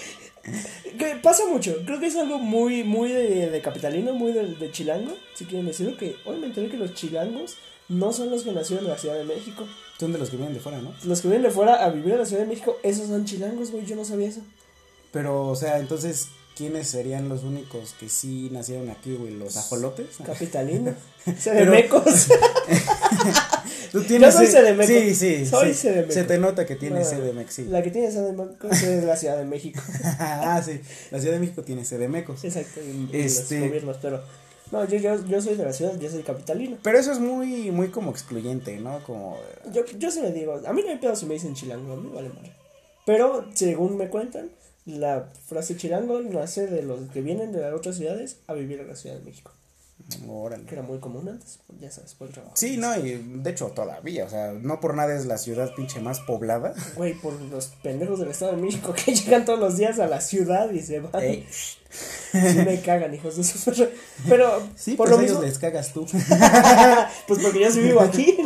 Que 0.98 1.16
pasa 1.22 1.44
mucho, 1.48 1.78
creo 1.86 2.00
que 2.00 2.08
es 2.08 2.16
algo 2.16 2.38
muy, 2.40 2.84
muy 2.84 3.10
de, 3.12 3.50
de 3.50 3.62
capitalino, 3.62 4.14
muy 4.14 4.32
de, 4.34 4.56
de 4.56 4.72
chilango, 4.72 5.14
si 5.36 5.46
quieren 5.46 5.66
decirlo, 5.68 5.96
que 5.98 6.16
hoy 6.26 6.38
me 6.40 6.48
enteré 6.48 6.70
que 6.70 6.78
los 6.78 6.94
chilangos 6.94 7.56
no 7.88 8.12
son 8.14 8.30
los 8.30 8.44
que 8.44 8.52
nacieron 8.52 8.86
en 8.86 8.92
la 8.92 8.98
Ciudad 8.98 9.16
de 9.16 9.24
México. 9.24 9.66
Son 10.00 10.12
de 10.14 10.20
los 10.20 10.30
que 10.30 10.38
vienen 10.38 10.54
de 10.54 10.60
fuera, 10.60 10.80
¿no? 10.80 10.94
Los 11.06 11.22
que 11.22 11.28
vienen 11.28 11.44
de 11.48 11.52
fuera 11.54 11.84
a 11.84 11.90
vivir 11.90 12.14
en 12.14 12.20
la 12.20 12.26
Ciudad 12.26 12.42
de 12.44 12.48
México, 12.48 12.78
esos 12.84 13.08
son 13.08 13.26
chilangos, 13.26 13.72
güey, 13.72 13.86
yo 13.86 13.96
no 13.96 14.06
sabía 14.06 14.28
eso. 14.30 14.42
Pero, 15.12 15.48
o 15.48 15.56
sea, 15.56 15.80
entonces, 15.80 16.28
¿quiénes 16.56 16.88
serían 16.88 17.30
los 17.30 17.44
únicos 17.44 17.96
que 18.00 18.10
sí 18.10 18.50
nacieron 18.52 18.90
aquí, 18.90 19.16
güey? 19.16 19.34
¿Los 19.34 19.58
ajolotes? 19.58 20.18
Capitalino. 20.24 20.94
Pero- 21.26 21.38
Sedemecos. 21.40 22.28
¿Tú 23.92 24.02
tienes 24.04 24.34
soy 24.34 24.46
se- 24.46 24.52
sedemeco. 24.54 24.88
Sí, 24.88 25.16
sí. 25.16 25.46
Soy 25.46 25.70
sí. 25.70 25.74
sedemeco. 25.82 26.12
Se 26.14 26.24
te 26.24 26.38
nota 26.38 26.66
que 26.66 26.76
tienes 26.76 27.12
No, 27.12 27.18
Sedemex, 27.18 27.54
sí. 27.54 27.66
La 27.66 27.82
que 27.84 27.92
tiene 27.92 28.12
Sedemecos 28.12 28.72
es 28.84 29.04
la 29.04 29.16
Ciudad 29.16 29.38
de 29.38 29.46
México. 29.46 29.82
ah, 30.20 30.62
sí. 30.64 30.80
La 31.12 31.20
Ciudad 31.20 31.34
de 31.36 31.40
México 31.40 31.64
tiene 31.64 31.86
Sedemecos. 31.86 32.44
Exacto, 32.44 32.80
y, 32.82 33.10
y 33.16 33.22
Este- 33.22 33.60
los 33.60 33.68
gobiernos, 33.70 33.98
pero. 34.02 34.22
No, 34.72 34.86
yo, 34.86 34.98
yo, 35.00 35.26
yo 35.26 35.42
soy 35.42 35.56
de 35.56 35.66
la 35.66 35.74
ciudad, 35.74 35.98
yo 36.00 36.10
soy 36.12 36.22
capitalino. 36.22 36.78
Pero 36.84 37.00
eso 37.00 37.12
es 37.12 37.18
muy, 37.20 37.72
muy 37.72 37.88
como 37.90 38.12
excluyente, 38.12 38.78
¿no? 38.78 39.04
Como... 39.04 39.36
Yo, 39.74 39.84
yo 39.98 40.12
se 40.12 40.22
me 40.22 40.32
digo, 40.32 40.62
a 40.64 40.74
mí 40.74 40.84
no 40.86 40.92
hay 40.92 40.98
pedo 41.00 41.16
si 41.16 41.26
me 41.26 41.34
dicen 41.34 41.56
chilango, 41.56 41.94
a 41.94 41.96
mí 41.98 42.12
vale 42.14 42.30
madre. 42.30 42.52
Pero, 43.04 43.46
según 43.56 43.98
me 43.98 44.10
cuentan, 44.10 44.52
la 44.86 45.28
frase 45.48 45.76
chilango 45.76 46.22
nace 46.22 46.68
de 46.68 46.84
los 46.84 47.00
que 47.10 47.22
vienen 47.22 47.52
de 47.52 47.62
las 47.62 47.74
otras 47.74 47.96
ciudades 47.96 48.38
a 48.46 48.54
vivir 48.54 48.80
en 48.80 48.88
la 48.90 48.96
Ciudad 48.96 49.16
de 49.18 49.26
México. 49.26 49.52
Órale. 50.28 50.66
Que 50.66 50.76
era 50.76 50.84
muy 50.84 51.00
común 51.00 51.28
antes, 51.30 51.60
pues, 51.68 51.80
ya 51.80 51.92
sabes, 51.92 52.14
por 52.16 52.28
el 52.28 52.34
trabajo. 52.34 52.56
Sí, 52.56 52.78
no, 52.78 52.96
y 52.98 53.18
de 53.18 53.50
hecho 53.50 53.68
todavía, 53.68 54.26
o 54.26 54.30
sea, 54.30 54.54
no 54.54 54.80
por 54.80 54.96
nada 54.96 55.16
es 55.16 55.26
la 55.26 55.38
ciudad 55.38 55.74
pinche 55.76 56.00
más 56.00 56.20
poblada. 56.22 56.74
Güey, 56.96 57.14
por 57.16 57.40
los 57.40 57.68
pendejos 57.84 58.20
del 58.20 58.30
Estado 58.30 58.56
de 58.56 58.62
México 58.62 58.94
que 58.94 59.14
llegan 59.16 59.46
todos 59.46 59.60
los 59.60 59.78
días 59.78 60.00
a 60.00 60.08
la 60.08 60.22
ciudad 60.22 60.72
y 60.72 60.82
se 60.82 61.00
van. 61.00 61.22
Ey, 61.22 61.46
Sí 61.90 62.60
me 62.64 62.80
cagan, 62.82 63.14
hijos 63.14 63.36
de 63.38 63.44
su. 63.44 63.88
Pero, 64.28 64.62
sí, 64.76 64.94
por 64.94 65.08
pues 65.08 65.18
lo 65.18 65.24
mismo. 65.24 65.42
les 65.42 65.58
cagas 65.58 65.92
tú. 65.92 66.06
pues 67.28 67.40
porque 67.42 67.60
yo 67.62 67.72
sí 67.72 67.80
vivo 67.82 68.02
aquí. 68.02 68.38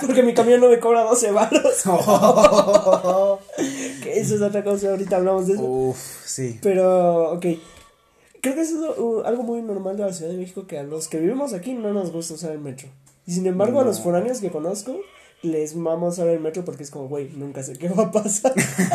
porque 0.00 0.22
mi 0.22 0.34
camión 0.34 0.60
no 0.60 0.68
me 0.68 0.78
cobra 0.78 1.02
12 1.02 1.32
baros. 1.32 1.82
que 4.02 4.20
eso 4.20 4.36
es 4.36 4.40
otra 4.40 4.62
cosa, 4.62 4.90
ahorita 4.90 5.16
hablamos 5.16 5.48
de 5.48 5.54
eso. 5.54 5.62
Uf, 5.62 5.98
sí. 6.24 6.60
Pero, 6.62 7.32
ok. 7.32 7.46
Creo 8.40 8.54
que 8.54 8.60
eso 8.60 9.20
es 9.20 9.26
algo 9.26 9.42
muy 9.42 9.62
normal 9.62 9.96
de 9.96 10.04
la 10.04 10.12
Ciudad 10.12 10.30
de 10.30 10.38
México 10.38 10.66
que 10.66 10.78
a 10.78 10.82
los 10.82 11.08
que 11.08 11.18
vivimos 11.18 11.52
aquí 11.52 11.74
no 11.74 11.92
nos 11.92 12.12
gusta 12.12 12.34
usar 12.34 12.52
el 12.52 12.60
metro. 12.60 12.88
Y 13.26 13.32
sin 13.32 13.46
embargo, 13.46 13.80
a 13.80 13.84
los 13.84 14.00
foráneos 14.00 14.40
que 14.40 14.50
conozco, 14.50 15.00
les 15.42 15.80
vamos 15.80 16.18
a 16.18 16.24
ver 16.24 16.34
el 16.36 16.40
metro 16.40 16.64
porque 16.64 16.82
es 16.82 16.90
como, 16.90 17.08
güey, 17.08 17.30
nunca 17.30 17.62
sé 17.62 17.74
qué 17.74 17.88
va 17.88 18.04
a 18.04 18.12
pasar. 18.12 18.54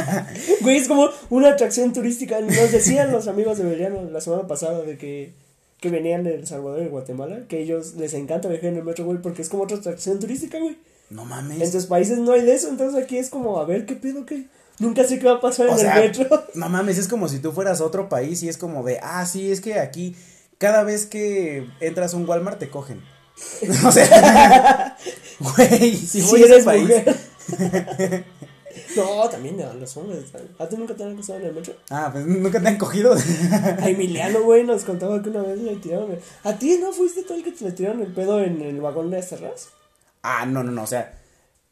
güey, 0.62 0.78
es 0.78 0.88
como 0.88 1.10
una 1.30 1.50
atracción 1.50 1.94
turística. 1.94 2.40
Nos 2.42 2.72
decían 2.72 3.12
los 3.12 3.28
amigos 3.28 3.58
de 3.58 3.66
Veriano 3.66 4.10
la 4.10 4.22
semana 4.22 4.48
pasada 4.48 4.82
de 4.82 4.98
que, 4.98 5.34
que 5.80 5.90
venían 5.90 6.24
de 6.24 6.36
El 6.36 6.48
Salvador 6.48 6.84
y 6.84 6.90
Guatemala, 6.90 7.48
que 7.48 7.62
ellos 7.62 7.96
les 7.96 8.14
encanta 8.14 8.50
viajar 8.50 8.70
en 8.70 8.78
el 8.78 8.84
metro, 8.84 9.06
güey, 9.06 9.22
porque 9.22 9.42
es 9.42 9.50
como 9.50 9.64
otra 9.64 9.78
atracción 9.78 10.20
turística, 10.20 10.60
güey. 10.60 10.78
No 11.10 11.26
mames. 11.26 11.62
En 11.62 11.72
tus 11.72 11.86
países 11.86 12.18
no 12.18 12.32
hay 12.32 12.42
de 12.42 12.56
eso, 12.56 12.70
entonces 12.70 13.02
aquí 13.02 13.18
es 13.18 13.30
como, 13.30 13.60
a 13.60 13.66
ver 13.66 13.86
qué 13.86 13.96
pedo, 13.96 14.26
qué. 14.26 14.48
Nunca 14.80 15.04
sé 15.04 15.20
qué 15.20 15.26
va 15.28 15.34
a 15.36 15.42
pasar 15.42 15.68
O 15.68 15.74
en 15.74 15.78
sea, 15.80 15.98
el 16.04 16.10
metro. 16.10 16.44
No 16.56 16.70
mames, 16.70 16.98
es 16.98 17.08
como 17.08 17.30
si 17.30 17.40
tú 17.40 17.52
fueras 17.52 17.80
a 17.82 17.86
otro 17.86 18.10
país 18.10 18.42
y 18.44 18.50
es 18.50 18.58
como 18.58 18.84
de, 18.84 19.00
ah, 19.02 19.26
sí, 19.26 19.52
es 19.52 19.62
que 19.62 19.80
aquí 19.80 20.16
cada 20.58 20.84
vez 20.84 21.06
que 21.06 21.68
entras 21.80 22.14
a 22.14 22.18
un 22.18 22.28
Walmart 22.28 22.60
te 22.60 22.70
cogen. 22.70 23.04
o 23.86 23.92
sea, 23.92 24.98
güey, 25.40 25.96
si 25.98 26.22
Si 26.22 26.30
voy 26.30 26.42
a 26.44 26.46
ese 26.46 26.54
eres 26.54 26.66
país. 26.66 26.90
no, 28.96 29.30
también 29.30 29.58
los 29.80 29.98
hombres. 29.98 30.26
¿A 30.60 30.68
ti 30.68 30.78
nunca 30.78 30.96
te 30.96 31.04
han 31.04 31.14
acostado 31.14 31.40
en 31.40 31.46
el 31.48 31.54
metro? 31.54 31.74
Ah, 31.90 32.10
pues 32.12 32.26
nunca 32.26 32.62
te 32.62 32.68
han 32.68 32.78
cogido. 32.78 33.14
A 33.14 33.90
Emiliano, 33.90 34.42
güey, 34.44 34.64
nos 34.64 34.84
contaba 34.84 35.22
que 35.22 35.30
una 35.30 35.42
vez 35.42 35.60
le 35.60 35.76
tiraron. 35.78 36.18
¿A 36.44 36.54
ti 36.54 36.78
no 36.82 36.92
fuiste 36.92 37.24
tú 37.24 37.34
el 37.34 37.44
que 37.44 37.52
te 37.52 37.66
le 37.66 37.72
tiraron 37.72 38.02
el 38.02 38.14
pedo 38.14 38.42
en 38.44 38.62
el 38.62 38.80
vagón 38.82 39.10
de 39.12 39.22
Cerras? 39.22 39.70
ah, 40.26 40.46
no, 40.46 40.64
no, 40.64 40.72
no, 40.72 40.84
o 40.84 40.88
sea, 40.88 41.20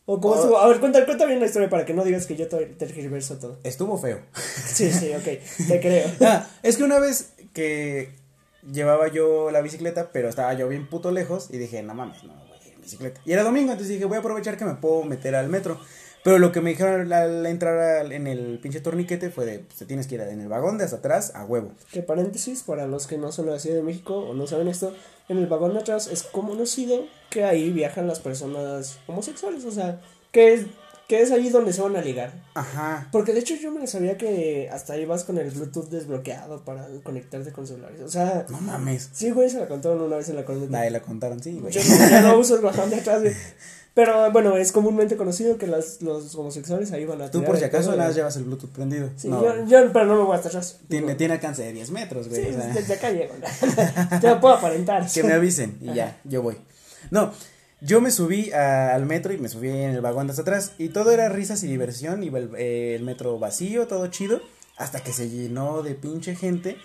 ¿O 0.05 0.19
cómo 0.19 0.35
estuvo? 0.35 0.57
A 0.57 0.67
ver, 0.67 0.79
cuenta, 0.79 1.05
cuenta 1.05 1.25
bien 1.25 1.39
la 1.39 1.45
historia 1.45 1.69
para 1.69 1.85
que 1.85 1.93
no 1.93 2.03
digas 2.03 2.25
que 2.25 2.35
yo 2.35 2.47
te 2.47 2.65
tergiverso 2.65 3.37
todo. 3.37 3.59
estuvo 3.63 3.97
feo. 3.97 4.19
Sí, 4.33 4.91
sí, 4.91 5.11
ok, 5.13 5.67
te 5.67 5.79
creo. 5.79 6.09
Ah, 6.21 6.47
es 6.63 6.77
que 6.77 6.83
una 6.83 6.99
vez 6.99 7.33
que 7.53 8.13
llevaba 8.71 9.07
yo 9.07 9.51
la 9.51 9.61
bicicleta, 9.61 10.11
pero 10.11 10.29
estaba 10.29 10.53
yo 10.53 10.67
bien 10.67 10.89
puto 10.89 11.11
lejos 11.11 11.49
y 11.51 11.57
dije, 11.57 11.83
no 11.83 11.93
mames, 11.93 12.23
no 12.23 12.33
voy 12.33 12.57
a 12.59 12.67
ir 12.67 12.73
en 12.73 12.81
bicicleta. 12.81 13.21
Y 13.25 13.33
era 13.33 13.43
domingo, 13.43 13.71
entonces 13.71 13.89
dije, 13.89 14.05
voy 14.05 14.17
a 14.17 14.19
aprovechar 14.19 14.57
que 14.57 14.65
me 14.65 14.75
puedo 14.75 15.03
meter 15.03 15.35
al 15.35 15.49
metro. 15.49 15.79
Pero 16.23 16.37
lo 16.37 16.51
que 16.51 16.61
me 16.61 16.69
dijeron 16.69 17.11
al, 17.11 17.45
entrar 17.47 18.11
en 18.11 18.27
el 18.27 18.59
pinche 18.59 18.79
torniquete 18.79 19.31
fue 19.31 19.45
de, 19.45 19.59
pues 19.59 19.79
te 19.79 19.85
tienes 19.85 20.05
que 20.05 20.15
ir 20.15 20.21
en 20.21 20.39
el 20.39 20.47
vagón 20.47 20.77
de 20.77 20.83
hasta 20.83 20.97
atrás 20.97 21.33
a 21.33 21.45
huevo. 21.45 21.71
Que 21.91 22.03
paréntesis, 22.03 22.61
para 22.61 22.85
los 22.85 23.07
que 23.07 23.17
no 23.17 23.31
son 23.31 23.47
de 23.47 23.53
la 23.53 23.59
Ciudad 23.59 23.77
de 23.77 23.83
México 23.83 24.15
o 24.17 24.33
no 24.35 24.45
saben 24.45 24.67
esto, 24.67 24.93
en 25.31 25.37
el 25.39 25.47
vagón 25.47 25.73
de 25.73 25.79
atrás 25.79 26.07
es 26.07 26.23
conocido 26.23 27.05
que 27.29 27.43
ahí 27.43 27.71
viajan 27.71 28.07
las 28.07 28.19
personas 28.19 28.99
homosexuales, 29.07 29.65
o 29.65 29.71
sea, 29.71 29.99
que 30.31 30.53
es, 30.53 30.65
que 31.07 31.21
es 31.21 31.31
allí 31.31 31.49
donde 31.49 31.73
se 31.73 31.81
van 31.81 31.95
a 31.95 32.01
ligar. 32.01 32.31
Ajá. 32.53 33.07
Porque 33.11 33.33
de 33.33 33.39
hecho 33.39 33.55
yo 33.55 33.71
me 33.71 33.85
sabía 33.87 34.17
que 34.17 34.69
hasta 34.71 34.93
ahí 34.93 35.05
vas 35.05 35.23
con 35.23 35.37
el 35.37 35.49
Bluetooth 35.51 35.89
desbloqueado 35.89 36.63
para 36.63 36.87
conectarte 37.03 37.51
con 37.51 37.65
celulares. 37.67 38.01
O 38.01 38.09
sea, 38.09 38.45
No 38.49 38.59
mames. 38.61 39.09
sí, 39.13 39.31
güey, 39.31 39.49
se 39.49 39.59
la 39.59 39.67
contaron 39.67 40.01
una 40.01 40.17
vez 40.17 40.29
en 40.29 40.35
la 40.35 40.45
corneta. 40.45 40.71
Nadie 40.71 40.91
la 40.91 41.01
contaron, 41.01 41.41
sí, 41.41 41.57
güey. 41.59 41.73
Yo 41.73 41.81
no, 41.83 42.09
ya 42.09 42.21
no 42.21 42.37
uso 42.39 42.55
el 42.55 42.61
bajón 42.61 42.89
de 42.89 42.97
atrás, 42.97 43.21
güey. 43.21 43.33
Pero 43.93 44.32
bueno, 44.32 44.56
es 44.56 44.71
comúnmente 44.71 45.17
conocido 45.17 45.58
que 45.58 45.67
las, 45.67 46.01
los 46.01 46.34
homosexuales 46.36 46.93
ahí 46.93 47.04
van 47.06 47.21
a 47.21 47.30
Tú 47.30 47.43
por 47.43 47.58
si 47.58 47.65
acaso 47.65 47.95
más 47.97 48.15
llevas 48.15 48.38
el 48.38 48.45
Bluetooth 48.45 48.69
prendido. 48.71 49.10
Sí, 49.17 49.27
no, 49.27 49.43
yo, 49.43 49.65
yo, 49.67 49.91
pero 49.91 50.06
no 50.06 50.15
me 50.15 50.23
voy 50.23 50.36
hasta 50.36 50.47
atrás. 50.47 50.80
tiene, 50.88 51.34
alcance 51.34 51.62
de 51.63 51.73
10 51.73 51.91
metros, 51.91 52.30
güey. 52.30 52.41
Sí, 52.45 52.49
o 52.51 52.54
sea, 52.54 52.67
desde 52.67 52.93
acá 52.93 53.12
llego. 53.12 53.34
Te 54.21 54.27
lo 54.30 54.39
puedo 54.39 54.56
aparentar. 54.56 55.06
que 55.12 55.23
me 55.23 55.34
avisen 55.34 55.77
y 55.82 55.93
ya, 55.93 56.21
yo 56.23 56.41
voy. 56.41 56.58
No, 57.10 57.34
yo 57.82 57.99
me 57.99 58.12
subí 58.12 58.51
a- 58.54 58.95
al 58.95 59.06
metro 59.06 59.34
y 59.34 59.38
me 59.39 59.49
subí 59.49 59.67
en 59.67 59.89
el 59.91 59.99
vagón 60.01 60.27
de 60.27 60.32
hasta 60.32 60.43
atrás 60.43 60.71
y 60.77 60.89
todo 60.89 61.12
era 61.12 61.27
risas 61.27 61.62
y 61.63 61.67
diversión, 61.67 62.23
iba 62.23 62.39
el, 62.39 62.49
eh, 62.58 62.95
el 62.95 63.04
metro 63.04 63.39
vacío, 63.39 63.88
todo 63.88 64.08
chido, 64.08 64.39
hasta 64.77 65.01
que 65.01 65.12
se 65.12 65.30
llenó 65.30 65.84
de 65.84 65.95
pinche 65.95 66.36
gente 66.36 66.77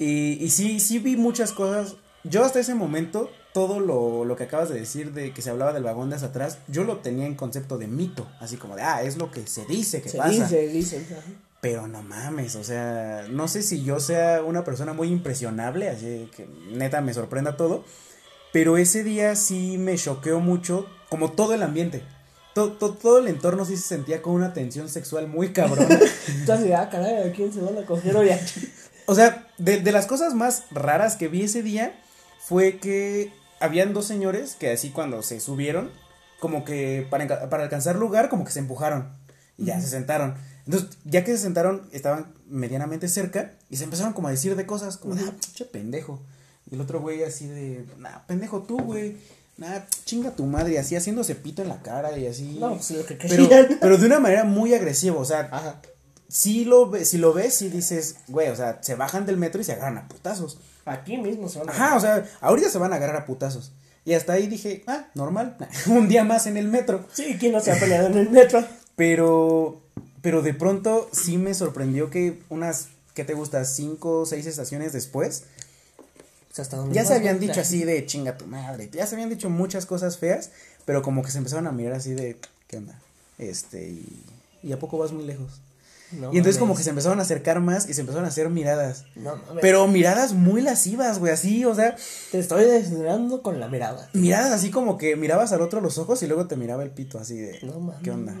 y, 0.00 0.32
y 0.44 0.50
sí, 0.50 0.80
sí 0.80 0.98
vi 0.98 1.16
muchas 1.16 1.52
cosas. 1.52 1.94
Yo 2.24 2.44
hasta 2.44 2.58
ese 2.58 2.74
momento, 2.74 3.30
todo 3.52 3.80
lo, 3.80 4.24
lo 4.24 4.36
que 4.36 4.44
acabas 4.44 4.68
de 4.68 4.78
decir 4.78 5.12
de 5.12 5.32
que 5.32 5.42
se 5.42 5.50
hablaba 5.50 5.72
del 5.72 5.82
vagón 5.82 6.10
de 6.10 6.16
hasta 6.16 6.28
atrás, 6.28 6.58
yo 6.68 6.84
lo 6.84 6.98
tenía 6.98 7.26
en 7.26 7.34
concepto 7.34 7.78
de 7.78 7.86
mito, 7.88 8.28
así 8.40 8.56
como 8.56 8.76
de, 8.76 8.82
ah, 8.82 9.02
es 9.02 9.16
lo 9.16 9.30
que 9.30 9.46
se 9.46 9.64
dice 9.66 10.02
que 10.02 10.08
Se 10.08 10.18
pasa. 10.18 10.30
dice, 10.30 10.68
dicen. 10.68 11.06
ajá. 11.10 11.22
Pero 11.60 11.86
no 11.86 12.02
mames, 12.02 12.56
o 12.56 12.64
sea, 12.64 13.26
no 13.28 13.46
sé 13.46 13.62
si 13.62 13.82
yo 13.84 14.00
sea 14.00 14.42
una 14.42 14.64
persona 14.64 14.94
muy 14.94 15.08
impresionable, 15.08 15.90
así 15.90 16.30
que 16.34 16.46
neta 16.72 17.02
me 17.02 17.12
sorprenda 17.12 17.56
todo, 17.58 17.84
pero 18.52 18.78
ese 18.78 19.04
día 19.04 19.36
sí 19.36 19.76
me 19.76 19.96
choqueó 19.96 20.40
mucho, 20.40 20.86
como 21.10 21.32
todo 21.32 21.52
el 21.52 21.62
ambiente. 21.62 22.02
Todo, 22.54 22.72
todo, 22.72 22.94
todo 22.94 23.18
el 23.18 23.28
entorno 23.28 23.64
sí 23.66 23.76
se 23.76 23.82
sentía 23.86 24.22
con 24.22 24.32
una 24.32 24.54
tensión 24.54 24.88
sexual 24.88 25.28
muy 25.28 25.52
cabrona. 25.52 26.00
Entonces, 26.28 26.72
ah, 26.74 26.88
caray, 26.90 27.28
¿a 27.28 27.32
quién 27.32 27.52
se 27.52 27.60
van 27.60 27.76
a 27.76 27.84
coger 27.84 28.16
hoy 28.16 28.30
aquí? 28.30 28.72
o 29.06 29.14
sea, 29.14 29.46
de, 29.58 29.80
de 29.80 29.92
las 29.92 30.06
cosas 30.06 30.34
más 30.34 30.64
raras 30.70 31.16
que 31.16 31.28
vi 31.28 31.42
ese 31.42 31.62
día 31.62 32.00
fue 32.40 32.78
que 32.78 33.32
habían 33.60 33.92
dos 33.92 34.06
señores 34.06 34.56
que 34.56 34.72
así 34.72 34.90
cuando 34.90 35.22
se 35.22 35.38
subieron, 35.38 35.90
como 36.40 36.64
que 36.64 37.06
para, 37.08 37.48
para 37.48 37.62
alcanzar 37.62 37.96
lugar, 37.96 38.28
como 38.28 38.44
que 38.44 38.50
se 38.50 38.58
empujaron 38.58 39.12
y 39.56 39.66
ya 39.66 39.80
se 39.80 39.86
sentaron. 39.86 40.34
Entonces, 40.64 40.98
ya 41.04 41.24
que 41.24 41.32
se 41.32 41.38
sentaron, 41.38 41.88
estaban 41.92 42.34
medianamente 42.48 43.08
cerca 43.08 43.52
y 43.68 43.76
se 43.76 43.84
empezaron 43.84 44.12
como 44.12 44.28
a 44.28 44.30
decir 44.30 44.56
de 44.56 44.66
cosas, 44.66 44.96
como, 44.96 45.14
ah, 45.14 45.32
pinche 45.40 45.64
pendejo. 45.64 46.22
Y 46.70 46.74
el 46.74 46.80
otro 46.80 47.00
güey 47.00 47.22
así 47.22 47.46
de, 47.46 47.86
nah, 47.98 48.20
pendejo 48.26 48.62
tú, 48.62 48.78
güey. 48.78 49.16
Nah, 49.58 49.80
chinga 50.04 50.30
tu 50.30 50.46
madre, 50.46 50.78
así 50.78 50.96
haciéndose 50.96 51.34
pito 51.34 51.60
en 51.60 51.68
la 51.68 51.82
cara 51.82 52.16
y 52.16 52.26
así. 52.26 52.56
No, 52.58 52.76
pues 52.76 52.90
lo 52.92 53.04
que 53.04 53.14
pero, 53.16 53.48
pero 53.80 53.98
de 53.98 54.06
una 54.06 54.18
manera 54.18 54.44
muy 54.44 54.72
agresiva, 54.72 55.16
o 55.16 55.24
sea, 55.24 55.48
Ajá. 55.52 55.80
Si 56.30 56.64
lo, 56.64 56.92
si 57.04 57.18
lo 57.18 57.32
ves 57.32 57.60
y 57.60 57.68
dices, 57.68 58.16
güey, 58.28 58.48
o 58.48 58.56
sea, 58.56 58.78
se 58.82 58.94
bajan 58.94 59.26
del 59.26 59.36
metro 59.36 59.60
y 59.60 59.64
se 59.64 59.72
agarran 59.72 59.98
a 59.98 60.08
putazos. 60.08 60.58
Aquí 60.84 61.16
mismo 61.16 61.48
son. 61.48 61.68
Ajá, 61.68 61.96
o 61.96 62.00
sea, 62.00 62.24
ahorita 62.40 62.70
se 62.70 62.78
van 62.78 62.92
a 62.92 62.96
agarrar 62.96 63.16
a 63.16 63.26
putazos. 63.26 63.72
Y 64.04 64.14
hasta 64.14 64.34
ahí 64.34 64.46
dije, 64.46 64.84
ah, 64.86 65.08
normal, 65.14 65.56
un 65.86 66.08
día 66.08 66.24
más 66.24 66.46
en 66.46 66.56
el 66.56 66.68
metro. 66.68 67.04
Sí, 67.12 67.36
¿quién 67.38 67.52
no 67.52 67.60
se 67.60 67.72
ha 67.72 67.78
peleado 67.78 68.06
en 68.06 68.18
el 68.18 68.30
metro? 68.30 68.64
Pero, 68.94 69.82
pero 70.22 70.40
de 70.42 70.54
pronto 70.54 71.10
sí 71.12 71.36
me 71.36 71.52
sorprendió 71.52 72.10
que 72.10 72.40
unas, 72.48 72.88
¿qué 73.14 73.24
te 73.24 73.34
gusta? 73.34 73.64
Cinco 73.64 74.20
o 74.20 74.26
seis 74.26 74.46
estaciones 74.46 74.92
después, 74.92 75.44
O 76.50 76.54
sea, 76.54 76.62
hasta 76.62 76.76
donde 76.76 76.94
ya 76.94 77.04
se 77.04 77.14
habían 77.14 77.40
dicho 77.40 77.60
así 77.60 77.82
de 77.82 78.06
chinga 78.06 78.38
tu 78.38 78.46
madre. 78.46 78.88
Ya 78.92 79.06
se 79.06 79.16
habían 79.16 79.30
dicho 79.30 79.50
muchas 79.50 79.84
cosas 79.84 80.16
feas, 80.16 80.50
pero 80.84 81.02
como 81.02 81.22
que 81.22 81.30
se 81.32 81.38
empezaron 81.38 81.66
a 81.66 81.72
mirar 81.72 81.94
así 81.94 82.14
de, 82.14 82.36
¿qué 82.68 82.76
onda? 82.76 82.98
Este, 83.38 83.88
y, 83.88 84.22
y 84.62 84.72
a 84.72 84.78
poco 84.78 84.96
vas 84.96 85.12
muy 85.12 85.24
lejos. 85.24 85.60
No 86.12 86.32
y 86.32 86.38
entonces 86.38 86.58
como 86.58 86.74
que 86.74 86.82
se 86.82 86.90
empezaron 86.90 87.18
a 87.18 87.22
acercar 87.22 87.60
más 87.60 87.88
y 87.88 87.94
se 87.94 88.00
empezaron 88.00 88.24
a 88.24 88.28
hacer 88.28 88.48
miradas. 88.50 89.04
No. 89.14 89.34
Pero 89.60 89.86
miradas 89.86 90.32
muy 90.32 90.60
lascivas, 90.62 91.18
güey, 91.18 91.32
así, 91.32 91.64
o 91.64 91.74
sea, 91.74 91.96
Te 92.30 92.38
estoy 92.38 92.64
desnudando 92.64 93.42
con 93.42 93.60
la 93.60 93.68
mirada. 93.68 94.08
miradas 94.12 94.52
así 94.52 94.70
como 94.70 94.98
que 94.98 95.16
mirabas 95.16 95.52
al 95.52 95.60
otro 95.62 95.80
los 95.80 95.98
ojos 95.98 96.22
y 96.22 96.26
luego 96.26 96.46
te 96.46 96.56
miraba 96.56 96.82
el 96.82 96.90
pito 96.90 97.18
así 97.18 97.36
de, 97.36 97.58
No 97.62 97.78
mames. 97.80 98.02
¿qué 98.02 98.10
onda? 98.10 98.34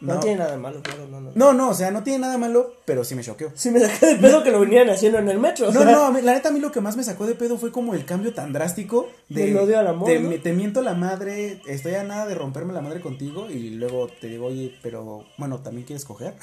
No, 0.00 0.14
No. 0.14 0.20
tiene 0.20 0.36
nada 0.38 0.52
de 0.52 0.58
malo, 0.58 0.80
claro, 0.80 1.08
no, 1.10 1.20
no. 1.20 1.32
No, 1.34 1.52
no, 1.52 1.70
o 1.70 1.74
sea, 1.74 1.90
no 1.90 2.04
tiene 2.04 2.20
nada 2.20 2.38
malo, 2.38 2.74
pero 2.84 3.02
sí 3.02 3.16
me 3.16 3.22
choqueó. 3.24 3.50
Sí 3.56 3.70
me 3.72 3.80
saqué 3.80 4.06
de 4.06 4.14
pedo 4.16 4.44
que 4.44 4.52
lo 4.52 4.60
venían 4.60 4.88
haciendo 4.90 5.18
en 5.18 5.28
el 5.28 5.40
metro. 5.40 5.68
o 5.68 5.72
No, 5.72 5.82
sea, 5.82 5.90
no, 5.90 6.12
la 6.20 6.34
neta 6.34 6.50
a 6.50 6.52
mí 6.52 6.60
lo 6.60 6.70
que 6.70 6.80
más 6.80 6.96
me 6.96 7.02
sacó 7.02 7.26
de 7.26 7.34
pedo 7.34 7.58
fue 7.58 7.72
como 7.72 7.94
el 7.94 8.04
cambio 8.04 8.32
tan 8.32 8.52
drástico 8.52 9.08
de 9.28 9.46
Del 9.46 9.56
odio 9.58 9.76
al 9.78 9.88
amor, 9.88 10.08
me- 10.20 10.38
te 10.38 10.52
miento 10.52 10.82
la 10.82 10.94
madre, 10.94 11.60
estoy 11.66 11.94
a 11.96 12.04
nada 12.04 12.26
de 12.26 12.36
romperme 12.36 12.72
la 12.72 12.80
madre 12.80 13.00
contigo 13.00 13.50
y 13.50 13.70
luego 13.70 14.06
te 14.20 14.28
digo, 14.28 14.46
oye, 14.46 14.72
pero 14.82 15.24
bueno, 15.36 15.58
¿también 15.60 15.84
quieres 15.84 16.04
coger? 16.04 16.34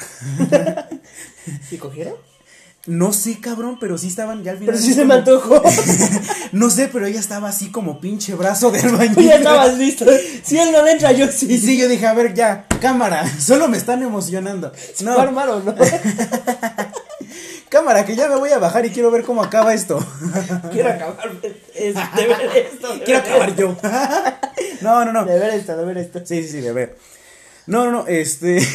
¿Y 1.72 1.78
cogieron? 1.78 2.16
No 2.88 3.14
sé, 3.14 3.40
cabrón, 3.40 3.78
pero 3.80 3.98
sí 3.98 4.08
estaban 4.08 4.44
ya 4.44 4.52
al 4.52 4.58
final. 4.60 4.74
Pero 4.76 4.86
sí 4.86 4.94
se 4.94 5.06
me 5.06 5.16
antojó. 5.16 5.62
No 6.52 6.70
sé, 6.70 6.88
pero 6.88 7.06
ella 7.06 7.20
estaba 7.20 7.50
así 7.50 7.70
como 7.70 8.00
pinche 8.00 8.34
brazo 8.36 8.72
de 8.72 8.80
albañil. 8.80 9.28
Ya 9.28 9.36
estabas 9.36 9.78
listo. 9.78 10.06
Si 10.44 10.58
él 10.58 10.72
no 10.72 10.84
le 10.84 10.92
entra, 10.92 11.12
yo 11.12 11.28
sí. 11.30 11.52
Y 11.52 11.58
sí, 11.58 11.78
yo 11.78 11.90
dije, 11.90 12.06
a 12.08 12.14
ver, 12.14 12.34
ya, 12.34 12.66
cámara, 12.80 13.30
solo 13.40 13.68
me 13.68 13.76
están 13.78 14.04
emocionando. 14.04 14.72
¿Va 14.72 15.12
a 15.12 15.16
No, 15.16 15.20
armar 15.20 15.50
o 15.50 15.60
no? 15.60 15.76
cámara, 17.68 18.06
que 18.06 18.16
ya 18.16 18.30
me 18.30 18.38
voy 18.38 18.52
a 18.52 18.60
bajar 18.60 18.86
y 18.86 18.92
quiero 18.92 19.12
ver 19.12 19.24
cómo 19.24 19.44
acaba 19.44 19.74
esto. 19.74 20.00
Quiero 20.72 20.90
acabar 20.92 21.42
de 21.42 21.50
ver 21.50 22.52
esto. 22.56 22.94
de 22.96 23.04
Quiero 23.04 23.22
ver 23.22 23.32
acabar 23.32 23.56
yo. 23.56 23.76
No, 24.82 25.04
no, 25.04 25.12
no. 25.12 25.26
De 25.26 25.38
ver 25.38 25.56
esto, 25.56 25.76
de 25.76 25.84
ver 25.84 25.98
esto. 25.98 26.22
Sí, 26.26 26.44
sí, 26.44 26.50
sí, 26.50 26.62
de 26.62 26.72
ver. 26.72 26.98
No, 27.68 27.84
no, 27.86 27.92
no, 27.92 28.08
este. 28.08 28.66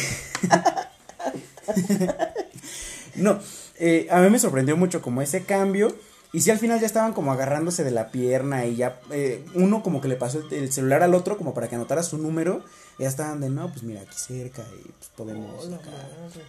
no, 3.15 3.39
eh, 3.81 4.07
a 4.09 4.21
mí 4.21 4.29
me 4.29 4.39
sorprendió 4.39 4.77
mucho 4.77 5.01
como 5.01 5.21
ese 5.21 5.43
cambio. 5.43 5.93
Y 6.33 6.39
si 6.41 6.49
al 6.51 6.59
final 6.59 6.79
ya 6.79 6.85
estaban 6.85 7.11
como 7.11 7.33
agarrándose 7.33 7.83
de 7.83 7.91
la 7.91 8.09
pierna 8.09 8.65
y 8.65 8.77
ya 8.77 9.01
eh, 9.11 9.43
uno 9.53 9.83
como 9.83 9.99
que 9.99 10.07
le 10.07 10.15
pasó 10.15 10.39
el, 10.39 10.53
el 10.53 10.71
celular 10.71 11.03
al 11.03 11.13
otro 11.13 11.37
como 11.37 11.53
para 11.53 11.67
que 11.67 11.75
anotara 11.75 12.03
su 12.03 12.17
número. 12.17 12.63
Y 12.97 13.03
ya 13.03 13.09
estaban 13.09 13.41
de, 13.41 13.49
no, 13.49 13.69
pues 13.69 13.83
mira, 13.83 13.99
aquí 14.01 14.15
cerca 14.15 14.63
y 14.79 14.83
pues 14.91 15.09
podemos... 15.15 15.65
Hola, 15.65 15.75
acá". 15.75 15.89
madre. 15.91 16.41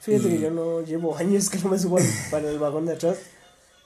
Fíjate 0.00 0.26
Y- 0.26 0.30
que 0.30 0.40
yo 0.40 0.50
no 0.50 0.80
llevo 0.80 1.16
años 1.16 1.48
que 1.50 1.58
no 1.58 1.68
me 1.70 1.78
subo 1.78 1.98
para 2.32 2.50
el 2.50 2.58
vagón 2.58 2.86
de 2.86 2.94
atrás. 2.94 3.18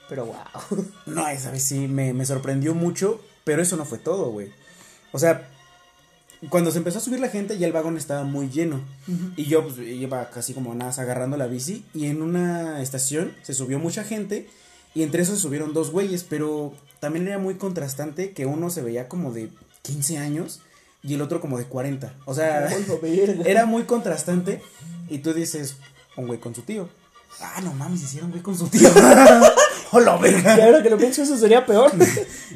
Pero 0.08 0.24
wow. 0.24 0.86
No, 1.06 1.28
esa 1.28 1.50
vez 1.50 1.64
sí 1.64 1.88
me, 1.88 2.14
me 2.14 2.24
sorprendió 2.24 2.74
mucho, 2.74 3.20
pero 3.44 3.60
eso 3.60 3.76
no 3.76 3.84
fue 3.84 3.98
todo, 3.98 4.30
güey. 4.30 4.50
O 5.12 5.18
sea, 5.18 5.48
cuando 6.50 6.70
se 6.70 6.78
empezó 6.78 6.98
a 6.98 7.00
subir 7.00 7.20
la 7.20 7.28
gente 7.28 7.58
ya 7.58 7.66
el 7.66 7.72
vagón 7.72 7.96
estaba 7.96 8.24
muy 8.24 8.48
lleno. 8.48 8.80
Y 9.36 9.44
yo 9.44 9.62
pues 9.64 9.78
iba 9.78 10.30
casi 10.30 10.54
como 10.54 10.74
nada 10.74 10.92
agarrando 11.02 11.36
la 11.36 11.46
bici 11.46 11.84
y 11.94 12.06
en 12.06 12.22
una 12.22 12.82
estación 12.82 13.32
se 13.42 13.54
subió 13.54 13.78
mucha 13.78 14.04
gente 14.04 14.48
y 14.94 15.02
entre 15.02 15.22
esos 15.22 15.38
subieron 15.38 15.72
dos 15.72 15.90
güeyes, 15.90 16.24
pero 16.24 16.72
también 17.00 17.28
era 17.28 17.38
muy 17.38 17.54
contrastante 17.54 18.32
que 18.32 18.46
uno 18.46 18.70
se 18.70 18.82
veía 18.82 19.08
como 19.08 19.32
de 19.32 19.50
15 19.82 20.18
años 20.18 20.60
y 21.02 21.14
el 21.14 21.22
otro 21.22 21.40
como 21.40 21.58
de 21.58 21.64
40. 21.64 22.14
O 22.24 22.34
sea, 22.34 22.68
era 23.44 23.66
muy 23.66 23.84
contrastante 23.84 24.62
y 25.08 25.18
tú 25.18 25.32
dices, 25.32 25.76
un 26.16 26.26
güey 26.26 26.40
con 26.40 26.54
su 26.54 26.62
tío. 26.62 26.88
Ah, 27.40 27.60
no 27.62 27.72
mames, 27.74 28.02
hicieron 28.02 28.30
güey 28.30 28.42
con 28.42 28.56
su 28.56 28.68
tío. 28.68 28.88
¡Hola, 29.92 30.16
verga! 30.16 30.54
ahora 30.64 30.82
que 30.82 30.90
lo 30.90 30.98
pienso, 30.98 31.22
eso 31.22 31.36
sería 31.36 31.64
peor. 31.64 31.92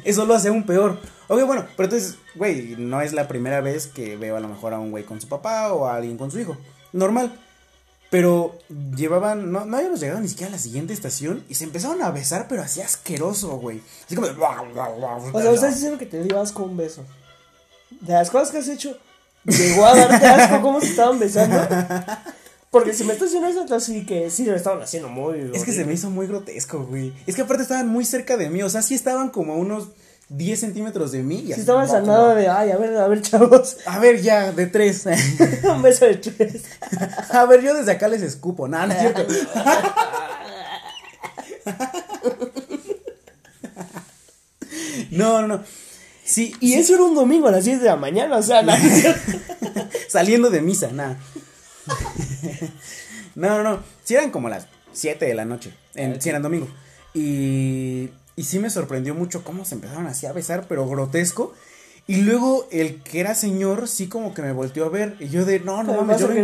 Eso 0.03 0.25
lo 0.25 0.33
hace 0.33 0.49
aún 0.49 0.65
peor. 0.65 0.99
Ok, 1.31 1.45
bueno, 1.45 1.65
pero 1.77 1.85
entonces, 1.85 2.17
güey, 2.35 2.75
no 2.77 2.99
es 2.99 3.13
la 3.13 3.29
primera 3.29 3.61
vez 3.61 3.87
que 3.87 4.17
veo 4.17 4.35
a 4.35 4.41
lo 4.41 4.49
mejor 4.49 4.73
a 4.73 4.79
un 4.79 4.91
güey 4.91 5.05
con 5.05 5.21
su 5.21 5.29
papá 5.29 5.71
o 5.71 5.87
a 5.87 5.95
alguien 5.95 6.17
con 6.17 6.29
su 6.29 6.37
hijo. 6.37 6.57
Normal. 6.91 7.39
Pero 8.09 8.59
llevaban, 8.97 9.49
no, 9.49 9.63
no 9.63 9.77
habíamos 9.77 10.01
llegado 10.01 10.19
ni 10.19 10.27
siquiera 10.27 10.49
a 10.49 10.51
la 10.51 10.59
siguiente 10.59 10.91
estación 10.91 11.45
y 11.47 11.55
se 11.55 11.63
empezaron 11.63 12.01
a 12.01 12.11
besar, 12.11 12.47
pero 12.49 12.61
así 12.61 12.81
asqueroso, 12.81 13.51
güey. 13.59 13.81
Así 14.05 14.15
como 14.15 14.27
de... 14.27 14.33
O 14.33 15.41
sea, 15.41 15.53
estás 15.53 15.75
diciendo 15.75 15.97
que 15.97 16.05
te 16.05 16.21
dio 16.21 16.37
asco 16.37 16.63
un 16.63 16.75
beso. 16.75 17.05
De 18.01 18.11
las 18.11 18.29
cosas 18.29 18.51
que 18.51 18.57
has 18.57 18.67
hecho, 18.67 18.97
llegó 19.45 19.85
a 19.85 19.95
darte 19.95 20.25
asco 20.27 20.61
cómo 20.61 20.81
se 20.81 20.87
estaban 20.87 21.17
besando. 21.17 21.65
Porque 22.71 22.93
si 22.93 23.05
me 23.05 23.13
estás 23.13 23.29
diciendo 23.29 23.47
eso, 23.47 23.61
entonces 23.61 23.95
sí 23.95 24.05
que 24.05 24.29
sí 24.29 24.43
lo 24.43 24.53
estaban 24.53 24.81
haciendo 24.81 25.07
muy. 25.07 25.49
Es 25.53 25.63
que 25.63 25.71
se 25.71 25.85
me 25.85 25.93
hizo 25.93 26.09
muy 26.09 26.27
grotesco, 26.27 26.83
güey. 26.83 27.13
Es 27.25 27.37
que 27.37 27.43
aparte 27.43 27.63
estaban 27.63 27.87
muy 27.87 28.03
cerca 28.03 28.35
de 28.35 28.49
mí, 28.49 28.61
o 28.63 28.69
sea, 28.69 28.81
sí 28.81 28.95
estaban 28.95 29.29
como 29.29 29.53
a 29.53 29.55
unos 29.55 29.87
10 30.31 30.59
centímetros 30.59 31.11
de 31.11 31.21
mí. 31.23 31.39
Y 31.39 31.47
Si 31.47 31.53
así, 31.53 31.61
estabas 31.61 31.91
de, 32.35 32.47
ay, 32.47 32.69
a 32.71 32.77
ver, 32.77 32.95
a 32.95 33.07
ver, 33.07 33.21
chavos. 33.21 33.77
A 33.85 33.99
ver, 33.99 34.21
ya, 34.21 34.51
de 34.53 34.67
tres. 34.67 35.05
un 35.63 35.81
beso 35.81 36.05
de 36.05 36.15
tres. 36.15 36.63
a 37.29 37.45
ver, 37.45 37.61
yo 37.61 37.73
desde 37.73 37.91
acá 37.91 38.07
les 38.07 38.21
escupo. 38.21 38.69
Nada, 38.69 38.87
no 38.87 38.93
es 38.93 38.99
cierto. 38.99 39.21
no, 45.11 45.41
no, 45.41 45.47
no. 45.47 45.63
Sí, 46.23 46.55
Y 46.61 46.71
y 46.71 46.75
es 46.75 46.85
eso 46.85 46.93
era 46.95 47.03
un 47.03 47.15
domingo 47.15 47.49
a 47.49 47.51
las 47.51 47.65
10 47.65 47.81
de 47.81 47.87
la 47.87 47.97
mañana, 47.97 48.37
o 48.37 48.43
sea, 48.43 48.61
nada. 48.61 48.79
saliendo 50.07 50.49
de 50.49 50.61
misa, 50.61 50.93
nada. 50.93 51.17
no, 53.35 53.61
no, 53.61 53.63
no. 53.63 53.83
Sí 54.05 54.15
eran 54.15 54.31
como 54.31 54.47
las 54.47 54.67
7 54.93 55.25
de 55.25 55.33
la 55.33 55.43
noche. 55.43 55.73
En, 55.93 56.21
sí 56.21 56.29
eran 56.29 56.41
domingo. 56.41 56.69
Y, 57.13 58.11
y 58.35 58.43
sí 58.43 58.59
me 58.59 58.69
sorprendió 58.69 59.13
mucho 59.15 59.43
cómo 59.43 59.65
se 59.65 59.75
empezaron 59.75 60.07
así 60.07 60.25
a 60.25 60.33
besar, 60.33 60.65
pero 60.67 60.87
grotesco. 60.87 61.53
Y 62.07 62.17
luego 62.17 62.67
el 62.71 63.01
que 63.03 63.19
era 63.19 63.35
señor, 63.35 63.87
sí 63.87 64.07
como 64.07 64.33
que 64.33 64.41
me 64.41 64.51
volteó 64.51 64.85
a 64.85 64.89
ver. 64.89 65.15
Y 65.19 65.29
yo 65.29 65.45
de, 65.45 65.59
no, 65.59 65.83
no 65.83 65.93
mames, 65.93 66.19
yo 66.19 66.27
vengo, 66.27 66.41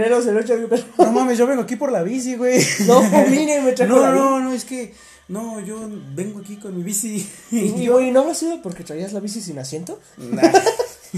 no 0.97 1.11
mames, 1.11 1.37
yo 1.37 1.47
vengo 1.47 1.63
aquí 1.63 1.75
por 1.75 1.91
la 1.91 2.03
bici, 2.03 2.35
güey. 2.35 2.63
No, 2.85 3.01
mire, 3.29 3.61
me 3.61 3.71
trajo 3.73 3.95
No, 3.95 4.01
la 4.01 4.11
no, 4.11 4.39
no, 4.39 4.53
es 4.53 4.65
que, 4.65 4.93
no, 5.27 5.59
yo 5.59 5.89
vengo 6.15 6.39
aquí 6.39 6.57
con 6.57 6.75
mi 6.75 6.83
bici. 6.83 7.27
Y, 7.51 7.57
y, 7.83 7.89
oye, 7.89 8.11
¿no 8.11 8.21
habrá 8.21 8.35
sido 8.35 8.61
porque 8.61 8.83
traías 8.83 9.13
la 9.13 9.19
bici 9.19 9.41
sin 9.41 9.57
asiento? 9.59 9.99
Nah, 10.17 10.41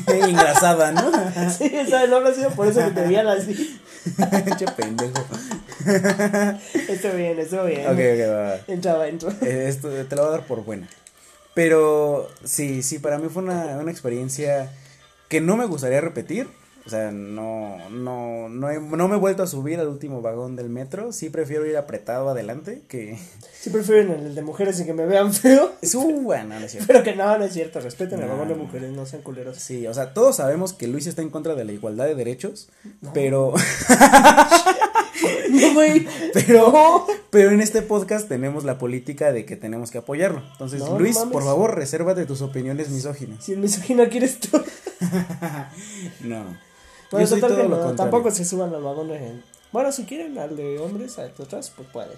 engrasada, 0.08 0.92
¿no? 0.92 1.12
Sí, 1.58 1.72
o 1.76 1.86
sea, 1.86 2.08
no 2.08 2.18
habrá 2.18 2.34
sido 2.34 2.52
por 2.52 2.68
eso 2.68 2.80
que 2.80 2.92
te 2.92 3.02
veían 3.02 3.28
así. 3.28 3.80
che 4.58 4.66
pendejo. 4.68 5.26
Estuvo 6.88 7.14
bien, 7.14 7.40
estuvo 7.40 7.66
bien. 7.66 7.82
Ok, 7.88 7.94
ok, 7.94 8.30
va, 8.30 8.42
va. 8.42 8.60
Entraba, 8.68 9.08
entró. 9.08 9.30
Eh, 9.42 9.66
Esto 9.68 9.90
te 9.90 10.16
lo 10.16 10.24
voy 10.24 10.30
a 10.30 10.38
dar 10.38 10.48
por 10.48 10.64
buena. 10.64 10.88
Pero 11.54 12.30
sí, 12.44 12.84
sí, 12.84 13.00
para 13.00 13.18
mí 13.18 13.28
fue 13.30 13.44
una, 13.44 13.78
una 13.78 13.92
experiencia 13.92 14.72
que 15.28 15.42
no 15.42 15.58
me 15.58 15.66
gustaría 15.66 16.02
repetir. 16.02 16.48
O 16.86 16.90
sea, 16.90 17.12
no, 17.12 17.90
no, 17.90 18.50
no, 18.50 18.70
he- 18.72 18.80
no 18.80 19.08
me 19.08 19.16
he 19.16 19.20
vuelto 19.20 19.44
a 19.44 19.48
subir 19.48 19.80
al 19.80 19.88
último 19.90 20.22
vagón 20.22 20.56
del 20.56 20.70
metro. 20.70 21.12
Sí 21.12 21.30
prefiero 21.30 21.66
ir 21.68 21.78
apretado 21.78 22.30
adelante 22.30 22.82
que... 22.88 23.18
Sí 23.54 23.70
prefieren 23.70 24.10
el 24.12 24.34
de 24.34 24.42
mujeres 24.42 24.80
y 24.80 24.86
que 24.86 24.94
me 24.94 25.06
vean 25.06 25.34
feo. 25.34 25.74
Es 25.82 25.94
un 25.94 26.24
bueno, 26.24 26.58
no 26.60 26.66
es 26.66 26.72
cierto. 26.72 26.88
Pero 26.88 27.04
que 27.04 27.16
no, 27.16 27.38
no 27.38 27.44
es 27.46 27.54
cierto. 27.54 27.80
Respeten 27.80 28.20
el 28.22 28.26
No. 28.28 28.32
vagón 28.34 28.48
de 28.48 28.56
mujeres, 28.56 28.92
no 28.92 29.06
sean 29.06 29.22
culeros. 29.22 29.58
Sí, 29.58 29.86
o 29.86 29.94
sea, 29.94 30.14
todos 30.14 30.38
sabemos 30.38 30.74
que 30.74 30.88
Luis 30.88 31.06
está 31.08 31.22
en 31.22 31.30
contra 31.30 31.54
de 31.56 31.66
la 31.66 31.74
igualdad 31.74 32.06
de 32.06 32.16
derechos, 32.16 32.70
pero, 33.14 33.54
No, 35.50 35.74
güey. 35.74 36.08
pero, 36.34 37.06
pero 37.30 37.52
en 37.52 37.62
este 37.62 37.82
podcast 37.82 38.28
tenemos 38.30 38.64
la 38.64 38.78
política 38.78 39.32
de 39.34 39.46
que 39.46 39.56
tenemos 39.58 39.92
que 39.92 39.98
apoyarlo. 39.98 40.42
Entonces, 40.54 40.80
No, 40.80 40.98
Luis, 40.98 41.18
por 41.18 41.44
favor, 41.44 41.76
resérvate 41.76 42.26
tus 42.26 42.42
opiniones 42.42 42.90
misóginas. 42.90 43.44
Si 43.44 43.52
el 43.54 43.60
misógino 43.60 44.08
quieres 44.10 44.40
tú. 44.40 44.60
No. 46.22 46.58
Total 47.10 47.56
que 47.56 47.68
no, 47.68 47.96
tampoco 47.96 48.32
se 48.32 48.46
suban 48.46 48.74
al 48.74 48.84
vagón 48.84 49.12
en... 49.12 49.44
Bueno, 49.72 49.92
si 49.92 50.06
quieren 50.06 50.38
al 50.38 50.56
de 50.56 50.80
hombres, 50.80 51.18
al 51.18 51.36
de 51.36 51.44
atrás, 51.44 51.72
pues 51.76 51.88
puede. 51.90 52.16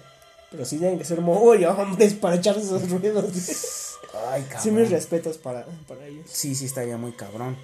Pero 0.50 0.64
sí 0.64 0.78
tienen 0.78 0.98
que 0.98 1.04
ser 1.04 1.20
muy 1.20 1.64
hombres 1.64 2.14
para 2.14 2.36
echar 2.36 2.56
esos 2.58 2.88
ruidos. 2.90 3.24
Ay, 4.30 4.42
cabrón. 4.42 4.62
Sí, 4.62 4.70
mis 4.70 4.90
respetos 4.90 5.38
para, 5.38 5.66
para 5.88 6.06
ellos. 6.06 6.26
Sí, 6.30 6.54
sí, 6.54 6.66
estaría 6.66 6.96
muy 6.98 7.12
cabrón. 7.12 7.56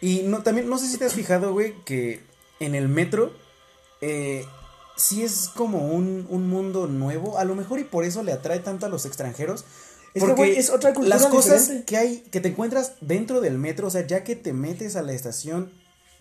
Y 0.00 0.22
no, 0.22 0.42
también, 0.42 0.68
no 0.68 0.78
sé 0.78 0.88
si 0.88 0.96
te 0.96 1.04
has 1.04 1.14
fijado, 1.14 1.52
güey, 1.52 1.74
que 1.84 2.20
en 2.60 2.74
el 2.74 2.88
metro, 2.88 3.32
eh, 4.00 4.44
sí 4.96 5.22
es 5.24 5.48
como 5.48 5.88
un, 5.88 6.26
un 6.30 6.48
mundo 6.48 6.86
nuevo. 6.86 7.38
A 7.38 7.44
lo 7.44 7.54
mejor 7.54 7.80
y 7.80 7.84
por 7.84 8.04
eso 8.04 8.22
le 8.22 8.32
atrae 8.32 8.60
tanto 8.60 8.86
a 8.86 8.88
los 8.88 9.06
extranjeros. 9.06 9.64
Es 10.14 10.24
que, 10.24 10.32
güey, 10.32 10.56
es 10.56 10.70
otra 10.70 10.92
cultura 10.92 11.16
Las 11.16 11.26
cosas 11.26 11.62
diferente. 11.62 11.86
que 11.86 11.96
hay, 11.96 12.16
que 12.30 12.40
te 12.40 12.48
encuentras 12.48 12.94
dentro 13.00 13.40
del 13.40 13.58
metro, 13.58 13.86
o 13.86 13.90
sea, 13.90 14.06
ya 14.06 14.24
que 14.24 14.36
te 14.36 14.52
metes 14.52 14.96
a 14.96 15.02
la 15.02 15.12
estación, 15.12 15.72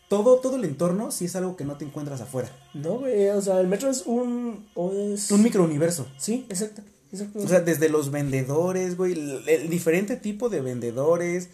todo, 0.09 0.39
todo 0.39 0.57
el 0.57 0.65
entorno 0.65 1.11
sí 1.11 1.25
es 1.25 1.35
algo 1.37 1.55
que 1.55 1.63
no 1.63 1.77
te 1.77 1.85
encuentras 1.85 2.19
afuera. 2.19 2.51
No, 2.73 2.99
güey, 2.99 3.29
o 3.29 3.41
sea, 3.41 3.61
el 3.61 3.67
metro 3.67 3.89
es 3.89 4.03
un... 4.05 4.65
es... 5.13 5.31
Un 5.31 5.43
microuniverso. 5.43 6.07
Sí, 6.17 6.45
exacto. 6.49 6.81
exacto. 7.13 7.39
O 7.39 7.47
sea, 7.47 7.61
desde 7.61 7.87
los 7.87 8.11
vendedores, 8.11 8.97
güey, 8.97 9.13
el, 9.13 9.47
el 9.47 9.69
diferente 9.69 10.17
tipo 10.17 10.49
de 10.49 10.61
vendedores, 10.61 11.49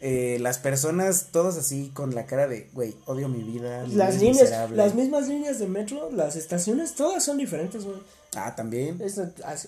eh, 0.00 0.38
las 0.40 0.58
personas 0.58 1.26
todas 1.30 1.56
así 1.56 1.90
con 1.94 2.14
la 2.14 2.26
cara 2.26 2.46
de, 2.48 2.68
güey, 2.72 2.94
odio 3.06 3.28
mi 3.28 3.42
vida. 3.42 3.84
mi 3.86 3.94
las 3.94 4.16
líneas, 4.18 4.42
miserable". 4.42 4.76
las 4.76 4.94
mismas 4.94 5.28
líneas 5.28 5.58
de 5.58 5.66
metro, 5.66 6.10
las 6.12 6.36
estaciones, 6.36 6.94
todas 6.94 7.22
son 7.24 7.36
diferentes, 7.38 7.84
güey. 7.84 7.96
Ah, 8.36 8.54
también. 8.54 8.96
Es- 9.00 9.20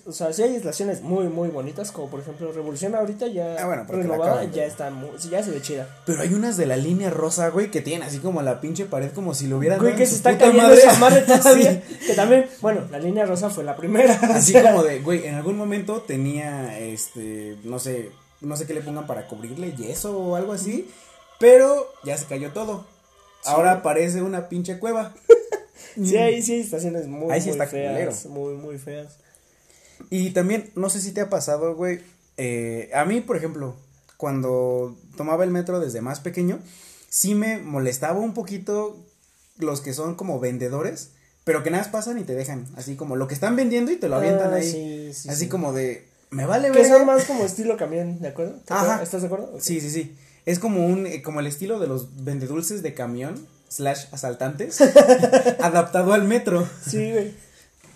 o 0.07 0.12
sea, 0.12 0.33
sí 0.33 0.40
hay 0.45 0.55
estaciones 0.55 1.03
muy, 1.03 1.27
muy 1.27 1.49
bonitas, 1.49 1.90
como 1.90 2.09
por 2.09 2.21
ejemplo 2.21 2.53
Revolución 2.53 2.95
ahorita 2.95 3.27
ya 3.27 3.57
Ah, 3.59 3.66
bueno, 3.66 3.85
renovada, 3.88 4.35
acaban 4.35 4.53
ya 4.53 4.64
está, 4.64 4.88
muy, 4.90 5.11
ya 5.29 5.42
se 5.42 5.51
ve 5.51 5.61
chida. 5.61 5.88
Pero 6.07 6.23
hay 6.23 6.33
unas 6.33 6.57
de 6.57 6.66
la 6.66 6.77
línea 6.77 7.11
rosa, 7.11 7.49
güey, 7.49 7.73
que 7.73 7.81
tienen 7.81 8.07
así 8.07 8.18
como 8.18 8.40
la 8.40 8.61
pinche 8.61 8.85
pared 8.85 9.11
como 9.11 9.35
si 9.35 9.49
lo 9.49 9.59
hubieran 9.59 9.81
Güey, 9.81 9.97
que 9.97 10.07
se 10.07 10.14
está 10.14 10.38
cayendo 10.38 10.62
madre. 10.62 10.79
esa 10.79 10.95
madre 10.99 11.23
todavía. 11.27 11.83
Sí. 11.88 11.97
Que 12.07 12.14
también, 12.14 12.47
bueno, 12.61 12.83
la 12.88 13.01
línea 13.01 13.27
rosa 13.27 13.51
fue 13.51 13.64
la 13.64 13.75
primera. 13.77 14.14
Así 14.33 14.53
como 14.53 14.85
de, 14.85 15.01
güey, 15.01 15.27
en 15.27 15.35
algún 15.35 15.57
momento 15.59 16.01
tenía, 16.03 16.79
este, 16.79 17.57
no 17.64 17.81
sé, 17.81 18.11
no 18.42 18.57
sé 18.57 18.66
qué 18.66 18.74
le 18.74 18.83
pongan 18.83 19.07
para 19.07 19.26
cubrirle 19.28 19.72
yeso 19.74 20.16
o 20.18 20.37
algo 20.37 20.52
así, 20.52 20.88
pero 21.40 21.87
ya 22.05 22.16
se 22.18 22.26
cayó 22.26 22.52
todo. 22.52 22.87
Ahora 23.44 23.83
parece 23.83 24.22
una 24.22 24.48
pinche 24.48 24.78
cueva. 24.78 25.14
Sí, 25.94 26.16
hay, 26.16 26.40
sí 26.40 26.55
hay 26.55 26.61
estaciones 26.61 27.07
muy, 27.07 27.31
Ahí 27.31 27.40
sí 27.42 27.48
muy 27.48 27.59
está 27.59 27.66
feas. 27.66 28.24
Muy, 28.24 28.55
muy 28.55 28.78
feas. 28.78 29.18
Y 30.09 30.31
también, 30.31 30.70
no 30.74 30.88
sé 30.88 31.02
si 31.02 31.12
te 31.12 31.20
ha 31.20 31.28
pasado, 31.28 31.74
güey. 31.74 32.00
eh, 32.38 32.90
a 32.94 33.05
mí, 33.05 33.20
por 33.20 33.37
ejemplo, 33.37 33.76
cuando 34.16 34.96
tomaba 35.18 35.44
el 35.44 35.50
metro 35.50 35.81
desde 35.81 36.00
más 36.00 36.20
pequeño, 36.20 36.61
sí 37.11 37.35
me 37.35 37.59
molestaba 37.59 38.20
un 38.20 38.33
poquito 38.33 38.96
los 39.59 39.83
que 39.83 39.92
son 39.92 40.14
como 40.14 40.40
vendedores, 40.40 41.11
pero 41.44 41.62
que 41.62 41.70
nada 41.70 41.83
más 41.83 41.92
pasan 41.92 42.18
y 42.18 42.24
te 42.24 42.35
dejan. 42.35 42.66
Así 42.76 42.96
como 42.96 43.16
lo 43.16 43.28
que 43.28 43.35
están 43.35 43.55
vendiendo 43.55 43.90
y 43.92 43.96
te 43.96 44.09
lo 44.09 44.16
avientan 44.16 44.55
Ah, 44.55 44.57
ahí. 44.57 44.70
sí, 44.70 45.11
sí, 45.12 45.28
así 45.28 45.40
sí. 45.44 45.48
como 45.48 45.74
de, 45.74 46.09
me 46.33 46.45
vale 46.47 46.71
Que 46.73 46.79
ver. 46.81 46.88
son 46.88 47.07
más 47.07 47.25
como 47.25 47.45
estilo 47.45 47.77
camión, 47.77 48.21
¿de 48.21 48.29
acuerdo? 48.29 48.55
¿Te 48.64 48.75
Ajá. 48.75 49.03
¿Estás 49.03 49.21
de 49.23 49.27
acuerdo? 49.29 49.53
Sí, 49.61 49.81
sí, 49.81 49.90
sí. 49.90 50.16
Es 50.45 50.59
como 50.59 50.85
un, 50.87 51.07
eh, 51.07 51.23
como 51.23 51.38
el 51.40 51.47
estilo 51.47 51.79
de 51.79 51.87
los 51.87 52.25
vendedulces 52.25 52.83
de 52.83 52.95
camión 52.95 53.47
slash 53.68 54.07
asaltantes 54.11 54.81
adaptado 55.61 56.12
al 56.12 56.25
metro. 56.25 56.68
Sí, 56.87 57.12
güey. 57.12 57.35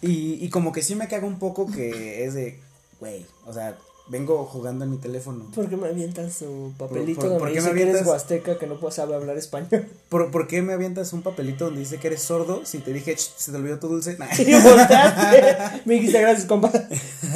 Y, 0.03 0.35
y 0.44 0.49
como 0.51 0.70
que 0.72 0.83
sí 0.83 0.94
me 0.94 1.09
caga 1.09 1.27
un 1.27 1.38
poco 1.38 1.66
que 1.70 2.25
es 2.25 2.35
de, 2.35 2.61
güey, 3.01 3.27
o 3.46 3.53
sea, 3.53 3.77
vengo 4.09 4.45
jugando 4.47 4.85
en 4.85 4.90
mi 4.92 4.99
teléfono. 4.99 5.45
¿Por 5.55 5.69
qué 5.69 5.77
me 5.77 5.88
avientas 5.88 6.38
tu 6.38 6.73
papelito 6.79 7.21
por- 7.21 7.25
donde 7.31 7.38
por 7.40 7.49
qué 7.49 7.55
dice 7.61 7.73
me 7.73 7.75
que 7.83 7.90
eres 7.90 8.07
huasteca 8.07 8.59
que 8.59 8.66
no 8.66 8.79
puedes 8.79 8.99
hablar 8.99 9.37
español? 9.37 9.87
¿Por, 10.09 10.31
por 10.31 10.47
qué 10.47 10.62
me 10.62 10.73
avientas 10.75 11.12
un 11.12 11.23
papelito 11.23 11.64
donde 11.66 11.81
dice 11.81 11.99
que 11.99 12.07
eres 12.07 12.23
sordo 12.23 12.64
si 12.64 12.79
te 12.79 12.92
dije, 12.92 13.14
"Ch, 13.16 13.33
se 13.37 13.51
te 13.51 13.57
olvidó 13.57 13.79
tu 13.79 13.88
dulce? 13.88 14.16
Nah. 14.19 14.27
Y. 14.38 14.45
Me 15.88 15.95
dijiste 15.95 16.21
gracias, 16.21 16.47
compa. 16.47 16.71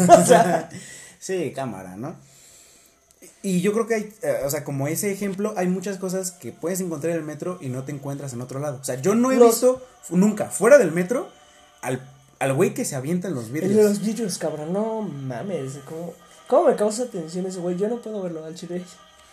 O 0.09 0.25
sea, 0.27 0.69
sí, 1.19 1.53
cámara, 1.55 1.97
¿no? 1.97 2.15
Y 3.43 3.63
yo 3.63 3.73
creo 3.73 3.87
que 3.87 3.95
hay, 3.95 4.15
eh, 4.23 4.41
o 4.45 4.51
sea, 4.51 4.65
como 4.65 4.87
ese 4.87 5.11
ejemplo, 5.11 5.55
hay 5.57 5.67
muchas 5.67 5.97
cosas 5.97 6.31
que 6.31 6.53
puedes 6.53 6.81
encontrar 6.81 7.13
en 7.13 7.19
el 7.19 7.25
metro 7.25 7.59
y 7.61 7.69
no 7.69 7.85
te 7.85 7.93
encuentras 7.93 8.33
en 8.35 8.43
otro 8.43 8.61
lado. 8.61 8.79
O 8.81 8.85
sea, 8.85 9.01
yo 9.01 9.15
no 9.15 9.33
he 9.33 9.37
Los- 9.37 9.53
visto 9.53 9.83
nunca 10.11 10.47
fuera 10.51 10.77
del 10.79 10.93
metro 10.93 11.29
al, 11.81 12.07
al 12.39 12.53
güey 12.53 12.75
que 12.75 12.85
se 12.85 12.97
avienta 12.97 13.29
en 13.29 13.35
los 13.35 13.51
vidrios. 13.51 13.75
de 13.77 13.83
los 13.83 14.01
vidrios, 14.01 14.37
cabrón. 14.39 14.73
No 14.75 15.01
mames. 15.03 15.79
¿Cómo, 15.87 16.13
cómo 16.51 16.69
me 16.69 16.77
causa 16.77 17.07
tensión 17.07 17.47
ese 17.47 17.61
güey? 17.61 17.77
Yo 17.79 17.89
no 17.89 17.97
puedo 18.03 18.21
verlo 18.23 18.45
al 18.45 18.55
chile. 18.55 18.85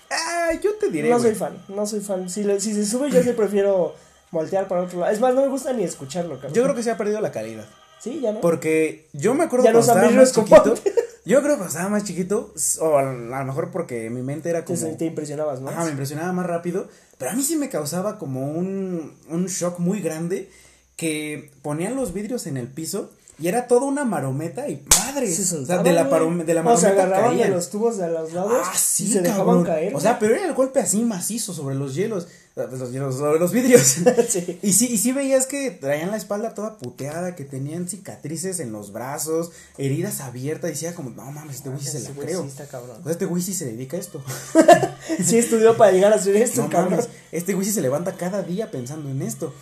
Ah, 0.10 0.52
yo 0.64 0.76
te 0.76 0.90
diré. 0.90 1.10
No 1.10 1.20
soy 1.20 1.36
fan, 1.36 1.58
no 1.68 1.86
soy 1.86 2.00
fan. 2.00 2.30
Si, 2.30 2.44
le- 2.44 2.62
si 2.62 2.74
se 2.74 2.86
sube, 2.86 3.10
yo 3.12 3.22
sí 3.22 3.34
prefiero 3.34 3.94
voltear 4.32 4.68
para 4.70 4.84
otro 4.84 5.00
lado. 5.02 5.12
Es 5.12 5.20
más, 5.20 5.34
no 5.36 5.42
me 5.42 5.48
gusta 5.50 5.74
ni 5.74 5.84
escucharlo, 5.84 6.36
cabrón. 6.36 6.54
Yo 6.54 6.64
creo 6.64 6.76
que 6.76 6.84
se 6.84 6.92
ha 6.92 6.98
perdido 6.98 7.20
la 7.20 7.32
calidad. 7.32 7.66
Sí, 8.00 8.20
ya 8.22 8.32
no. 8.32 8.40
Porque 8.42 9.08
yo 9.12 9.34
me 9.34 9.44
acuerdo 9.46 9.66
Ya 9.66 9.72
cuando 9.74 9.92
estaba 9.92 10.12
más 10.12 10.32
chiquito. 10.32 10.76
Yo 11.26 11.40
creo 11.42 11.56
que 11.56 11.58
cuando 11.58 11.68
estaba 11.74 11.90
más 11.90 12.06
chiquito, 12.06 12.54
o 12.80 12.98
a 12.98 13.04
lo 13.04 13.44
mejor 13.46 13.70
porque 13.70 14.10
mi 14.10 14.22
mente 14.22 14.50
era 14.50 14.64
como... 14.64 14.80
te 14.96 15.04
impresionabas, 15.04 15.60
¿no? 15.60 15.68
Ajá, 15.68 15.84
me 15.84 15.90
impresionaba 15.92 16.32
más 16.32 16.46
rápido, 16.46 16.88
pero 17.18 17.32
a 17.32 17.34
mí 17.34 17.44
sí 17.44 17.58
me 17.58 17.68
causaba 17.68 18.18
como 18.18 18.50
un, 18.54 19.14
un 19.28 19.46
shock 19.48 19.78
muy 19.80 20.00
grande 20.00 20.50
que 20.96 21.52
ponían 21.64 21.98
los 21.98 22.14
vidrios 22.14 22.48
en 22.48 22.56
el 22.56 22.68
piso 22.70 23.12
y 23.40 23.48
era 23.48 23.68
toda 23.68 23.86
una 23.86 24.04
marometa 24.04 24.68
y 24.68 24.84
madre, 25.00 25.32
Se 25.32 25.56
o 25.58 25.66
sea, 25.66 25.84
de 25.84 25.92
la, 25.94 26.04
de 26.06 26.54
la 26.54 26.62
O 26.64 26.78
sea, 26.78 26.90
marometa 26.90 27.04
agarraban 27.04 27.38
de 27.38 27.48
los 27.50 27.70
tubos 27.70 27.98
de 27.98 28.10
los 28.10 28.34
lados 28.34 28.54
Ah, 28.66 28.74
sí, 28.76 29.06
y 29.06 29.12
se 29.14 29.22
dejaban 29.22 29.46
cabrón. 29.46 29.64
caer. 29.66 29.96
O 29.96 30.00
sea, 30.00 30.18
pero 30.20 30.36
era 30.36 30.46
el 30.48 30.54
golpe 30.54 30.80
así 30.80 31.04
macizo 31.04 31.54
sobre 31.54 31.76
los 31.76 31.94
hielos, 31.94 32.28
eh, 32.56 32.66
los 32.72 32.92
hielos, 32.92 33.16
sobre 33.18 33.40
los 33.40 33.52
vidrios. 33.52 33.98
Sí. 34.28 34.60
Y 34.64 34.74
sí, 34.74 34.88
y 34.92 34.98
sí 34.98 35.12
veías 35.12 35.46
que 35.46 35.70
traían 35.72 36.10
la 36.12 36.18
espalda 36.18 36.56
toda 36.56 36.78
puteada, 36.78 37.36
que 37.36 37.44
tenían 37.46 37.88
cicatrices 37.88 38.60
en 38.60 38.72
los 38.72 38.92
brazos, 38.92 39.52
heridas 39.78 40.20
abiertas, 40.22 40.70
y 40.72 40.74
decía 40.74 40.96
como, 40.96 41.12
no 41.12 41.32
mames, 41.32 41.58
este 41.58 41.70
güey 41.70 41.82
sí 41.82 41.90
se 41.92 42.00
la 42.02 42.10
creo. 42.12 42.42
sí 42.42 42.48
está 42.50 42.66
cabrón. 42.66 42.98
O 43.00 43.04
sea, 43.04 43.12
este 43.12 43.26
güey 43.26 43.44
sí 43.44 43.54
se 43.54 43.66
dedica 43.66 43.98
a 43.98 44.00
esto. 44.00 44.22
Sí 45.24 45.38
estudió 45.38 45.78
para 45.78 45.92
llegar 45.92 46.12
a 46.12 46.16
hacer 46.18 46.36
esto, 46.36 46.64
No 46.64 46.70
cabrón. 46.70 46.92
mames, 46.92 47.10
este 47.32 47.54
güey 47.54 47.66
sí 47.66 47.72
se 47.72 47.82
levanta 47.82 48.14
cada 48.14 48.42
día 48.44 48.70
pensando 48.72 49.10
en 49.10 49.22
esto. 49.22 49.54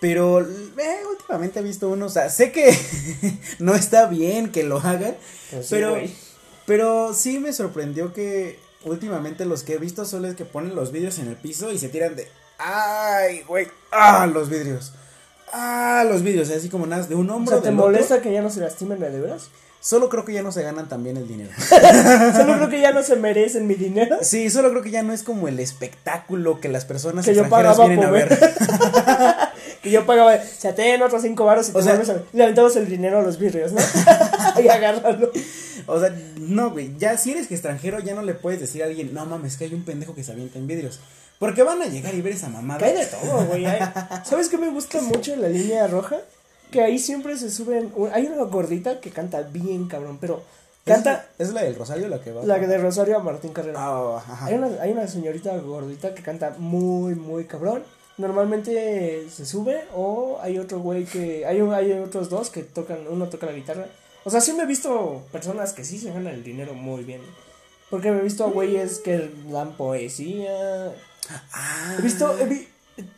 Pero 0.00 0.40
eh, 0.42 1.00
últimamente 1.10 1.60
he 1.60 1.62
visto 1.62 1.88
uno, 1.88 2.06
o 2.06 2.10
sea, 2.10 2.28
sé 2.28 2.52
que 2.52 2.76
no 3.58 3.74
está 3.74 4.06
bien 4.06 4.52
que 4.52 4.62
lo 4.62 4.78
hagan, 4.78 5.16
Pues 5.50 5.68
pero, 5.70 5.96
pero 6.66 7.14
sí 7.14 7.38
me 7.38 7.52
sorprendió 7.52 8.12
que 8.12 8.58
últimamente 8.84 9.46
los 9.46 9.62
que 9.62 9.74
he 9.74 9.78
visto 9.78 10.04
son 10.04 10.22
los 10.22 10.34
que 10.34 10.44
ponen 10.44 10.74
los 10.76 10.92
vidrios 10.92 11.18
en 11.18 11.28
el 11.28 11.36
piso 11.36 11.72
y 11.72 11.78
se 11.78 11.88
tiran 11.88 12.14
de, 12.14 12.28
ay, 12.58 13.42
güey, 13.48 13.68
ah, 13.90 14.26
los 14.26 14.50
vidrios, 14.50 14.92
ah, 15.52 16.04
los 16.06 16.22
vidrios, 16.22 16.50
así 16.50 16.68
como 16.68 16.86
nada, 16.86 17.06
de 17.06 17.14
un 17.14 17.30
O 17.30 17.36
hombro. 17.36 17.54
sea, 17.54 17.62
¿te 17.62 17.70
otro. 17.70 17.80
molesta 17.80 18.20
que 18.20 18.32
ya 18.32 18.42
no 18.42 18.50
se 18.50 18.60
lastimen 18.60 19.00
de 19.00 19.18
veras? 19.18 19.48
Solo 19.80 20.08
creo 20.08 20.24
que 20.24 20.32
ya 20.32 20.42
no 20.42 20.50
se 20.50 20.62
ganan 20.64 20.88
también 20.88 21.16
el 21.16 21.28
dinero. 21.28 21.50
Solo 22.36 22.54
creo 22.56 22.68
que 22.68 22.80
ya 22.80 22.90
no 22.92 23.04
se 23.04 23.14
merecen 23.14 23.68
mi 23.68 23.74
dinero. 23.74 24.16
Sí, 24.20 24.50
solo 24.50 24.70
creo 24.70 24.82
que 24.82 24.90
ya 24.90 25.04
no 25.04 25.12
es 25.12 25.22
como 25.22 25.46
el 25.46 25.60
espectáculo 25.60 26.60
que 26.60 26.68
las 26.68 26.84
personas 26.84 27.24
Que 27.24 27.34
yo 27.36 27.42
extranjeras 27.42 27.76
pagaba 27.76 27.88
vienen 27.88 28.08
a 28.08 28.10
ver. 28.10 28.36
Que 29.86 29.92
yo 29.92 30.04
pagaba, 30.04 30.34
o 30.34 30.38
sea, 30.58 30.74
ten 30.74 31.00
otros 31.00 31.22
cinco 31.22 31.44
baros 31.44 31.68
y 31.68 31.72
te 31.72 31.78
O 31.78 31.82
sea- 31.82 31.94
vuelves 31.94 32.10
a... 32.10 32.22
Le 32.32 32.42
aventamos 32.42 32.74
el 32.74 32.88
dinero 32.88 33.20
a 33.20 33.22
los 33.22 33.38
vidrios, 33.38 33.72
¿no? 33.72 33.80
y 34.62 34.68
agárralo. 34.68 35.30
O 35.86 36.00
sea, 36.00 36.12
no, 36.40 36.70
güey, 36.70 36.96
ya 36.98 37.16
si 37.16 37.30
eres 37.30 37.46
que 37.46 37.54
extranjero 37.54 38.00
ya 38.00 38.14
no 38.14 38.22
le 38.22 38.34
puedes 38.34 38.58
decir 38.60 38.82
a 38.82 38.86
alguien, 38.86 39.14
no 39.14 39.24
mames, 39.26 39.56
que 39.56 39.64
hay 39.66 39.74
un 39.74 39.84
pendejo 39.84 40.12
que 40.14 40.24
se 40.24 40.32
avienta 40.32 40.58
en 40.58 40.66
vidrios. 40.66 40.98
Porque 41.38 41.62
van 41.62 41.80
a 41.82 41.86
llegar 41.86 42.14
y 42.16 42.20
ver 42.22 42.32
esa 42.32 42.48
mamada. 42.48 42.80
Que 42.80 42.86
hay 42.86 42.96
de 42.96 43.06
todo, 43.06 43.44
güey. 43.46 43.64
¿Sabes 44.24 44.48
qué 44.48 44.58
me 44.58 44.70
gusta 44.70 45.00
mucho 45.02 45.36
la 45.36 45.48
línea 45.48 45.86
roja? 45.86 46.16
Que 46.72 46.82
ahí 46.82 46.98
siempre 46.98 47.36
se 47.38 47.48
suben... 47.50 47.92
Hay 48.12 48.26
una 48.26 48.42
gordita 48.42 49.00
que 49.00 49.10
canta 49.10 49.42
bien, 49.42 49.86
cabrón, 49.86 50.18
pero 50.20 50.42
canta 50.84 51.26
¿Es, 51.38 51.48
es 51.48 51.54
la 51.54 51.62
del 51.62 51.76
Rosario 51.76 52.08
la 52.08 52.20
que 52.20 52.32
va? 52.32 52.42
la 52.44 52.58
de 52.58 52.78
Rosario 52.78 53.16
a 53.16 53.22
Martín 53.22 53.52
Carrera. 53.52 53.78
Ah, 53.80 54.16
ajá. 54.16 54.46
Hay 54.46 54.54
una, 54.54 54.68
hay 54.82 54.90
una 54.92 55.06
señorita 55.06 55.56
gordita 55.58 56.14
que 56.14 56.22
canta 56.22 56.54
muy, 56.58 57.14
muy 57.14 57.44
cabrón. 57.44 57.82
Normalmente 58.18 59.28
se 59.30 59.44
sube 59.44 59.84
o 59.94 60.38
hay 60.40 60.58
otro 60.58 60.80
güey 60.80 61.04
que... 61.04 61.44
Hay, 61.46 61.60
un- 61.60 61.74
hay 61.74 61.92
otros 61.92 62.30
dos 62.30 62.50
que 62.50 62.62
tocan, 62.62 63.00
uno 63.10 63.28
toca 63.28 63.46
la 63.46 63.52
guitarra. 63.52 63.86
O 64.24 64.30
sea, 64.30 64.40
sí 64.40 64.52
me 64.54 64.62
he 64.62 64.66
visto 64.66 65.22
personas 65.32 65.72
que 65.72 65.84
sí 65.84 65.98
se 65.98 66.08
ganan 66.12 66.34
el 66.34 66.42
dinero 66.42 66.74
muy 66.74 67.04
bien. 67.04 67.20
Porque 67.90 68.10
me 68.10 68.18
he 68.18 68.22
visto 68.22 68.44
a 68.44 68.48
güeyes 68.50 68.98
que 68.98 69.30
dan 69.48 69.76
poesía. 69.76 70.92
Ah. 71.52 71.96
He 71.98 72.02
visto, 72.02 72.36
he 72.38 72.46
vi- 72.46 72.68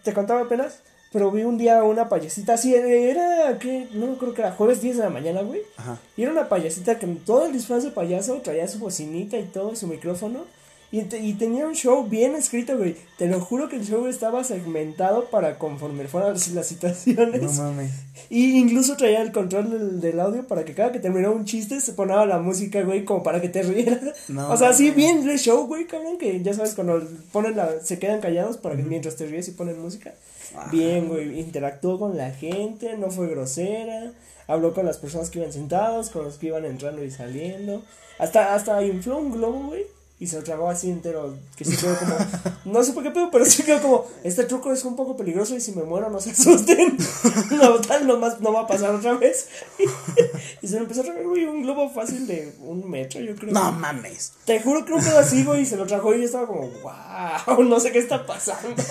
te 0.03 0.13
contaba 0.13 0.43
apenas, 0.43 0.81
pero 1.13 1.31
vi 1.31 1.43
un 1.45 1.57
día 1.59 1.83
una 1.85 2.09
payasita 2.09 2.55
así, 2.55 2.75
era 2.75 3.59
que, 3.59 3.89
no 3.93 4.19
creo 4.19 4.35
que 4.35 4.43
era 4.43 4.53
jueves 4.53 4.83
10 4.83 4.97
de 4.99 5.05
la 5.05 5.11
mañana, 5.11 5.41
güey. 5.43 5.63
Ajá. 5.77 5.99
Y 6.17 6.23
era 6.25 6.33
una 6.33 6.49
payasita 6.49 6.99
que 6.99 7.07
en 7.07 7.19
todo 7.25 7.47
el 7.47 7.53
disfraz 7.53 7.85
de 7.85 7.91
payaso 7.93 8.35
traía 8.43 8.69
su 8.69 8.79
bocinita 8.79 9.39
y 9.39 9.45
todo, 9.45 9.75
su 9.77 9.87
micrófono. 9.87 10.45
Y, 10.91 11.03
te- 11.03 11.19
y 11.21 11.35
tenía 11.35 11.67
un 11.67 11.75
show 11.75 12.05
bien 12.09 12.35
escrito, 12.35 12.79
güey. 12.79 12.97
Te 13.19 13.27
lo 13.27 13.41
juro 13.41 13.69
que 13.69 13.77
el 13.77 13.85
show 13.87 14.07
estaba 14.07 14.43
segmentado 14.43 15.27
para 15.27 15.59
conforme 15.59 16.09
fueran 16.09 16.33
las, 16.33 16.49
las 16.53 16.67
situaciones. 16.67 17.43
No 17.43 17.53
mames. 17.53 17.91
y 18.31 18.57
incluso 18.59 18.97
traía 18.97 19.21
el 19.21 19.31
control 19.33 19.71
del, 19.71 20.01
del 20.01 20.19
audio 20.19 20.47
para 20.47 20.65
que 20.65 20.73
cada 20.75 20.91
que 20.91 20.99
terminaba 20.99 21.35
un 21.35 21.45
chiste 21.45 21.81
se 21.83 21.93
ponía 21.93 22.25
la 22.25 22.39
música, 22.39 22.81
güey, 22.83 23.05
como 23.05 23.23
para 23.23 23.41
que 23.43 23.51
te 23.51 23.63
rieras. 23.63 24.01
No, 24.29 24.51
o 24.51 24.57
sea, 24.57 24.73
sí, 24.73 24.91
bien 24.91 25.27
de 25.27 25.37
show, 25.37 25.67
güey, 25.67 25.87
cabrón, 25.87 26.17
que 26.17 26.43
ya 26.43 26.55
sabes, 26.55 26.75
cuando 26.75 27.03
ponen 27.33 27.55
la, 27.57 27.81
se 27.83 27.99
quedan 27.99 28.21
callados 28.23 28.57
para 28.57 28.75
que 28.75 28.83
mientras 28.83 29.17
te 29.17 29.27
ríes 29.27 29.47
y 29.49 29.53
ponen 29.53 29.79
música. 29.83 30.15
Ah. 30.57 30.69
Bien, 30.73 31.07
güey, 31.09 31.39
interactuó 31.39 31.99
con 31.99 32.17
la 32.17 32.31
gente, 32.31 32.97
no 32.97 33.11
fue 33.11 33.27
grosera, 33.29 34.13
habló 34.47 34.73
con 34.73 34.87
las 34.87 34.97
personas 34.97 35.29
que 35.29 35.41
iban 35.41 35.53
sentados, 35.53 36.09
con 36.09 36.25
los 36.25 36.39
que 36.39 36.47
iban 36.47 36.65
entrando 36.65 37.05
y 37.05 37.11
saliendo. 37.11 37.83
Hasta, 38.19 38.55
hasta 38.55 38.83
infló 38.83 39.19
un 39.19 39.33
globo, 39.33 39.67
güey. 39.67 39.83
Y 40.21 40.27
se 40.27 40.35
lo 40.37 40.43
tragó 40.43 40.69
así 40.69 40.91
entero, 40.91 41.37
que 41.57 41.65
se 41.65 41.77
quedó 41.77 41.97
como, 41.97 42.17
no 42.65 42.83
sé 42.83 42.93
por 42.93 43.05
qué 43.05 43.13
pedo, 43.13 43.31
pero 43.31 43.45
sí 43.45 43.63
quedó 43.63 43.81
como, 43.81 44.07
este 44.25 44.43
truco 44.45 44.73
es 44.73 44.85
un 44.85 44.97
poco 44.97 45.17
peligroso 45.17 45.55
y 45.55 45.61
si 45.61 45.71
me 45.71 45.85
muero 45.85 46.11
no 46.11 46.19
se 46.21 46.31
asusten, 46.33 46.97
no, 47.53 47.81
tal, 47.83 48.05
no, 48.05 48.19
más, 48.19 48.41
no 48.41 48.53
va 48.53 48.63
a 48.63 48.67
pasar 48.67 48.93
otra 48.97 49.15
vez. 49.15 49.47
y 50.63 50.67
se 50.67 50.75
lo 50.75 50.81
empezó 50.83 51.03
a 51.03 51.05
tragar, 51.05 51.23
güey, 51.25 51.45
un 51.45 51.63
globo 51.63 51.89
fácil 51.91 52.27
de 52.27 52.53
un 52.63 52.91
metro, 52.91 53.21
yo 53.21 53.37
creo. 53.37 53.53
No 53.53 53.71
mames. 53.71 54.33
Te 54.45 54.61
juro 54.61 54.85
que 54.85 54.93
un 54.93 55.05
pedo 55.05 55.19
así, 55.21 55.45
güey, 55.45 55.63
y 55.63 55.67
se 55.67 55.77
lo 55.77 55.87
trajo 55.87 56.13
y 56.13 56.19
yo 56.19 56.25
estaba 56.25 56.49
como, 56.49 56.69
wow, 56.83 57.63
no 57.63 57.79
sé 57.79 57.93
qué 57.93 58.01
está 58.01 58.27
pasando. 58.27 58.83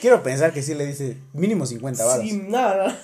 Quiero 0.00 0.22
pensar 0.22 0.52
que 0.52 0.62
sí 0.62 0.74
le 0.74 0.86
dice 0.86 1.16
mínimo 1.34 1.66
50 1.66 2.04
baros. 2.04 2.24
Sí, 2.24 2.40
nada. 2.48 2.98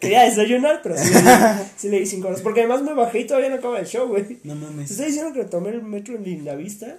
Quería 0.00 0.22
desayunar, 0.24 0.80
pero 0.82 0.96
sí, 0.98 1.10
le 1.12 1.20
di- 1.20 1.62
sí 1.76 1.88
le 1.88 2.00
di 2.00 2.06
cinco 2.06 2.28
horas. 2.28 2.40
Porque 2.40 2.60
además 2.60 2.82
me 2.82 2.92
bajé 2.94 3.20
y 3.20 3.26
todavía 3.26 3.50
no 3.50 3.56
acaba 3.56 3.78
el 3.78 3.86
show, 3.86 4.08
güey. 4.08 4.40
No 4.42 4.54
Te 4.54 4.60
mames. 4.60 4.90
estoy 4.90 5.06
diciendo 5.06 5.32
que 5.32 5.44
tomé 5.44 5.70
el 5.70 5.82
metro 5.82 6.05
en 6.14 6.24
Lindavista. 6.24 6.98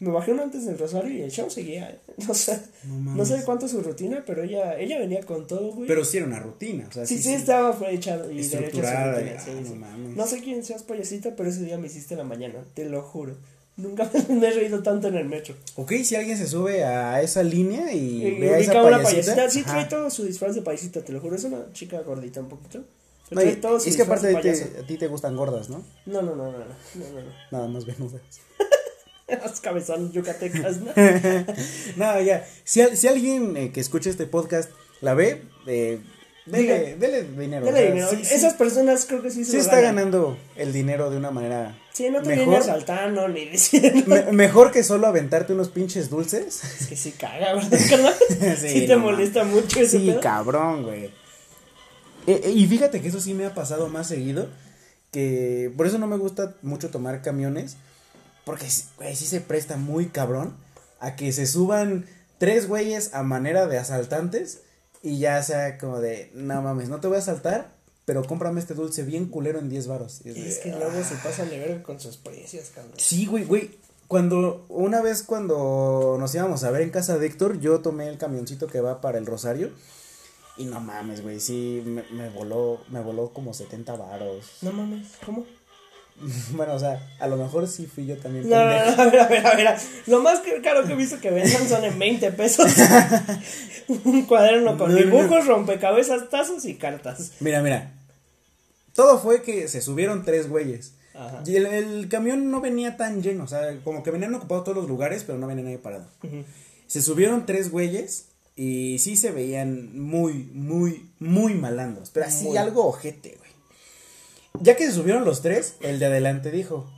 Me 0.00 0.10
bajé 0.10 0.32
uno 0.32 0.42
antes 0.42 0.66
del 0.66 0.76
Rosario 0.76 1.12
y 1.16 1.22
el 1.22 1.30
show 1.30 1.48
seguía. 1.48 1.88
¿eh? 1.88 1.98
O 2.28 2.34
sea, 2.34 2.60
No 2.84 3.14
no, 3.14 3.24
sé 3.24 3.42
cuánto 3.44 3.66
es 3.66 3.72
su 3.72 3.80
rutina, 3.80 4.24
pero 4.26 4.42
ella, 4.42 4.76
ella 4.76 4.98
venía 4.98 5.20
con 5.24 5.46
todo, 5.46 5.72
güey. 5.72 5.86
Pero 5.86 6.04
sí 6.04 6.16
era 6.16 6.26
una 6.26 6.40
rutina. 6.40 6.86
O 6.88 6.92
sea, 6.92 7.06
sí, 7.06 7.16
sí, 7.22 7.32
estaba 7.32 7.70
hecha 7.88 8.16
y 8.16 8.18
derecha 8.38 8.48
su 8.48 8.56
Estructurada, 8.56 9.14
rutina, 9.20 9.36
y- 9.36 9.38
sí, 9.38 9.50
ah, 9.84 9.96
no 9.96 10.08
sí. 10.08 10.14
No 10.16 10.26
sé 10.26 10.40
quién 10.40 10.64
seas 10.64 10.82
payasita, 10.82 11.36
pero 11.36 11.48
ese 11.48 11.62
día 11.64 11.78
me 11.78 11.86
hiciste 11.86 12.16
la 12.16 12.24
mañana, 12.24 12.54
te 12.74 12.86
lo 12.88 13.02
juro. 13.02 13.36
Nunca 13.76 14.10
me 14.28 14.48
he 14.48 14.50
reído 14.50 14.82
tanto 14.82 15.06
en 15.06 15.14
el 15.14 15.26
metro. 15.28 15.54
Ok, 15.76 15.92
si 16.02 16.16
alguien 16.16 16.36
se 16.36 16.48
sube 16.48 16.82
a 16.84 17.22
esa 17.22 17.44
línea 17.44 17.92
y, 17.92 18.26
Y 18.26 18.40
ve 18.40 18.54
a 18.54 18.58
esa 18.58 18.72
payasita. 18.82 19.34
payasita. 19.36 19.48
Sí, 19.50 19.60
ajá. 19.60 19.70
trae 19.72 19.84
todo 19.86 20.10
su 20.10 20.24
disfraz 20.24 20.56
de 20.56 20.62
payasita, 20.62 21.02
te 21.04 21.12
lo 21.12 21.20
juro. 21.20 21.36
Es 21.36 21.44
una 21.44 21.72
chica 21.72 22.00
gordita 22.02 22.40
un 22.40 22.48
poquito. 22.48 22.82
No, 23.30 23.42
y- 23.42 23.58
es 23.86 23.96
que 23.96 24.02
aparte 24.02 24.26
de 24.28 24.36
ti, 24.36 24.48
a 24.48 24.86
ti 24.86 24.98
te 24.98 25.06
gustan 25.06 25.36
gordas, 25.36 25.70
¿no? 25.70 25.82
No, 26.06 26.20
no, 26.22 26.34
no, 26.36 26.52
no, 26.52 26.58
no, 26.58 26.64
no. 26.64 27.32
Nada 27.50 27.66
más 27.68 27.86
venudas. 27.86 28.20
Las 29.28 29.60
cabezones 29.60 30.12
yucatecas, 30.12 30.78
¿no? 30.78 30.92
No, 31.96 32.20
ya. 32.20 32.46
Si, 32.64 32.82
si 32.96 33.08
alguien 33.08 33.56
eh, 33.56 33.72
que 33.72 33.80
escucha 33.80 34.10
este 34.10 34.26
podcast 34.26 34.70
la 35.00 35.14
ve, 35.14 35.42
eh, 35.66 36.00
dele, 36.44 36.96
dele 36.96 37.22
dinero. 37.22 37.66
Sea, 37.66 37.80
dinero. 37.80 38.10
sí, 38.10 38.24
sí- 38.24 38.34
Esas 38.34 38.54
personas 38.54 39.06
creo 39.06 39.22
que 39.22 39.30
sí 39.30 39.44
se 39.44 39.52
sí 39.52 39.56
lo 39.56 39.62
está 39.62 39.76
ganan. 39.76 39.96
ganando 39.96 40.36
el 40.56 40.72
dinero 40.74 41.10
de 41.10 41.16
una 41.16 41.30
manera 41.30 41.78
Sí, 41.94 42.10
no 42.10 42.20
te 42.22 42.28
mejor. 42.30 42.44
viene 42.44 42.56
asaltando 42.58 43.28
ni 43.28 43.46
diciendo. 43.46 44.04
me- 44.06 44.32
mejor 44.32 44.70
que 44.70 44.82
solo 44.82 45.06
aventarte 45.06 45.54
unos 45.54 45.68
pinches 45.70 46.10
dulces. 46.10 46.62
Es 46.80 46.86
que 46.88 46.96
sí 46.96 47.12
caga, 47.12 47.54
¿verdad, 47.54 47.78
carnal? 47.88 48.14
Sí, 48.60 48.68
Sí, 48.68 48.86
te 48.86 48.96
no 48.96 48.98
molesta 49.00 49.44
mucho 49.44 49.80
ese 49.80 49.98
Sí, 49.98 50.06
pedo. 50.10 50.20
cabrón, 50.20 50.82
güey. 50.82 51.10
Eh, 52.26 52.40
eh, 52.44 52.50
y 52.50 52.66
fíjate 52.66 53.00
que 53.00 53.08
eso 53.08 53.20
sí 53.20 53.34
me 53.34 53.46
ha 53.46 53.54
pasado 53.54 53.88
más 53.88 54.06
seguido. 54.06 54.48
Que 55.10 55.72
por 55.76 55.86
eso 55.86 55.98
no 55.98 56.06
me 56.06 56.16
gusta 56.16 56.54
mucho 56.62 56.90
tomar 56.90 57.22
camiones. 57.22 57.76
Porque, 58.44 58.66
güey, 58.96 59.14
sí 59.14 59.26
se 59.26 59.40
presta 59.40 59.76
muy 59.76 60.06
cabrón 60.06 60.54
a 61.00 61.16
que 61.16 61.32
se 61.32 61.46
suban 61.46 62.06
tres 62.38 62.66
güeyes 62.66 63.14
a 63.14 63.22
manera 63.22 63.66
de 63.66 63.78
asaltantes. 63.78 64.62
Y 65.02 65.18
ya 65.18 65.42
sea 65.42 65.78
como 65.78 66.00
de, 66.00 66.30
no 66.34 66.62
mames, 66.62 66.88
no 66.88 67.00
te 67.00 67.08
voy 67.08 67.16
a 67.16 67.20
asaltar, 67.20 67.72
pero 68.04 68.24
cómprame 68.24 68.60
este 68.60 68.74
dulce 68.74 69.02
bien 69.02 69.26
culero 69.26 69.58
en 69.58 69.68
10 69.68 69.88
varos. 69.88 70.20
Y 70.24 70.30
es 70.30 70.36
Es 70.36 70.58
que 70.58 70.70
luego 70.70 71.02
se 71.02 71.16
pasan 71.16 71.50
de 71.50 71.58
verga 71.58 71.82
con 71.82 71.98
sus 71.98 72.16
precios, 72.16 72.70
cabrón. 72.74 72.94
Sí, 72.96 73.26
güey, 73.26 73.44
güey. 73.44 73.70
Cuando, 74.06 74.66
una 74.68 75.00
vez 75.00 75.22
cuando 75.22 76.16
nos 76.20 76.34
íbamos 76.34 76.62
a 76.64 76.70
ver 76.70 76.82
en 76.82 76.90
casa 76.90 77.18
de 77.18 77.26
Héctor, 77.26 77.58
yo 77.60 77.80
tomé 77.80 78.08
el 78.08 78.18
camioncito 78.18 78.66
que 78.66 78.80
va 78.80 79.00
para 79.00 79.18
el 79.18 79.26
Rosario. 79.26 79.70
Y 80.56 80.64
no 80.64 80.80
mames, 80.80 81.22
güey, 81.22 81.40
sí, 81.40 81.82
me, 81.84 82.02
me 82.10 82.28
voló, 82.28 82.80
me 82.90 83.00
voló 83.00 83.32
como 83.32 83.54
70 83.54 83.96
varos. 83.96 84.58
No 84.62 84.72
mames, 84.72 85.08
¿cómo? 85.24 85.46
Bueno, 86.52 86.74
o 86.74 86.78
sea, 86.78 87.00
a 87.20 87.26
lo 87.26 87.36
mejor 87.36 87.66
sí 87.66 87.86
fui 87.86 88.06
yo 88.06 88.16
también 88.18 88.48
No, 88.48 88.56
no, 88.56 88.64
no, 88.64 89.02
a 89.02 89.06
ver, 89.06 89.20
a 89.20 89.28
ver, 89.28 89.46
a 89.46 89.56
ver. 89.56 89.76
Lo 90.06 90.20
más 90.20 90.40
caro 90.62 90.84
que 90.84 90.92
he 90.92 90.96
visto 90.96 91.18
que 91.20 91.30
vendan 91.30 91.68
son 91.68 91.84
en 91.84 91.98
20 91.98 92.32
pesos. 92.32 92.70
Un 94.04 94.22
cuaderno 94.26 94.78
con 94.78 94.94
dibujos, 94.94 95.46
rompecabezas, 95.46 96.30
tazos 96.30 96.64
y 96.64 96.74
cartas. 96.74 97.32
Mira, 97.40 97.62
mira. 97.62 97.92
Todo 98.94 99.18
fue 99.18 99.42
que 99.42 99.68
se 99.68 99.80
subieron 99.80 100.24
tres 100.24 100.48
güeyes. 100.48 100.94
Ajá. 101.14 101.42
Y 101.46 101.56
el, 101.56 101.66
el 101.66 102.08
camión 102.08 102.50
no 102.50 102.60
venía 102.60 102.96
tan 102.96 103.22
lleno, 103.22 103.44
o 103.44 103.46
sea, 103.46 103.78
como 103.84 104.02
que 104.02 104.10
venían 104.10 104.34
ocupados 104.34 104.64
todos 104.64 104.76
los 104.76 104.88
lugares, 104.88 105.24
pero 105.24 105.38
no 105.38 105.46
venía 105.46 105.64
nadie 105.64 105.78
parado. 105.78 106.06
Se 106.86 107.02
subieron 107.02 107.46
tres 107.46 107.70
güeyes 107.70 108.26
y 108.56 108.98
sí 108.98 109.16
se 109.16 109.30
veían 109.30 109.98
muy, 109.98 110.50
muy, 110.52 111.10
muy 111.18 111.54
malandros. 111.54 112.10
Pero 112.10 112.26
así 112.26 112.46
Muy. 112.46 112.56
algo 112.56 112.86
ojete, 112.86 113.36
güey. 113.38 113.50
Ya 114.60 114.76
que 114.76 114.86
se 114.86 114.92
subieron 114.92 115.24
los 115.24 115.40
tres, 115.42 115.76
el 115.80 115.98
de 115.98 116.06
adelante 116.06 116.50
dijo, 116.50 116.90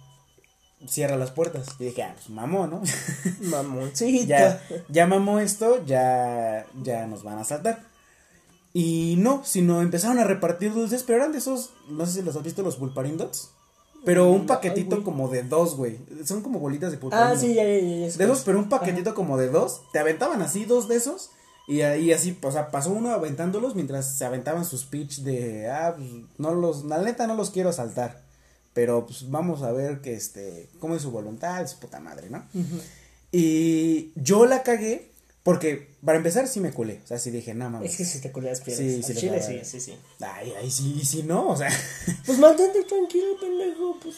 cierra 0.88 1.16
las 1.16 1.30
puertas. 1.30 1.68
Y 1.78 1.84
dije, 1.84 2.02
ah, 2.02 2.12
pues 2.14 2.28
mamó, 2.30 2.66
¿no? 2.66 2.82
Mamoncita. 3.40 4.26
ya, 4.26 4.62
ya 4.88 5.06
mamó 5.06 5.38
esto, 5.38 5.84
ya, 5.86 6.66
ya 6.82 7.06
nos 7.06 7.22
van 7.22 7.38
a 7.38 7.44
saltar. 7.44 7.84
Y 8.72 9.14
no, 9.18 9.42
sino 9.44 9.82
empezaron 9.82 10.18
a 10.18 10.24
repartir 10.24 10.74
dulces, 10.74 11.04
pero 11.04 11.18
eran 11.18 11.30
de 11.30 11.38
esos, 11.38 11.70
no 11.88 12.04
sé 12.06 12.14
si 12.14 12.22
los 12.22 12.34
has 12.34 12.42
visto, 12.42 12.62
los 12.62 12.76
pulparin 12.76 13.16
dots. 13.16 13.50
Pero 14.04 14.30
un 14.30 14.46
paquetito 14.46 15.02
como 15.02 15.28
de 15.28 15.44
dos, 15.44 15.76
güey. 15.76 15.98
Son 16.24 16.42
como 16.42 16.58
bolitas 16.58 16.90
de 16.90 16.98
pulparin. 16.98 17.26
Ah, 17.26 17.38
sí, 17.38 17.54
ya, 17.54 17.62
ya, 17.62 17.78
ya. 17.78 18.16
De 18.16 18.24
esos, 18.24 18.42
pero 18.44 18.58
un 18.58 18.68
paquetito 18.68 19.14
como 19.14 19.38
de 19.38 19.48
dos. 19.48 19.82
Te 19.92 20.00
aventaban 20.00 20.42
así 20.42 20.64
dos 20.66 20.88
de 20.88 20.96
esos. 20.96 21.30
Y 21.66 21.80
ahí 21.80 22.12
así, 22.12 22.38
o 22.42 22.52
sea, 22.52 22.70
pasó 22.70 22.90
uno 22.90 23.10
aventándolos 23.10 23.74
mientras 23.74 24.18
se 24.18 24.24
aventaban 24.24 24.64
sus 24.64 24.84
pitch 24.84 25.20
de, 25.20 25.70
ah, 25.70 25.94
pues, 25.96 26.08
no 26.36 26.54
los, 26.54 26.84
la 26.84 26.98
neta 26.98 27.26
no 27.26 27.34
los 27.34 27.50
quiero 27.50 27.72
saltar. 27.72 28.22
Pero 28.74 29.06
pues 29.06 29.30
vamos 29.30 29.62
a 29.62 29.70
ver 29.72 30.00
que 30.00 30.14
este, 30.14 30.68
cómo 30.80 30.96
es 30.96 31.02
su 31.02 31.10
voluntad, 31.10 31.66
su 31.68 31.78
puta 31.78 32.00
madre, 32.00 32.28
¿no? 32.28 32.44
Y 33.30 34.12
yo 34.16 34.46
la 34.46 34.62
cagué 34.62 35.13
porque, 35.44 35.94
para 36.04 36.16
empezar, 36.18 36.48
sí 36.48 36.58
me 36.58 36.72
culé. 36.72 37.00
O 37.04 37.06
sea, 37.06 37.18
sí 37.18 37.30
dije, 37.30 37.52
no 37.54 37.68
mames. 37.68 37.90
Es 37.92 37.96
que 37.98 38.04
si 38.06 38.20
te 38.20 38.32
culeas 38.32 38.60
pierdes. 38.62 39.04
Sí, 39.06 39.12
sí, 39.12 39.20
chile, 39.20 39.42
sí, 39.42 39.60
sí, 39.62 39.78
sí. 39.78 39.94
Ay, 40.20 40.52
ay, 40.58 40.70
sí, 40.70 40.98
y 41.00 41.04
si 41.04 41.22
no, 41.22 41.48
o 41.48 41.56
sea. 41.56 41.68
Pues 42.26 42.38
mantente 42.38 42.82
tranquilo, 42.84 43.38
pendejo. 43.38 43.98
Pues 44.02 44.16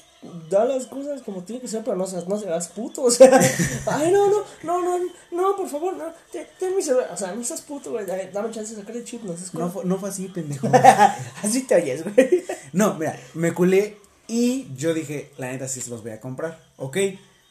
da 0.49 0.65
las 0.65 0.87
cosas 0.87 1.23
como 1.23 1.43
tiene 1.43 1.61
que 1.61 1.67
ser, 1.67 1.83
pero 1.83 1.97
no 1.97 2.07
seas, 2.07 2.29
no 2.29 2.39
seas 2.39 2.69
puto. 2.69 3.03
O 3.03 3.11
sea, 3.11 3.41
ay, 3.87 4.13
no, 4.13 4.31
no, 4.31 4.45
no, 4.63 4.81
no, 4.81 5.05
no, 5.33 5.57
por 5.57 5.69
favor, 5.69 5.97
no. 5.97 6.05
Ten, 6.31 6.47
ten 6.61 6.77
mi 6.77 6.81
celular. 6.83 7.11
O 7.13 7.17
sea, 7.17 7.35
no 7.35 7.43
seas 7.43 7.61
puto, 7.63 7.91
güey. 7.91 8.07
Dame 8.07 8.31
chance 8.53 8.75
de 8.77 8.81
sacar 8.81 8.97
el 8.97 9.05
chip, 9.05 9.25
no 9.25 9.37
seas 9.37 9.53
No, 9.53 9.69
fue- 9.69 9.85
no 9.85 9.99
fue 9.99 10.09
así, 10.11 10.29
pendejo. 10.29 10.69
Así 11.43 11.63
te 11.63 11.75
oyes, 11.75 12.05
güey. 12.05 12.45
No, 12.73 12.95
mira, 12.95 13.19
me 13.35 13.53
culé 13.53 13.97
y 14.29 14.69
yo 14.77 14.95
dije, 14.95 15.33
la 15.39 15.51
neta 15.51 15.67
sí 15.67 15.81
se 15.81 15.91
los 15.91 16.03
voy 16.03 16.13
a 16.13 16.21
comprar. 16.21 16.65
Ok, 16.77 16.99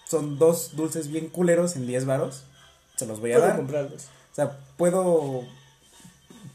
son 0.10 0.40
dos 0.40 0.78
dulces 0.78 1.10
bien 1.10 1.28
culeros 1.28 1.76
en 1.76 1.88
10 1.88 2.06
varos. 2.06 2.44
Se 2.96 3.06
los 3.06 3.20
voy 3.20 3.32
a 3.32 3.36
Puedo 3.36 3.48
dar. 3.48 3.58
comprarlos. 3.58 4.04
O 4.04 4.36
sea, 4.36 4.58
puedo 4.78 5.44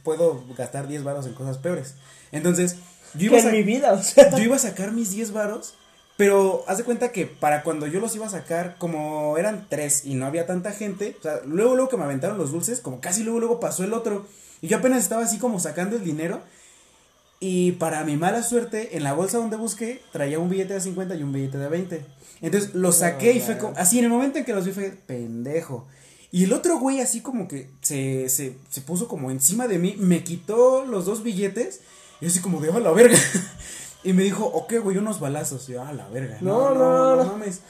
puedo 0.03 0.43
gastar 0.57 0.89
10 0.89 1.05
varos 1.05 1.27
en 1.27 1.35
cosas 1.35 1.59
peores. 1.59 1.95
Entonces, 2.33 2.77
yo 3.15 3.27
iba, 3.27 3.37
a 3.37 3.41
en 3.41 3.53
mi 3.53 3.63
vida, 3.63 3.93
o 3.93 4.03
sea. 4.03 4.31
yo 4.31 4.43
iba 4.43 4.57
a 4.57 4.61
sacar 4.61 4.93
mis 4.93 5.11
10 5.11 5.33
varos, 5.33 5.75
pero 6.17 6.65
haz 6.69 6.79
de 6.79 6.85
cuenta 6.85 7.13
que 7.13 7.27
para 7.27 7.63
cuando 7.63 7.87
yo 7.87 8.01
los 8.01 8.15
iba 8.15 8.27
a 8.27 8.31
sacar, 8.31 8.77
como 8.79 9.37
eran 9.39 9.67
tres 9.69 10.05
y 10.05 10.15
no 10.15 10.27
había 10.27 10.47
tanta 10.47 10.73
gente, 10.73 11.17
o 11.19 11.23
sea, 11.23 11.41
luego 11.45 11.75
luego 11.75 11.91
que 11.91 11.97
me 11.97 12.05
aventaron 12.05 12.39
los 12.39 12.53
dulces, 12.53 12.81
como 12.81 13.01
casi 13.01 13.23
luego 13.23 13.41
luego 13.41 13.61
pasó 13.61 13.85
el 13.85 13.93
otro 13.93 14.27
y 14.61 14.69
yo 14.69 14.79
apenas 14.79 15.03
estaba 15.03 15.23
así 15.23 15.39
como 15.39 15.59
sacando 15.61 15.97
el 15.97 16.05
dinero 16.05 16.41
y 17.41 17.73
para 17.73 18.05
mi 18.05 18.19
mala 18.19 18.43
suerte, 18.43 18.99
en 18.99 19.03
la 19.03 19.15
bolsa 19.15 19.39
donde 19.39 19.57
busqué, 19.57 20.03
traía 20.13 20.39
un 20.39 20.51
billete 20.51 20.75
de 20.75 20.81
50 20.83 21.15
y 21.15 21.23
un 21.23 21.33
billete 21.33 21.57
de 21.57 21.69
20. 21.69 22.05
Entonces 22.43 22.75
lo 22.75 22.93
saqué 22.93 23.33
y 23.33 23.41
fue 23.41 23.57
como, 23.57 23.73
así 23.79 23.99
en 23.99 24.05
el 24.05 24.11
momento 24.11 24.39
en 24.39 24.45
que 24.45 24.53
los 24.53 24.67
vi 24.67 24.73
fue 24.73 24.91
pendejo. 24.91 25.87
Y 26.33 26.45
el 26.45 26.53
otro 26.53 26.79
güey 26.79 27.01
así 27.01 27.23
como 27.23 27.49
que 27.49 27.71
se, 27.81 28.29
se, 28.29 28.57
se 28.71 28.81
puso 28.83 29.09
como 29.09 29.31
encima 29.31 29.67
de 29.67 29.79
mí, 29.79 29.97
me 29.99 30.23
quitó 30.23 30.85
los 30.85 31.05
dos 31.05 31.23
billetes 31.25 31.81
y 32.21 32.27
así 32.27 32.41
como 32.41 32.61
de, 32.61 32.71
a 32.73 32.79
la 32.81 32.91
verga. 32.93 33.19
Y 34.03 34.15
me 34.15 34.23
dijo, 34.23 34.47
ok, 34.47 34.77
güey, 34.83 34.97
unos 34.97 35.21
balazos. 35.21 35.69
Y 35.69 35.73
yo, 35.73 35.83
a 35.85 35.93
la 35.93 36.09
verga. 36.09 36.39
No, 36.41 36.71
No, 36.71 36.75
no, 36.75 36.91
no, 36.91 37.17
no, 37.17 37.25
no. 37.25 37.33
mames. 37.33 37.61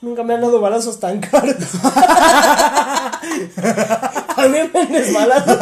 Nunca 0.00 0.22
me 0.22 0.34
han 0.34 0.40
dado 0.42 0.60
balazos 0.60 1.00
tan 1.00 1.18
caros. 1.18 1.56
A 1.82 3.20
mí 4.44 4.48
me 4.50 4.68
vendes 4.68 5.12
balazos. 5.12 5.58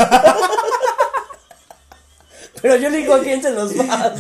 Pero 2.61 2.77
yo 2.77 2.91
le 2.91 2.99
digo 2.99 3.15
a 3.15 3.21
quién 3.21 3.41
se 3.41 3.53
los 3.53 3.73
va. 3.75 4.13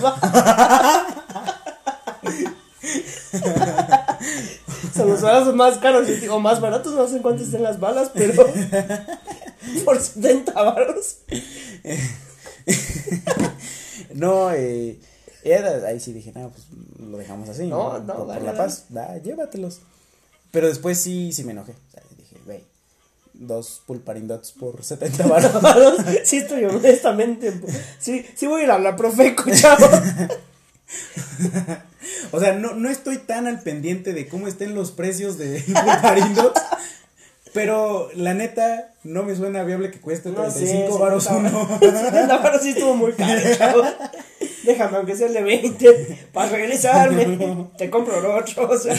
Son 4.95 5.09
los 5.09 5.20
balazos 5.22 5.55
más 5.55 5.78
caros 5.78 6.09
y 6.09 6.14
digo, 6.16 6.41
más 6.41 6.61
baratos, 6.61 6.95
no 6.95 7.07
sé 7.09 7.16
en 7.16 7.22
cuánto 7.22 7.43
estén 7.45 7.62
las 7.62 7.78
balas, 7.80 8.11
pero 8.14 8.47
por 9.85 10.01
70 10.01 10.53
baros. 10.62 11.18
No, 14.14 14.53
eh, 14.53 14.99
era- 15.43 15.87
ahí 15.89 15.99
sí 15.99 16.12
dije, 16.12 16.33
no, 16.35 16.51
pues 16.51 16.64
lo 17.01 17.16
dejamos 17.16 17.49
así. 17.49 17.66
No, 17.66 17.99
no, 17.99 18.07
por, 18.07 18.16
por 18.16 18.26
dale, 18.28 18.45
la 18.45 18.55
paz, 18.55 18.85
da, 18.91 19.16
llévatelos. 19.18 19.80
Pero 20.51 20.68
después 20.68 20.99
sí, 20.99 21.33
sí 21.33 21.45
me 21.45 21.53
enojé. 21.53 21.72
O 21.72 21.91
sea, 21.91 22.03
dije, 22.18 22.37
güey, 22.45 22.62
dos 23.33 23.80
pulparin 23.87 24.28
dots 24.28 24.53
por 24.53 24.85
70 24.85 25.26
baros. 25.26 25.97
Sí, 26.24 26.39
estoy 26.39 26.64
honestamente. 26.66 27.53
Sí, 27.99 28.26
sí 28.37 28.47
voy 28.47 28.61
a 28.61 28.64
ir 28.64 28.70
a 28.70 28.78
la 28.78 28.95
Profeco, 28.97 29.45
chavo. 29.51 29.87
O 32.31 32.41
sea, 32.41 32.55
no, 32.55 32.75
no 32.75 32.89
estoy 32.89 33.18
tan 33.18 33.47
al 33.47 33.61
pendiente 33.61 34.12
de 34.12 34.29
cómo 34.29 34.47
estén 34.47 34.75
los 34.75 34.93
precios 34.93 35.39
de 35.39 35.61
pulparin 35.66 36.35
dots. 36.35 36.61
Pero 37.53 38.09
la 38.14 38.33
neta, 38.33 38.95
no 39.05 39.25
me 39.25 39.37
suena 39.37 39.62
viable 39.62 39.91
que 39.91 40.01
cueste 40.01 40.31
No 40.31 40.37
35 40.37 40.93
sé, 40.93 40.99
baros 40.99 41.25
70 41.25 41.51
uno. 41.51 41.79
70 41.81 42.37
varos 42.39 42.62
sí 42.62 42.70
estuvo 42.70 42.95
muy 42.95 43.12
caro, 43.12 43.41
chavo. 43.57 43.83
Déjame, 44.62 44.97
aunque 44.97 45.16
sea 45.16 45.27
el 45.27 45.35
de 45.35 45.43
20, 45.43 46.29
para 46.33 46.49
regresarme. 46.49 47.68
Te 47.77 47.91
compro 47.91 48.37
otro, 48.37 48.70
o 48.70 48.79
sea. 48.79 48.95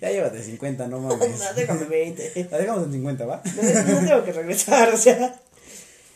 ya 0.00 0.10
llévate 0.10 0.42
50, 0.42 0.86
no 0.88 1.00
No, 1.00 1.16
mames. 1.16 1.40
déjame 1.56 1.84
20. 1.84 2.48
La 2.50 2.58
dejamos 2.58 2.84
en 2.84 2.92
50, 2.92 3.26
¿va? 3.26 3.42
No, 3.44 3.92
no 4.00 4.06
tengo 4.06 4.24
que 4.24 4.32
regresar, 4.32 4.92
o 4.92 4.96
sea. 4.98 5.34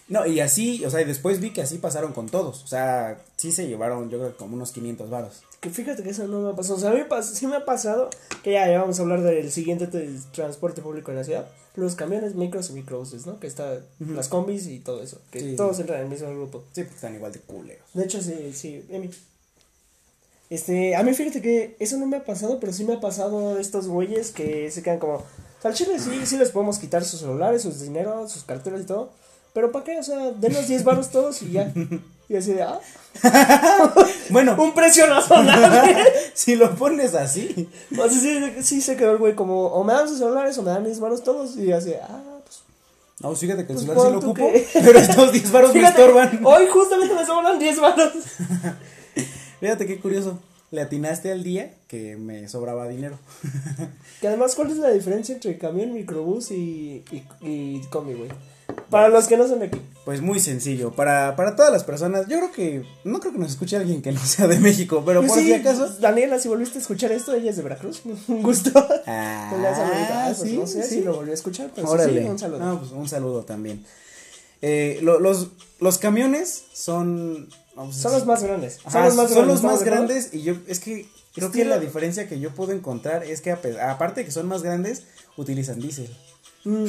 No, 0.08 0.26
y 0.26 0.40
así, 0.40 0.84
o 0.84 0.90
sea, 0.90 1.00
y 1.00 1.04
después 1.06 1.40
vi 1.40 1.50
que 1.50 1.62
así 1.62 1.78
pasaron 1.78 2.12
con 2.12 2.28
todos. 2.28 2.62
O 2.62 2.66
sea, 2.66 3.22
sí 3.36 3.52
se 3.52 3.66
llevaron, 3.66 4.10
yo 4.10 4.18
creo 4.18 4.36
como 4.36 4.54
unos 4.54 4.70
500 4.72 5.08
varos. 5.08 5.42
Que 5.60 5.70
fíjate 5.70 6.02
que 6.02 6.10
eso 6.10 6.26
no 6.26 6.40
me 6.40 6.50
ha 6.50 6.54
pasado. 6.54 6.76
O 6.76 6.78
sea, 6.80 6.90
a 6.90 6.94
mí 6.94 7.00
sí 7.22 7.46
me 7.46 7.56
ha 7.56 7.64
pasado 7.64 8.10
que 8.42 8.52
ya, 8.52 8.68
ya 8.68 8.80
vamos 8.80 8.98
a 8.98 9.02
hablar 9.02 9.22
del 9.22 9.50
siguiente 9.50 9.86
te- 9.86 10.10
transporte 10.32 10.82
público 10.82 11.10
en 11.10 11.16
la 11.16 11.24
ciudad. 11.24 11.48
Los 11.74 11.94
camiones, 11.94 12.34
micros 12.34 12.68
y 12.68 12.74
microbuses, 12.74 13.24
¿no? 13.26 13.40
Que 13.40 13.46
está 13.46 13.80
las 13.98 14.28
combis 14.28 14.66
y 14.66 14.78
todo 14.80 15.02
eso. 15.02 15.20
Que 15.30 15.40
Sí. 15.40 15.56
todos 15.56 15.80
entran 15.80 16.00
en 16.00 16.04
el 16.04 16.10
mismo 16.10 16.28
grupo. 16.30 16.64
Sí, 16.72 16.82
porque 16.82 16.94
están 16.96 17.14
igual 17.14 17.32
de 17.32 17.40
culeros. 17.40 17.86
De 17.94 18.04
hecho, 18.04 18.20
sí, 18.22 18.52
sí, 18.54 18.84
Emi. 18.90 19.08
Este, 20.50 20.94
a 20.94 21.02
mí 21.02 21.14
fíjate 21.14 21.40
que 21.40 21.76
eso 21.80 21.96
no 21.96 22.06
me 22.06 22.18
ha 22.18 22.24
pasado, 22.24 22.60
pero 22.60 22.72
sí 22.72 22.84
me 22.84 22.92
ha 22.94 23.00
pasado 23.00 23.58
estos 23.58 23.88
güeyes 23.88 24.30
que 24.30 24.70
se 24.70 24.82
quedan 24.82 24.98
como. 24.98 25.24
Al 25.62 25.72
chile 25.72 25.98
sí, 25.98 26.26
sí 26.26 26.36
les 26.36 26.50
podemos 26.50 26.78
quitar 26.78 27.02
sus 27.04 27.20
celulares, 27.20 27.62
sus 27.62 27.80
dinero, 27.80 28.28
sus 28.28 28.44
carteras 28.44 28.82
y 28.82 28.84
todo. 28.84 29.10
Pero 29.54 29.70
¿para 29.70 29.84
qué? 29.84 29.98
O 29.98 30.02
sea, 30.02 30.32
denos 30.32 30.66
10 30.66 30.84
baros 30.84 31.10
todos 31.10 31.40
y 31.42 31.52
ya. 31.52 31.72
Y 32.28 32.36
así 32.36 32.52
de, 32.52 32.62
ah, 32.62 32.80
Bueno, 34.30 34.56
un 34.60 34.74
precio 34.74 35.06
razonable. 35.06 35.96
si 36.34 36.56
lo 36.56 36.74
pones 36.74 37.14
así. 37.14 37.68
o 37.92 38.08
sea, 38.08 38.20
sí, 38.20 38.52
sí 38.62 38.80
se 38.80 38.96
quedó 38.96 39.12
el 39.12 39.18
güey 39.18 39.34
como, 39.34 39.66
o 39.66 39.84
me 39.84 39.92
dan 39.92 40.08
sus 40.08 40.18
celulares 40.18 40.58
o 40.58 40.62
me 40.62 40.70
dan 40.70 40.84
10 40.84 40.98
baros 40.98 41.22
todos. 41.22 41.56
Y 41.56 41.70
así, 41.70 41.92
ah, 42.02 42.40
pues. 42.42 42.62
No, 43.20 43.34
fíjate 43.36 43.64
que 43.64 43.74
el 43.74 43.78
Pues 43.78 43.86
celular 43.86 44.06
sí 44.06 44.12
lo 44.12 44.18
ocupo. 44.18 44.50
Pero 44.72 44.98
estos 44.98 45.32
10 45.32 45.52
varos 45.52 45.74
me 45.74 45.82
estorban. 45.84 46.40
hoy 46.44 46.66
justamente 46.66 47.14
me 47.14 47.24
sobran 47.24 47.58
10 47.58 47.80
baros. 47.80 48.12
Fíjate 49.60 49.86
qué 49.86 50.00
curioso. 50.00 50.40
Le 50.72 50.80
atinaste 50.80 51.30
al 51.30 51.44
día 51.44 51.74
que 51.86 52.16
me 52.16 52.48
sobraba 52.48 52.88
dinero. 52.88 53.18
Que 54.20 54.26
además, 54.26 54.56
¿cuál 54.56 54.72
es 54.72 54.78
la 54.78 54.90
diferencia 54.90 55.32
entre 55.32 55.56
camión, 55.58 55.92
microbús 55.92 56.50
y, 56.50 57.04
y, 57.12 57.22
y 57.40 57.80
combi, 57.90 58.14
güey? 58.14 58.30
Para 58.90 59.08
los 59.08 59.26
que 59.26 59.36
no 59.36 59.46
son 59.48 59.58
de 59.60 59.66
aquí. 59.66 59.80
Pues 60.04 60.20
muy 60.20 60.38
sencillo. 60.38 60.92
Para, 60.92 61.34
para 61.36 61.56
todas 61.56 61.72
las 61.72 61.82
personas, 61.84 62.26
yo 62.28 62.38
creo 62.38 62.52
que. 62.52 62.84
No 63.04 63.20
creo 63.20 63.32
que 63.32 63.38
nos 63.38 63.50
escuche 63.50 63.76
alguien 63.76 64.02
que 64.02 64.12
no 64.12 64.20
sea 64.24 64.46
de 64.46 64.60
México, 64.60 65.02
pero 65.04 65.20
Pues 65.20 65.32
por 65.32 65.40
sí, 65.40 65.46
si 65.46 65.52
acaso. 65.54 65.88
Daniela, 66.00 66.38
si 66.38 66.48
volviste 66.48 66.78
a 66.78 66.80
escuchar 66.80 67.10
esto, 67.12 67.34
ella 67.34 67.50
es 67.50 67.56
de 67.56 67.62
Veracruz. 67.62 68.02
Un 68.28 68.42
gusto. 68.42 68.70
Ah, 69.06 69.48
Pues 69.50 69.76
saludita. 69.76 70.24
Pues 70.36 70.38
sí, 70.50 70.56
no 70.58 70.66
sé 70.66 70.82
sí. 70.82 70.94
si 70.96 71.00
lo 71.02 71.14
volví 71.14 71.30
a 71.30 71.34
escuchar, 71.34 71.70
pero 71.74 71.86
sí, 71.88 71.92
Órale. 71.94 72.22
sí, 72.22 72.28
un 72.28 72.38
saludo. 72.38 72.58
No, 72.60 72.78
pues 72.78 72.92
un 72.92 73.08
saludo 73.08 73.44
también. 73.44 73.84
Eh, 74.62 74.98
lo- 75.02 75.20
los, 75.20 75.48
los 75.80 75.98
camiones 75.98 76.64
son. 76.72 77.48
vamos 77.74 77.96
son 77.96 78.12
los 78.12 78.24
más 78.26 78.42
grandes. 78.42 78.78
Ajá, 78.84 78.90
son 78.90 79.04
los 79.04 79.16
más 79.16 79.26
son 79.28 79.36
grandes. 79.36 79.54
los 79.54 79.62
más 79.62 79.82
grandes 79.82 80.28
y 80.34 80.42
yo 80.42 80.54
es 80.68 80.78
que 80.80 81.06
creo 81.34 81.50
que 81.50 81.64
la 81.64 81.78
diferencia 81.78 82.28
que 82.28 82.38
yo 82.40 82.50
puedo 82.54 82.72
encontrar 82.72 83.24
es 83.24 83.40
que 83.40 83.50
aparte 83.52 84.20
de 84.20 84.24
que 84.26 84.32
son 84.32 84.46
más 84.48 84.62
grandes 84.62 85.02
utilizan 85.36 85.80
diésel. 85.80 86.08
Mm, 86.64 86.86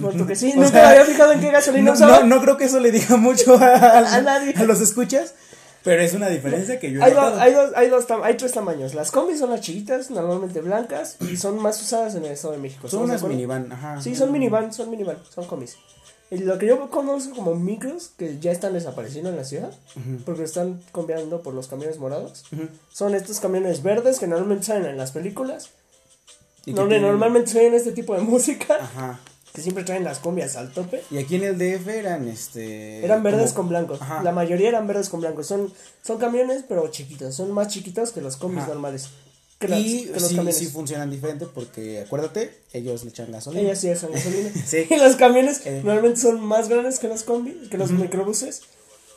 porque 0.00 0.36
sí, 0.36 0.52
nunca 0.54 0.68
sea, 0.70 0.82
me 0.82 0.88
había 0.88 1.04
fijado 1.04 1.32
en 1.32 1.40
qué 1.40 1.50
gasolina 1.50 1.86
No, 1.86 1.92
usaba. 1.92 2.20
no, 2.20 2.26
no 2.36 2.40
creo 2.42 2.56
que 2.56 2.64
eso 2.64 2.78
le 2.80 2.92
diga 2.92 3.16
mucho 3.16 3.56
a, 3.56 3.98
A 4.16 4.20
nadie. 4.22 4.54
a 4.56 4.64
los 4.64 4.80
escuchas, 4.80 5.34
pero 5.82 6.02
es 6.02 6.14
una 6.14 6.28
diferencia 6.28 6.78
que 6.78 6.92
yo 6.92 7.02
Hay, 7.02 7.12
do- 7.12 7.20
notado. 7.20 7.40
hay, 7.40 7.52
dos, 7.52 7.70
hay, 7.74 7.88
dos 7.88 8.06
hay 8.22 8.36
tres 8.36 8.52
tamaños. 8.52 8.94
Las 8.94 9.10
combis 9.10 9.40
son 9.40 9.50
las 9.50 9.60
chiquitas, 9.60 10.10
normalmente 10.10 10.60
blancas, 10.60 11.16
y 11.20 11.36
son 11.36 11.60
más 11.60 11.80
usadas 11.82 12.14
en 12.14 12.24
el 12.24 12.32
Estado 12.32 12.54
de 12.54 12.60
México. 12.60 12.88
son 12.88 13.02
¿estamos 13.04 13.08
de 13.20 13.26
unas 13.26 13.36
minivan, 13.36 13.72
ajá. 13.72 14.00
Sí, 14.00 14.14
son 14.14 14.30
minivan, 14.30 14.72
son 14.72 14.90
minivan, 14.90 15.16
son 15.34 15.46
combis. 15.46 15.76
Y 16.30 16.38
lo 16.38 16.56
que 16.58 16.66
yo 16.66 16.88
conozco 16.88 17.34
como 17.34 17.54
micros, 17.56 18.12
que 18.16 18.38
ya 18.38 18.52
están 18.52 18.72
desapareciendo 18.72 19.28
en 19.28 19.36
la 19.36 19.44
ciudad, 19.44 19.70
porque 20.24 20.44
están 20.44 20.80
cambiando 20.94 21.42
por 21.42 21.52
los 21.52 21.68
camiones 21.68 21.98
morados, 21.98 22.44
Ujú. 22.52 22.68
son 22.90 23.14
estos 23.14 23.38
camiones 23.40 23.82
verdes 23.82 24.18
que 24.18 24.26
normalmente 24.26 24.64
salen 24.66 24.86
en 24.86 24.96
las 24.96 25.10
películas, 25.10 25.66
que 25.66 25.81
donde 26.66 26.96
tienen- 26.96 27.02
normalmente 27.10 27.58
oyen 27.58 27.74
este 27.74 27.92
tipo 27.92 28.14
de 28.14 28.20
música. 28.22 28.76
Ajá. 28.80 29.20
que 29.52 29.60
siempre 29.60 29.84
traen 29.84 30.02
las 30.02 30.18
combias 30.18 30.56
al 30.56 30.72
tope. 30.72 31.02
Y 31.10 31.18
aquí 31.18 31.34
en 31.36 31.42
el 31.44 31.58
DF 31.58 31.86
eran 31.98 32.26
este. 32.26 33.04
Eran 33.04 33.22
verdes 33.22 33.52
como- 33.52 33.64
con 33.64 33.68
blancos. 33.68 34.00
Ajá. 34.00 34.22
La 34.22 34.32
mayoría 34.32 34.68
eran 34.70 34.86
verdes 34.86 35.10
con 35.10 35.20
blancos. 35.20 35.46
Son, 35.46 35.70
son 36.02 36.16
camiones, 36.16 36.64
pero 36.66 36.88
chiquitos. 36.88 37.34
Son 37.34 37.52
más 37.52 37.68
chiquitos 37.68 38.12
que 38.12 38.22
los 38.22 38.36
combis 38.38 38.62
Ajá. 38.62 38.68
normales. 38.72 39.08
Que, 39.58 39.68
las- 39.68 39.78
Y 39.80 40.06
que 40.06 40.12
los 40.14 40.22
sí, 40.22 40.36
camiones. 40.36 40.56
sí 40.56 40.66
funcionan 40.68 41.10
diferente 41.10 41.44
porque 41.44 42.00
acuérdate, 42.00 42.62
ellos 42.72 43.04
le 43.04 43.10
echan 43.10 43.30
gasolina. 43.30 43.62
Ellas 43.62 43.78
sí 43.82 43.90
usan 43.90 44.12
gasolina. 44.12 44.50
Sí. 44.66 44.86
Y 44.88 44.96
los 44.96 45.16
camiones 45.16 45.60
Eh. 45.66 45.82
normalmente 45.84 46.18
son 46.22 46.40
más 46.40 46.70
grandes 46.70 46.98
que 46.98 47.08
los 47.08 47.22
combi, 47.22 47.68
que 47.70 47.76
los 47.76 47.90
microbuses. 47.90 48.62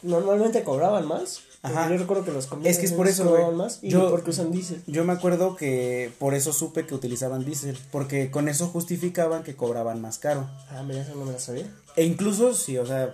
Normalmente 0.01 0.63
cobraban 0.63 1.07
más. 1.07 1.39
Ajá. 1.65 1.89
Yo 1.89 1.97
recuerdo 1.97 2.23
que 2.25 2.31
los 2.31 2.47
Es 2.63 2.77
que 2.79 2.85
es 2.85 2.93
por 2.93 3.07
eso, 3.07 3.23
cobraban 3.25 3.55
güey. 3.55 3.57
más. 3.57 3.79
Y 3.81 3.89
Yo- 3.89 4.09
porque 4.11 4.29
usan 4.31 4.51
diésel. 4.51 4.81
Yo 4.87 5.03
me 5.03 5.13
acuerdo 5.13 5.55
que 5.55 6.11
por 6.19 6.33
eso 6.33 6.53
supe 6.53 6.85
que 6.85 6.93
utilizaban 6.95 7.43
diésel, 7.45 7.77
porque 7.91 8.29
con 8.31 8.47
eso 8.49 8.67
justificaban 8.67 9.43
que 9.43 9.55
cobraban 9.55 10.01
más 10.01 10.17
caro. 10.19 10.47
Ah, 10.69 10.83
mira, 10.83 11.01
eso 11.01 11.15
no 11.15 11.25
me 11.25 11.33
la 11.33 11.39
sabía. 11.39 11.65
E 11.95 12.03
incluso, 12.03 12.53
sí, 12.53 12.77
o 12.77 12.85
sea, 12.85 13.13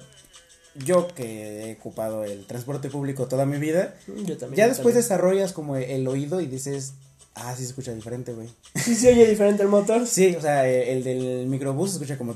yo 0.76 1.08
que 1.08 1.70
he 1.72 1.74
ocupado 1.76 2.24
el 2.24 2.46
transporte 2.48 2.90
público 2.90 3.28
toda 3.28 3.46
mi 3.46 3.58
vida, 3.58 3.96
Mm, 4.08 4.24
Yo 4.26 4.38
también. 4.38 4.58
ya 4.58 4.64
yo 4.66 4.70
después 4.70 4.94
también. 4.94 4.96
desarrollas 4.96 5.54
como 5.54 5.76
el 5.76 6.08
oído 6.08 6.40
y 6.42 6.48
dices, 6.48 6.94
ah, 7.36 7.54
sí 7.56 7.64
se 7.64 7.70
escucha 7.70 7.94
diferente, 7.94 8.34
güey. 8.34 8.50
Sí 8.76 8.96
se 8.96 9.10
oye 9.12 9.28
diferente 9.28 9.64
el 9.64 9.70
motor. 9.70 10.06
Sí, 10.08 10.36
o 10.36 10.42
sea, 10.42 10.68
eh, 10.70 10.94
el 10.94 11.04
del 11.04 11.48
microbús 11.48 11.90
se 11.92 11.96
escucha 11.98 12.18
como 12.18 12.36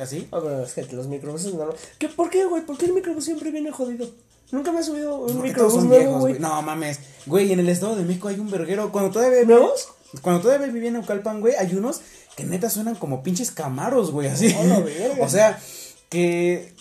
así. 0.00 0.26
Ah, 0.32 0.40
pero 0.42 0.62
es 0.64 0.72
que 0.72 0.82
los 0.92 1.06
microbuses 1.06 1.54
no. 1.54 1.66
¿Qué, 1.98 2.08
¿Por 2.08 2.30
qué, 2.30 2.44
güey? 2.46 2.64
¿Por 2.66 2.76
qué 2.78 2.86
el 2.86 2.92
microbús 2.92 3.24
siempre 3.24 3.50
viene 3.50 3.70
jodido? 3.70 4.08
Nunca 4.54 4.70
me 4.70 4.80
he 4.80 4.84
subido 4.84 5.16
un 5.16 5.34
Porque 5.34 5.48
microbús 5.48 5.74
son 5.74 5.88
nuevo, 5.88 6.20
güey. 6.20 6.38
No 6.38 6.62
mames. 6.62 7.00
Güey, 7.26 7.52
en 7.52 7.58
el 7.58 7.68
Estado 7.68 7.96
de 7.96 8.04
México 8.04 8.28
hay 8.28 8.38
un 8.38 8.50
verguero. 8.50 8.92
Cuando 8.92 9.10
todavía 9.10 9.42
¿Nuevos? 9.44 9.88
Cuando 10.22 10.42
todavía 10.42 10.68
vivía 10.68 10.90
en 10.90 10.96
Eucalpan, 10.96 11.40
güey, 11.40 11.54
hay 11.56 11.74
unos 11.74 12.02
que 12.36 12.44
neta 12.44 12.70
suenan 12.70 12.94
como 12.94 13.24
pinches 13.24 13.50
camaros, 13.50 14.12
güey, 14.12 14.28
así. 14.28 14.54
La 14.54 14.78
verga. 14.78 15.16
o 15.24 15.28
sea, 15.28 15.58
que 16.08 16.73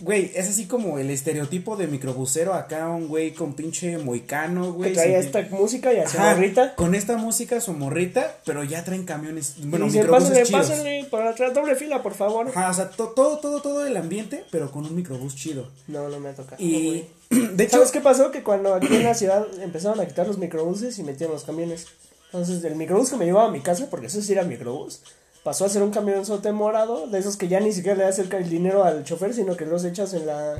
güey, 0.00 0.30
es 0.34 0.48
así 0.48 0.66
como 0.66 0.98
el 0.98 1.10
estereotipo 1.10 1.76
de 1.76 1.86
microbusero 1.86 2.54
acá 2.54 2.88
un 2.88 3.08
güey 3.08 3.32
con 3.32 3.54
pinche 3.54 3.98
moicano, 3.98 4.66
Que 4.66 4.70
güey. 4.70 4.92
traía 4.94 5.18
sin- 5.22 5.26
esta 5.36 5.54
música 5.56 5.92
y 5.92 5.98
hacía 5.98 6.34
morrita. 6.34 6.74
Con 6.74 6.94
esta 6.94 7.16
música 7.16 7.60
su 7.60 7.72
morrita, 7.72 8.36
pero 8.44 8.64
ya 8.64 8.84
traen 8.84 9.04
camiones, 9.04 9.54
bueno, 9.64 9.86
y 9.86 9.90
microbuses 9.90 10.28
pásenle, 10.30 10.44
chidos. 10.46 10.68
pásenle, 10.68 11.04
para 11.10 11.30
atrás, 11.30 11.54
doble 11.54 11.76
fila, 11.76 12.02
por 12.02 12.14
favor. 12.14 12.48
Ajá, 12.48 12.70
o 12.70 12.74
sea, 12.74 12.90
to- 12.90 13.08
todo, 13.08 13.38
todo, 13.38 13.60
todo 13.62 13.86
el 13.86 13.96
ambiente, 13.96 14.44
pero 14.50 14.70
con 14.70 14.84
un 14.84 14.94
microbús 14.94 15.34
chido. 15.34 15.68
No, 15.86 16.08
no 16.08 16.20
me 16.20 16.30
ha 16.30 16.34
tocado. 16.34 16.62
Y, 16.62 16.86
güey. 17.30 17.48
de 17.56 17.64
hecho, 17.64 17.76
¿Sabes 17.76 17.90
qué 17.90 18.00
pasó? 18.00 18.30
Que 18.30 18.42
cuando 18.42 18.74
aquí 18.74 18.94
en 18.94 19.04
la 19.04 19.14
ciudad 19.14 19.46
empezaron 19.62 20.00
a 20.00 20.06
quitar 20.06 20.26
los 20.26 20.38
microbuses 20.38 20.98
y 20.98 21.02
metían 21.02 21.30
los 21.30 21.44
camiones. 21.44 21.86
Entonces, 22.26 22.62
el 22.64 22.76
microbús 22.76 23.10
que 23.10 23.16
me 23.16 23.24
llevaba 23.24 23.48
a 23.48 23.50
mi 23.52 23.60
casa, 23.60 23.88
porque 23.90 24.06
eso 24.08 24.20
sí 24.20 24.32
era 24.32 24.44
microbús, 24.44 25.00
pasó 25.48 25.64
a 25.64 25.68
ser 25.70 25.82
un 25.82 25.90
camionzote 25.90 26.52
morado, 26.52 27.06
de 27.06 27.18
esos 27.18 27.38
que 27.38 27.48
ya 27.48 27.58
ni 27.58 27.72
siquiera 27.72 27.96
le 27.96 28.04
das 28.04 28.18
el, 28.18 28.30
el 28.34 28.50
dinero 28.50 28.84
al 28.84 29.02
chofer, 29.02 29.32
sino 29.32 29.56
que 29.56 29.64
los 29.64 29.82
echas 29.82 30.12
en 30.12 30.26
la. 30.26 30.56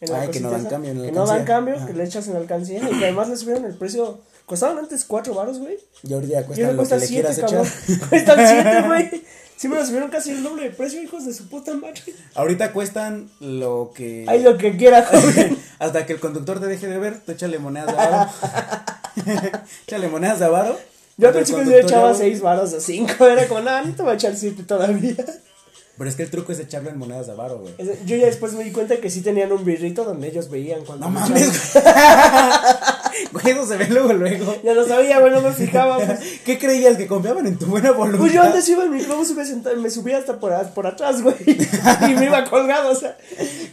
En 0.00 0.10
la 0.10 0.22
Ay, 0.22 0.28
que 0.30 0.40
no 0.40 0.50
dan 0.50 0.62
esa, 0.62 0.68
cambio 0.70 0.90
en 0.90 0.98
la 1.00 1.04
Que 1.06 1.12
no 1.12 1.20
dan 1.26 1.28
alcancía. 1.42 1.54
cambio, 1.54 1.74
Ajá. 1.76 1.86
que 1.86 1.92
le 1.92 2.02
echas 2.04 2.26
en 2.26 2.32
la 2.34 2.40
alcancía 2.40 2.78
y 2.90 2.98
que 2.98 3.04
además 3.04 3.28
le 3.28 3.36
subieron 3.36 3.64
el 3.66 3.74
precio. 3.76 4.18
Costaban 4.46 4.78
antes 4.78 5.04
4 5.04 5.32
baros, 5.32 5.60
güey. 5.60 5.78
y 6.02 6.12
ahorita 6.12 6.40
Y 6.40 6.44
cuesta 6.44 6.64
ahora 6.64 6.76
lo 6.76 6.82
que 6.82 6.88
cuesta 6.88 6.96
le 6.96 7.06
7, 7.06 7.22
quieras 7.22 7.38
cabrón. 7.38 7.66
echar. 7.88 8.08
Cuestan 8.08 8.38
7, 8.64 8.82
güey. 8.88 9.22
Sí 9.56 9.68
me 9.68 9.76
lo 9.76 9.86
subieron 9.86 10.10
casi 10.10 10.30
el 10.32 10.42
doble 10.42 10.64
de 10.64 10.70
precio, 10.70 11.00
hijos 11.00 11.24
de 11.24 11.32
su 11.32 11.48
puta 11.48 11.72
madre. 11.74 12.02
Ahorita 12.34 12.72
cuestan 12.72 13.30
lo 13.38 13.92
que. 13.94 14.24
Hay 14.26 14.42
lo 14.42 14.58
que 14.58 14.76
quiera, 14.76 15.04
joven. 15.10 15.56
Hasta 15.78 16.04
que 16.04 16.14
el 16.14 16.18
conductor 16.20 16.58
te 16.58 16.66
deje 16.66 16.88
de 16.88 16.98
ver, 16.98 17.20
tú 17.24 17.30
échale 17.30 17.58
monedas 17.60 17.86
de 17.94 18.02
avaro. 18.02 18.30
échale 19.86 20.08
monedas 20.08 20.40
de 20.40 20.44
avaro. 20.46 20.76
Yo 21.18 21.28
al 21.28 21.34
principio 21.34 21.62
conductor 21.62 21.84
echaba 21.90 22.12
ya- 22.12 22.18
6 22.18 22.40
varos 22.42 22.72
a 22.74 22.80
5. 22.80 23.26
Era 23.26 23.46
como, 23.48 23.60
nada, 23.60 23.82
no 23.82 23.94
te 23.94 24.02
voy 24.02 24.12
a 24.12 24.14
echar 24.14 24.36
7 24.36 24.62
todavía. 24.64 25.14
Pero 25.98 26.10
es 26.10 26.16
que 26.16 26.24
el 26.24 26.30
truco 26.30 26.52
es 26.52 26.58
echarlo 26.60 26.90
en 26.90 26.98
monedas 26.98 27.26
de 27.26 27.32
avaro, 27.32 27.58
güey. 27.58 27.72
Yo 28.04 28.16
ya 28.16 28.26
después 28.26 28.52
me 28.52 28.64
di 28.64 28.70
cuenta 28.70 28.98
que 28.98 29.08
sí 29.08 29.22
tenían 29.22 29.50
un 29.50 29.64
birrito 29.64 30.04
donde 30.04 30.28
ellos 30.28 30.50
veían 30.50 30.84
cuando. 30.84 31.06
No 31.06 31.10
me 31.12 31.20
mames. 31.20 31.72
Güey, 33.32 33.50
eso 33.50 33.66
se 33.66 33.76
ve 33.76 33.86
luego, 33.88 34.12
luego. 34.12 34.56
Ya 34.62 34.74
lo 34.74 34.86
sabía, 34.86 35.20
güey, 35.20 35.32
no 35.32 35.40
me 35.40 35.52
fijaba. 35.52 35.96
Pues, 35.98 36.18
¿Qué 36.44 36.58
creías? 36.58 36.96
¿Que 36.96 37.06
confiaban 37.06 37.46
en 37.46 37.58
tu 37.58 37.66
buena 37.66 37.92
voluntad? 37.92 38.20
Pues 38.20 38.32
yo 38.32 38.42
antes 38.42 38.68
iba 38.68 38.84
en 38.84 38.90
mi 38.90 38.98
microbús 38.98 39.30
y 39.30 39.34
me, 39.76 39.90
subía 39.90 40.18
hasta 40.18 40.38
por, 40.38 40.52
a- 40.52 40.62
por 40.74 40.86
atrás, 40.86 41.22
güey. 41.22 41.36
Y 42.08 42.14
me 42.14 42.26
iba 42.26 42.44
colgado, 42.44 42.90
o 42.90 42.94
sea. 42.94 43.16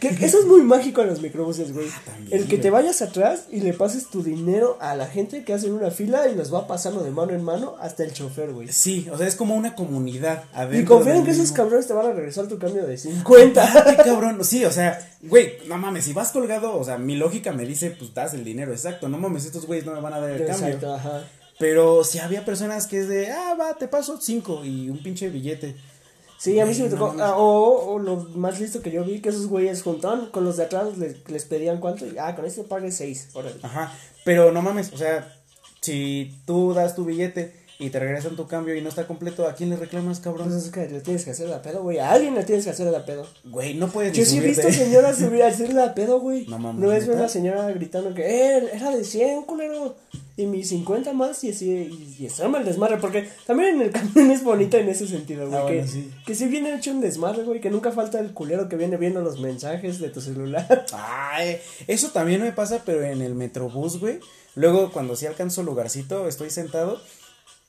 Que, 0.00 0.08
eso 0.08 0.38
es 0.40 0.46
muy 0.46 0.62
mágico 0.62 1.02
en 1.02 1.08
los 1.08 1.20
microbuses, 1.20 1.72
güey. 1.72 1.86
Ah, 1.88 2.02
también, 2.06 2.38
El 2.42 2.48
que 2.48 2.58
te 2.58 2.70
vayas 2.70 3.00
atrás 3.02 3.44
y 3.50 3.60
le 3.60 3.72
pases 3.72 4.08
tu 4.08 4.22
dinero 4.22 4.76
a 4.80 4.94
la 4.96 5.06
gente 5.06 5.44
que 5.44 5.52
hace 5.52 5.70
una 5.70 5.90
fila 5.90 6.28
y 6.28 6.34
los 6.34 6.52
va 6.52 6.66
pasando 6.66 7.02
de 7.02 7.10
mano 7.10 7.32
en 7.32 7.42
mano 7.42 7.76
hasta 7.80 8.04
el 8.04 8.12
chofer, 8.12 8.52
güey. 8.52 8.68
Sí, 8.68 9.08
o 9.12 9.16
sea, 9.18 9.26
es 9.26 9.34
como 9.36 9.54
una 9.54 9.74
comunidad. 9.74 10.44
Y 10.54 10.56
adentro 10.58 10.96
confían 10.96 11.16
del 11.18 11.26
que 11.26 11.30
esos 11.32 11.52
cabrones 11.52 11.86
te 11.86 11.92
van 11.92 12.06
a 12.06 12.12
regresar 12.12 12.46
tu 12.46 12.58
cambio 12.58 12.86
de 12.86 12.96
50. 12.98 13.84
Qué 13.96 13.96
cabrón. 14.04 14.44
Sí, 14.44 14.64
o 14.64 14.70
sea, 14.70 14.98
güey, 15.22 15.58
no 15.66 15.76
mames, 15.78 16.04
si 16.04 16.12
vas 16.12 16.30
colgado, 16.30 16.76
o 16.78 16.84
sea, 16.84 16.98
mi 16.98 17.16
lógica 17.16 17.52
me 17.52 17.64
dice, 17.64 17.90
pues 17.90 18.12
das 18.14 18.34
el 18.34 18.44
dinero, 18.44 18.72
exacto. 18.72 19.08
No 19.08 19.18
mames, 19.18 19.33
estos 19.36 19.66
güeyes 19.66 19.86
no 19.86 19.92
me 19.92 20.00
van 20.00 20.12
a 20.12 20.20
dar 20.20 20.30
el 20.30 20.46
cambio. 20.46 20.66
Exacto, 20.66 20.94
ajá. 20.94 21.24
Pero 21.58 22.04
si 22.04 22.18
había 22.18 22.44
personas 22.44 22.86
que 22.86 23.00
es 23.00 23.08
de, 23.08 23.30
ah, 23.30 23.56
va, 23.58 23.74
te 23.74 23.88
paso 23.88 24.20
cinco 24.20 24.64
y 24.64 24.90
un 24.90 25.02
pinche 25.02 25.28
billete. 25.28 25.76
Sí, 26.38 26.58
a 26.60 26.66
mí 26.66 26.74
sí 26.74 26.82
me 26.82 26.88
tocó. 26.90 27.14
ah, 27.20 27.36
o, 27.36 27.94
o 27.94 27.98
lo 27.98 28.16
más 28.34 28.60
listo 28.60 28.82
que 28.82 28.90
yo 28.90 29.04
vi, 29.04 29.20
que 29.20 29.30
esos 29.30 29.46
güeyes 29.46 29.82
juntaban 29.82 30.26
con 30.26 30.44
los 30.44 30.56
de 30.56 30.64
atrás, 30.64 30.98
les, 30.98 31.28
les 31.28 31.44
pedían 31.44 31.78
cuánto. 31.80 32.06
Y, 32.06 32.18
ah, 32.18 32.34
con 32.34 32.44
este 32.44 32.64
pague 32.64 32.90
6. 32.90 33.30
Órale. 33.34 33.56
Ajá. 33.62 33.92
Pero 34.24 34.52
no 34.52 34.62
mames, 34.62 34.92
o 34.92 34.98
sea, 34.98 35.32
si 35.80 36.34
tú 36.44 36.74
das 36.74 36.94
tu 36.94 37.04
billete 37.04 37.63
y 37.78 37.90
te 37.90 37.98
regresan 37.98 38.36
tu 38.36 38.46
cambio 38.46 38.74
y 38.74 38.80
no 38.80 38.88
está 38.88 39.06
completo, 39.06 39.48
¿a 39.48 39.54
quién 39.54 39.70
le 39.70 39.76
reclamas, 39.76 40.20
cabrón? 40.20 40.46
Entonces 40.46 40.68
es 40.68 40.72
que 40.72 40.88
le 40.88 41.00
tienes 41.00 41.24
que 41.24 41.32
hacer 41.32 41.48
la 41.48 41.60
pedo, 41.60 41.82
güey. 41.82 41.98
A 41.98 42.12
alguien 42.12 42.34
le 42.34 42.44
tienes 42.44 42.64
que 42.64 42.70
hacer 42.70 42.86
la 42.86 43.04
pedo. 43.04 43.26
Güey, 43.44 43.74
no 43.74 43.88
puedes 43.88 44.12
Yo 44.16 44.24
sí 44.24 44.38
he 44.38 44.40
visto 44.40 44.70
señoras 44.70 45.16
subir 45.18 45.42
a 45.42 45.48
hacer 45.48 45.72
la 45.74 45.94
pedo, 45.94 46.20
güey. 46.20 46.46
No 46.46 46.58
mames, 46.58 46.80
No 46.80 46.92
es 46.92 47.08
una 47.08 47.28
señora 47.28 47.68
gritando 47.72 48.14
que, 48.14 48.22
eh, 48.22 48.70
era 48.74 48.90
de 48.90 49.02
100, 49.02 49.42
culero. 49.42 49.96
Y 50.36 50.46
mis 50.46 50.68
50 50.68 51.12
más 51.12 51.44
y 51.44 51.50
así, 51.50 51.70
y, 51.70 52.22
y 52.22 52.26
está 52.26 52.48
mal 52.48 52.62
el 52.62 52.66
desmadre. 52.66 52.98
Porque 52.98 53.28
también 53.46 53.76
en 53.76 53.82
el 53.82 53.90
camión 53.90 54.30
es 54.30 54.44
bonito 54.44 54.76
en 54.76 54.88
ese 54.88 55.06
sentido, 55.06 55.48
güey. 55.48 55.60
Ah, 55.60 55.66
que, 55.66 55.74
bueno, 55.74 55.90
sí. 55.90 56.10
que 56.24 56.34
si 56.34 56.46
viene 56.46 56.74
hecho 56.74 56.92
un 56.92 57.00
desmadre, 57.00 57.42
güey. 57.42 57.60
Que 57.60 57.70
nunca 57.70 57.90
falta 57.90 58.20
el 58.20 58.32
culero 58.32 58.68
que 58.68 58.76
viene 58.76 58.96
viendo 58.96 59.20
los 59.20 59.40
mensajes 59.40 59.98
de 59.98 60.10
tu 60.10 60.20
celular. 60.20 60.86
Ay, 60.92 61.58
eso 61.88 62.10
también 62.10 62.40
me 62.40 62.52
pasa, 62.52 62.82
pero 62.84 63.02
en 63.02 63.20
el 63.20 63.34
metrobús, 63.34 63.98
güey. 63.98 64.20
Luego, 64.56 64.92
cuando 64.92 65.16
sí 65.16 65.26
alcanzo 65.26 65.64
lugarcito, 65.64 66.28
estoy 66.28 66.50
sentado. 66.50 67.00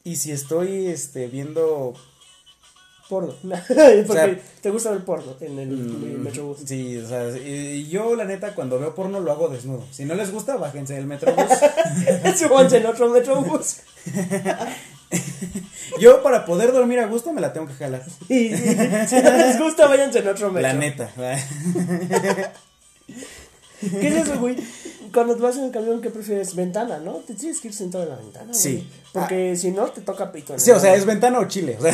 Y 0.06 0.16
si 0.18 0.32
estoy, 0.32 0.88
este, 0.88 1.28
viendo. 1.28 1.94
Porno. 3.10 3.34
Porque 3.44 4.06
sea, 4.08 4.40
te 4.62 4.70
gusta 4.70 4.92
ver 4.92 5.04
porno 5.04 5.36
en 5.42 5.60
el 5.60 5.70
mm, 5.70 6.24
metrobús. 6.24 6.60
Sí, 6.64 6.98
o 6.98 7.08
sea, 7.08 7.28
y 7.38 7.88
yo, 7.90 8.16
la 8.16 8.24
neta, 8.24 8.54
cuando 8.56 8.80
veo 8.80 8.96
porno 8.96 9.20
lo 9.20 9.32
hago 9.32 9.50
desnudo. 9.50 9.84
Si 9.92 10.06
no 10.06 10.14
les 10.14 10.32
gusta, 10.32 10.58
bájense 10.58 10.94
del 10.94 11.08
metrobús. 11.08 11.46
Súbanse 12.38 12.78
en 12.78 12.86
otro 12.86 13.10
metrobús. 13.10 13.78
yo, 16.00 16.22
para 16.22 16.46
poder 16.46 16.72
dormir 16.72 17.00
a 17.00 17.08
gusto, 17.08 17.34
me 17.34 17.42
la 17.42 17.52
tengo 17.52 17.68
que 17.68 17.74
jalar. 17.74 18.04
Y, 18.30 18.54
y 18.54 18.58
si 19.08 19.22
no 19.22 19.32
les 19.32 19.60
gusta, 19.60 19.88
váyanse 19.88 20.20
en 20.20 20.28
otro 20.28 20.52
metro. 20.52 20.62
La 20.62 20.74
neta. 20.74 21.12
¿Qué 24.02 24.08
es 24.08 24.28
eso, 24.28 24.40
güey? 24.40 24.56
Cuando 25.14 25.36
te 25.36 25.42
vas 25.44 25.56
en 25.58 25.66
el 25.66 25.72
camión, 25.72 26.02
¿qué 26.02 26.10
prefieres? 26.10 26.56
Ventana, 26.56 26.98
¿no? 27.00 27.14
Te 27.20 27.34
tienes 27.36 27.62
que 27.62 27.70
ir 27.70 27.74
sentado 27.74 28.04
en 28.04 28.10
la 28.10 28.16
ventana, 28.18 28.48
güey. 28.48 28.60
Sí. 28.60 28.90
Porque 29.14 29.56
si 29.56 29.72
no, 29.72 29.86
te 29.86 30.02
toca 30.02 30.32
pito. 30.32 30.60
Sí, 30.60 30.72
o 30.72 30.80
sea, 30.80 30.94
es 30.96 31.06
ventana 31.06 31.40
o 31.40 31.46
chile. 31.48 31.78
O 31.80 31.82
sea, 31.82 31.94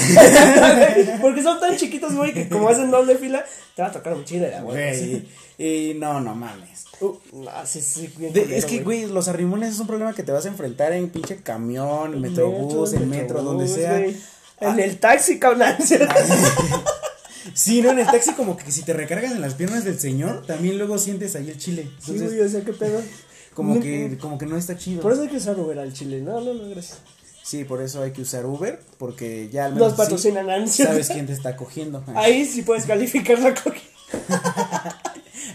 Porque 1.22 1.44
son 1.44 1.60
tan 1.60 1.78
chiquitos, 1.78 2.16
güey, 2.16 2.34
que 2.34 2.50
como 2.50 2.68
hacen 2.70 2.90
doble 2.90 3.16
fila, 3.18 3.46
te 3.76 3.82
va 3.84 3.90
a 3.90 3.92
tocar 3.92 4.14
un 4.14 4.26
chile, 4.26 4.52
güey. 4.64 5.28
Y, 5.60 5.94
no, 6.00 6.20
no 6.20 6.34
mames. 6.34 6.86
Uh, 7.00 7.16
no, 7.34 7.52
sí, 7.66 7.82
sí, 7.82 8.12
bien 8.18 8.34
De- 8.34 8.42
culero, 8.42 8.58
es 8.58 8.66
que, 8.66 8.80
güey, 8.84 9.06
los 9.08 9.28
arrimones 9.28 9.74
es 9.74 9.80
un 9.80 9.88
problema 9.88 10.14
que 10.14 10.24
te 10.24 10.32
vas 10.32 10.46
a 10.46 10.48
enfrentar 10.50 10.92
en 10.94 11.10
pinche 11.10 11.38
camión, 11.38 12.20
metrobús, 12.22 12.94
en 12.94 13.10
metro, 13.10 13.42
donde 13.44 13.68
sea. 13.68 14.00
En 14.00 14.16
Ah. 14.62 14.76
el 14.78 15.00
taxi, 15.00 15.40
cabrón. 15.40 15.74
Sí, 17.54 17.82
no, 17.82 17.92
en 17.92 18.00
el 18.00 18.06
taxi 18.08 18.34
como 18.34 18.56
que 18.58 18.72
si 18.72 18.84
te 18.84 18.94
recargas 18.94 19.32
en 19.32 19.42
las 19.42 19.54
piernas 19.56 19.84
del 19.84 20.00
señor, 20.00 20.46
también 20.46 20.78
luego 20.78 20.98
sientes 20.98 21.36
ahí 21.36 21.50
el 21.50 21.58
chile. 21.58 21.90
Sí, 22.00 22.18
güey, 22.18 22.40
o 22.42 22.50
sea, 22.50 22.62
qué 22.62 22.74
pedo. 22.74 23.02
como 23.54 23.76
No, 23.76 23.82
que, 23.82 24.18
como 24.20 24.38
que 24.38 24.46
no 24.46 24.58
está 24.58 24.78
chido. 24.78 25.02
Por 25.02 25.14
eso 25.14 25.24
hay 25.24 25.30
que 25.30 25.38
usar 25.38 25.60
Uber 25.60 25.80
al 25.80 25.94
chile. 25.94 26.22
No, 26.22 26.40
no, 26.42 26.54
no, 26.54 26.70
gracias. 26.70 27.00
Sí, 27.44 27.64
por 27.64 27.82
eso 27.82 28.02
hay 28.04 28.12
que 28.12 28.22
usar 28.22 28.46
Uber, 28.46 28.80
porque 28.98 29.50
ya 29.52 29.66
al 29.66 29.74
menos 29.74 29.90
Nos 29.90 29.98
patrocinan 29.98 30.68
sí 30.70 30.84
sabes 30.84 31.10
quién 31.10 31.26
te 31.26 31.34
está 31.34 31.56
cogiendo. 31.56 32.04
Ahí 32.16 32.46
sí 32.46 32.62
puedes 32.62 32.86
calificar 32.86 33.40
la 33.40 33.54
coca. 33.56 33.80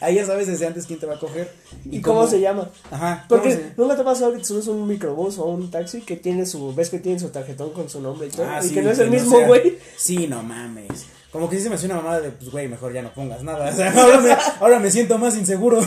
Ahí 0.01 0.17
ya 0.17 0.27
sabes 0.27 0.47
desde 0.47 0.67
antes 0.67 0.87
quién 0.87 0.99
te 0.99 1.07
va 1.07 1.15
a 1.15 1.19
coger. 1.19 1.51
¿Y 1.85 2.01
cómo, 2.01 2.27
se 2.27 2.41
llama? 2.41 2.71
Ajá. 2.91 3.25
¿cómo 3.29 3.41
Porque 3.41 3.57
se- 3.57 3.73
nunca 3.77 3.97
te 3.97 4.03
pasa 4.03 4.31
que 4.33 4.39
te 4.39 4.45
subes 4.45 4.67
un 4.67 4.87
microbús 4.87 5.39
o 5.39 5.47
un 5.47 5.71
taxi 5.71 6.01
que 6.01 6.17
tiene 6.17 6.45
su, 6.45 6.75
ves 6.75 6.91
que 6.91 6.99
tiene 6.99 7.19
su 7.19 7.29
tarjetón 7.29 7.73
con 7.73 7.89
su 7.89 8.01
nombre 8.01 8.27
y 8.29 8.31
todo, 8.31 8.47
Ah, 8.49 8.61
y 8.63 8.69
sí, 8.69 8.75
que 8.75 8.83
no 8.83 8.91
es 8.91 8.99
el 8.99 9.11
mismo 9.11 9.41
güey. 9.47 9.79
Sí, 9.97 10.27
no 10.27 10.43
mames. 10.43 11.07
Como 11.37 11.51
que 11.51 11.57
sí 11.59 11.65
se 11.65 11.69
me 11.69 11.75
hace 11.75 11.85
una 11.85 11.97
mamada 11.97 12.23
de, 12.23 12.31
pues, 12.31 12.51
güey, 12.51 12.67
mejor 12.67 12.95
ya 12.95 13.03
no 13.03 13.13
pongas 13.13 13.43
nada. 13.43 13.71
O 13.71 13.77
sea, 13.77 13.93
ahora 14.03 14.21
me, 14.21 14.33
ahora 14.59 14.79
me 14.79 14.91
siento 14.91 15.19
más 15.19 15.37
inseguro. 15.37 15.87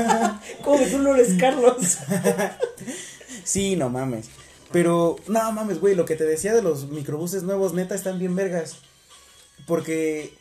Como 0.64 0.78
que 0.78 0.86
tú 0.86 0.98
no 1.00 1.14
eres 1.14 1.34
Carlos. 1.38 1.98
Sí, 3.44 3.76
no 3.76 3.90
mames. 3.90 4.30
Pero, 4.72 5.16
no 5.28 5.52
mames, 5.52 5.80
güey, 5.80 5.94
lo 5.94 6.06
que 6.06 6.16
te 6.16 6.24
decía 6.24 6.54
de 6.54 6.62
los 6.62 6.88
microbuses 6.88 7.42
nuevos, 7.42 7.74
neta, 7.74 7.94
están 7.94 8.18
bien 8.18 8.34
vergas. 8.34 8.76
Porque 9.66 10.34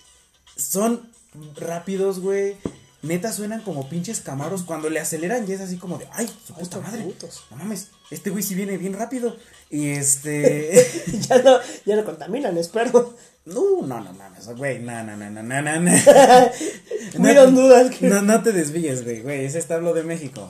son 0.55 1.11
rápidos, 1.57 2.21
güey. 2.21 2.55
Neta 3.01 3.33
suenan 3.33 3.61
como 3.61 3.89
pinches 3.89 4.21
camaros. 4.21 4.63
Cuando 4.63 4.89
le 4.89 5.01
aceleran 5.01 5.45
ya 5.45 5.55
es 5.55 5.61
así 5.61 5.75
como 5.75 5.97
de, 5.97 6.07
ay, 6.13 6.33
su 6.47 6.53
puta 6.53 6.79
madre. 6.79 7.03
putos. 7.03 7.43
No 7.51 7.57
mames, 7.57 7.89
este 8.09 8.29
güey 8.29 8.41
sí 8.41 8.55
viene 8.55 8.77
bien 8.77 8.93
rápido. 8.93 9.35
Y 9.69 9.89
este. 9.89 10.85
ya 11.27 11.37
no, 11.39 11.57
ya 11.85 11.95
no 11.95 12.05
contaminan, 12.05 12.57
espero. 12.57 13.15
no, 13.45 13.81
no, 13.81 14.01
no 14.01 14.13
mames, 14.13 14.47
güey. 14.55 14.79
No, 14.79 15.03
no, 15.03 15.17
no, 15.17 15.29
no, 15.29 15.43
no, 15.43 15.61
no. 15.61 15.79
no. 15.79 15.91
Hubieron 17.19 17.55
dudas 17.55 17.95
que 17.95 18.07
No, 18.07 18.21
no 18.21 18.41
te 18.43 18.51
desvíes, 18.51 19.03
güey, 19.03 19.21
güey. 19.21 19.45
Es 19.45 19.55
establo 19.55 19.93
de 19.93 20.03
México. 20.03 20.47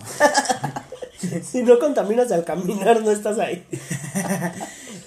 si 1.43 1.63
no 1.63 1.79
contaminas 1.79 2.31
al 2.31 2.43
caminar 2.43 3.01
no 3.01 3.11
estás 3.11 3.39
ahí. 3.39 3.65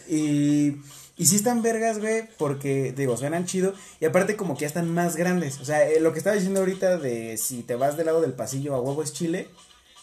Y, 0.09 0.77
y 1.19 1.27
sí 1.27 1.37
están 1.37 1.63
vergas, 1.63 1.99
güey, 1.99 2.29
porque, 2.39 2.93
digo, 2.97 3.17
suenan 3.17 3.45
chido. 3.45 3.75
Y 4.01 4.07
aparte 4.07 4.37
como 4.37 4.55
que 4.55 4.63
ya 4.63 4.67
están 4.69 4.93
más 4.93 5.17
grandes. 5.17 5.61
O 5.61 5.65
sea, 5.65 5.87
eh, 5.87 6.01
lo 6.01 6.13
que 6.13 6.19
estaba 6.19 6.35
diciendo 6.35 6.61
ahorita 6.61 6.97
de 6.97 7.37
si 7.37 7.63
te 7.63 7.75
vas 7.75 7.97
del 7.97 8.07
lado 8.07 8.21
del 8.21 8.33
pasillo 8.33 8.75
a 8.75 8.81
huevo 8.81 9.03
es 9.03 9.13
Chile, 9.13 9.49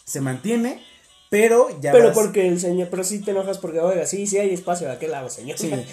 se 0.04 0.20
mantiene, 0.20 0.84
pero 1.30 1.68
ya 1.80 1.92
pero 1.92 2.06
vas- 2.08 2.14
porque 2.14 2.46
el 2.48 2.60
señor, 2.60 2.88
pero 2.90 3.04
sí 3.04 3.20
te 3.20 3.30
enojas 3.32 3.58
porque, 3.58 3.80
oiga, 3.80 4.06
sí, 4.06 4.26
sí 4.26 4.38
hay 4.38 4.52
espacio 4.54 4.86
de 4.86 4.94
aquel 4.94 5.10
lado, 5.10 5.28
señor. 5.30 5.58
Sí. 5.58 5.70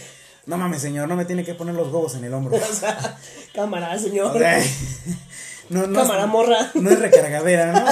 No 0.45 0.57
mames, 0.57 0.81
señor, 0.81 1.07
no 1.07 1.15
me 1.15 1.23
tiene 1.23 1.45
que 1.45 1.53
poner 1.53 1.73
los 1.73 1.87
huevos 1.87 2.15
en 2.15 2.25
el 2.25 2.33
hombro. 2.33 2.57
o 2.69 2.73
sea, 2.73 3.17
cámara, 3.55 3.97
señor. 3.97 4.35
O 4.35 4.37
sea, 4.37 4.61
no, 5.69 5.87
no, 5.87 6.01
cámara, 6.01 6.25
morra. 6.25 6.69
no 6.73 6.89
es 6.89 6.99
recargadera, 6.99 7.71
¿no? 7.71 7.85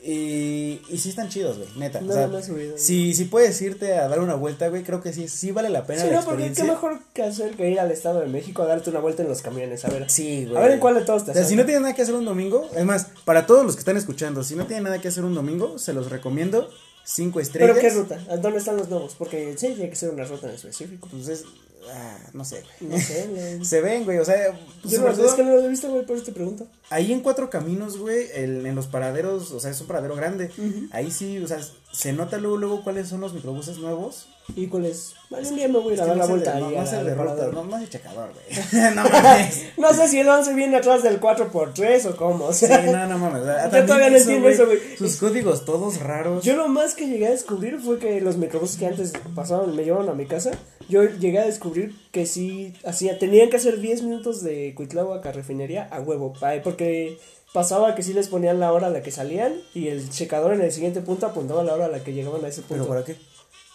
Y, 0.00 0.80
y 0.88 0.98
sí 0.98 1.08
están 1.08 1.28
chidos, 1.28 1.58
güey, 1.58 1.68
neta. 1.76 2.00
No, 2.00 2.10
o 2.10 2.12
sea, 2.14 2.28
no 2.28 2.38
he 2.38 2.42
subido. 2.42 2.78
si, 2.78 3.14
si 3.14 3.24
puedes 3.24 3.60
irte 3.60 3.94
a 3.94 4.08
dar 4.08 4.20
una 4.20 4.34
vuelta, 4.34 4.68
güey, 4.68 4.84
creo 4.84 5.02
que 5.02 5.12
sí, 5.12 5.26
sí 5.28 5.50
vale 5.50 5.70
la 5.70 5.86
pena 5.86 6.02
Sí, 6.02 6.10
la 6.10 6.20
no, 6.20 6.24
porque 6.24 6.52
qué 6.52 6.62
mejor 6.62 7.00
que 7.12 7.24
hacer 7.24 7.56
que 7.56 7.68
ir 7.68 7.80
al 7.80 7.90
Estado 7.90 8.20
de 8.20 8.28
México 8.28 8.62
a 8.62 8.66
darte 8.66 8.90
una 8.90 9.00
vuelta 9.00 9.22
en 9.22 9.28
los 9.28 9.42
camiones, 9.42 9.84
a 9.84 9.90
ver. 9.90 10.08
Sí, 10.08 10.44
güey. 10.44 10.56
A 10.56 10.60
ver 10.60 10.72
en 10.72 10.80
cuál 10.80 10.94
de 10.94 11.00
todos 11.00 11.24
te 11.24 11.32
O 11.32 11.34
sea, 11.34 11.44
si 11.44 11.56
no 11.56 11.64
tienes 11.64 11.82
nada 11.82 11.94
que 11.94 12.02
hacer 12.02 12.14
un 12.14 12.24
domingo, 12.24 12.70
es 12.76 12.84
más, 12.84 13.08
para 13.24 13.46
todos 13.46 13.64
los 13.66 13.74
que 13.74 13.80
están 13.80 13.96
escuchando, 13.96 14.44
si 14.44 14.54
no 14.54 14.66
tienen 14.66 14.84
nada 14.84 15.00
que 15.00 15.08
hacer 15.08 15.24
un 15.24 15.34
domingo, 15.34 15.78
se 15.78 15.92
los 15.92 16.10
recomiendo. 16.10 16.70
Cinco 17.04 17.40
estrellas. 17.40 17.74
¿Pero 17.74 17.80
qué 17.80 17.98
ruta? 17.98 18.20
¿A 18.30 18.36
¿Dónde 18.36 18.58
están 18.58 18.76
los 18.76 18.90
nuevos? 18.90 19.14
Porque 19.18 19.54
sí, 19.56 19.68
tiene 19.68 19.88
que 19.88 19.96
ser 19.96 20.10
una 20.10 20.24
ruta 20.24 20.46
en 20.46 20.54
específico. 20.54 21.08
Pues 21.10 21.28
es. 21.28 21.44
Ah, 21.92 22.18
no 22.32 22.44
sé. 22.44 22.62
No 22.80 22.98
sé, 22.98 23.26
güey. 23.30 23.64
Se 23.64 23.80
ven, 23.80 24.04
güey. 24.04 24.18
O 24.18 24.24
sea, 24.24 24.36
pues, 24.82 24.94
Yo 24.94 25.08
es 25.26 25.32
que 25.34 25.42
no 25.42 25.54
los 25.54 25.64
he 25.64 25.68
visto, 25.68 25.88
güey, 25.90 26.04
por 26.06 26.16
eso 26.16 26.24
te 26.26 26.32
pregunto. 26.32 26.66
ahí 26.90 27.12
en 27.12 27.20
cuatro 27.20 27.50
caminos, 27.50 27.98
güey, 27.98 28.26
el- 28.34 28.64
en 28.66 28.74
los 28.74 28.86
paraderos, 28.86 29.52
o 29.52 29.60
sea, 29.60 29.70
es 29.70 29.80
un 29.80 29.86
paradero 29.86 30.14
grande. 30.16 30.50
Ahí 30.92 31.10
sí, 31.10 31.38
o 31.42 31.46
sea, 31.48 31.58
se 31.92 32.12
nota 32.12 32.38
luego, 32.38 32.56
luego 32.58 32.84
cuáles 32.84 33.08
son 33.08 33.20
los 33.20 33.32
microbuses 33.34 33.78
nuevos. 33.78 34.28
¿Y 34.56 34.66
cuál 34.68 34.86
es? 34.86 35.12
Bueno, 35.28 35.46
un 35.46 35.56
día 35.56 35.68
me 35.68 35.78
voy 35.78 35.92
a 35.98 36.06
dar 36.06 36.16
la 36.16 36.24
vuelta 36.24 36.54
no, 36.58 36.70
la- 36.70 36.82
el 37.00 37.04
de 37.06 37.14
ruta, 37.14 37.48
no, 37.52 37.86
checador, 37.86 38.30
güey. 38.32 38.94
no 38.94 39.02
mames. 39.08 39.62
No 39.76 39.92
sé 39.92 40.08
si 40.08 40.20
el 40.20 40.28
11 40.28 40.54
viene 40.54 40.76
atrás 40.78 41.02
del 41.02 41.20
4x3 41.20 42.06
o 42.06 42.16
cómo, 42.16 42.46
o 42.46 42.52
Sí, 42.54 42.66
sea. 42.66 42.80
no, 42.80 43.06
no 43.06 43.18
mames. 43.18 43.42
Yo 43.72 43.84
todavía 43.84 44.08
no 44.10 44.16
entiendo 44.16 44.48
eso, 44.48 44.64
güey. 44.64 44.78
Sus 44.96 45.16
códigos 45.16 45.66
todos 45.66 46.00
raros. 46.00 46.42
Yo 46.44 46.56
lo 46.56 46.68
más 46.68 46.94
que 46.94 47.06
llegué 47.06 47.26
a 47.26 47.30
descubrir 47.32 47.78
fue 47.78 47.98
que 47.98 48.20
los 48.22 48.38
microbuses 48.38 48.78
que 48.78 48.86
antes 48.86 49.12
pasaban, 49.34 49.76
me 49.76 49.84
llevaban 49.84 50.08
a 50.08 50.14
mi 50.14 50.24
casa, 50.26 50.52
yo 50.88 51.04
llegué 51.04 51.38
a 51.38 51.44
descubrir 51.46 51.94
que 52.12 52.26
sí 52.26 52.74
hacía, 52.84 53.18
tenían 53.18 53.50
que 53.50 53.56
hacer 53.56 53.80
10 53.80 54.02
minutos 54.02 54.42
de 54.42 54.74
Cuitláhuac 54.74 55.24
a 55.26 55.32
refinería 55.32 55.88
a 55.90 56.00
huevo, 56.00 56.32
porque 56.64 57.18
pasaba 57.52 57.94
que 57.94 58.02
sí 58.02 58.12
les 58.12 58.28
ponían 58.28 58.60
la 58.60 58.72
hora 58.72 58.88
a 58.88 58.90
la 58.90 59.02
que 59.02 59.10
salían 59.10 59.54
y 59.74 59.88
el 59.88 60.08
checador 60.10 60.52
en 60.54 60.62
el 60.62 60.72
siguiente 60.72 61.00
punto 61.00 61.26
apuntaba 61.26 61.64
la 61.64 61.74
hora 61.74 61.86
a 61.86 61.88
la 61.88 62.02
que 62.04 62.12
llegaban 62.12 62.44
a 62.44 62.48
ese 62.48 62.62
punto. 62.62 62.84
¿Pero 62.84 62.88
para 62.88 63.04
qué? 63.04 63.16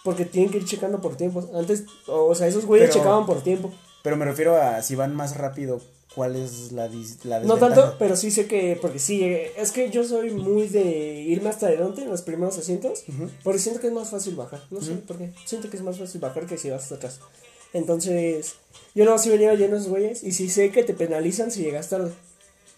Porque 0.04 0.26
tienen 0.26 0.52
que 0.52 0.58
ir 0.58 0.66
checando 0.66 1.00
por 1.02 1.16
tiempo. 1.16 1.48
Antes, 1.56 1.86
o 2.08 2.34
sea, 2.36 2.48
esos 2.48 2.66
güeyes 2.66 2.90
Pero- 2.90 3.00
checaban 3.02 3.26
por 3.26 3.42
tiempo. 3.42 3.72
Pero 4.04 4.18
me 4.18 4.26
refiero 4.26 4.58
a 4.62 4.82
si 4.82 4.96
van 4.96 5.16
más 5.16 5.38
rápido, 5.38 5.80
¿cuál 6.16 6.36
es 6.36 6.72
la, 6.72 6.90
dis- 6.90 7.24
la 7.24 7.40
No 7.40 7.58
tanto, 7.58 7.96
pero 8.00 8.16
sí 8.16 8.30
sé 8.32 8.46
que, 8.48 8.78
porque 8.82 9.00
sí, 9.00 9.24
es 9.24 9.72
que 9.72 9.90
yo 9.90 10.04
soy 10.04 10.32
muy 10.32 10.68
de 10.68 11.22
irme 11.22 11.50
hasta 11.50 11.68
adelante 11.68 12.04
en 12.04 12.10
los 12.10 12.22
primeros 12.22 12.58
asientos, 12.58 13.04
porque 13.44 13.60
siento 13.60 13.82
que 13.82 13.88
es 13.88 13.94
más 13.94 14.10
fácil 14.10 14.36
bajar, 14.36 14.62
no 14.72 14.82
sé 14.82 14.94
por 14.94 15.18
qué, 15.18 15.32
siento 15.46 15.70
que 15.70 15.78
es 15.78 15.84
más 15.84 15.98
fácil 15.98 16.22
bajar 16.22 16.46
que 16.46 16.58
si 16.58 16.70
vas 16.70 16.84
hasta 16.84 16.96
atrás. 16.96 17.20
Entonces, 17.74 18.54
yo 18.94 19.06
no, 19.06 19.18
si 19.18 19.30
venía 19.30 19.54
lleno 19.56 19.78
esos 19.78 19.90
güeyes, 19.90 20.24
y 20.24 20.32
sí 20.32 20.50
sé 20.50 20.70
que 20.70 20.84
te 20.84 20.94
penalizan 20.94 21.50
si 21.50 21.64
llegas 21.64 21.90
tarde. 21.90 22.12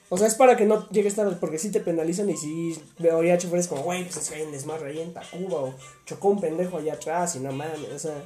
O 0.07 0.17
sea, 0.17 0.27
es 0.27 0.35
para 0.35 0.55
que 0.55 0.65
no 0.65 0.87
llegues 0.89 1.15
tarde, 1.15 1.35
porque 1.39 1.57
sí 1.57 1.71
te 1.71 1.79
penalizan 1.81 2.29
y 2.29 2.37
sí 2.37 2.79
veo 2.99 3.21
ya 3.23 3.37
choferes 3.37 3.67
como, 3.67 3.83
güey, 3.83 4.03
pues 4.05 4.17
es 4.17 4.29
que 4.29 4.35
hay 4.35 4.43
un 4.43 4.51
desmadre 4.51 4.91
ahí 4.91 4.99
en 4.99 5.13
Tacuba, 5.13 5.63
o 5.63 5.73
chocó 6.05 6.29
un 6.29 6.39
pendejo 6.39 6.77
allá 6.77 6.93
atrás 6.93 7.35
y 7.35 7.39
no 7.39 7.51
mames, 7.51 7.79
o 7.93 7.99
sea... 7.99 8.23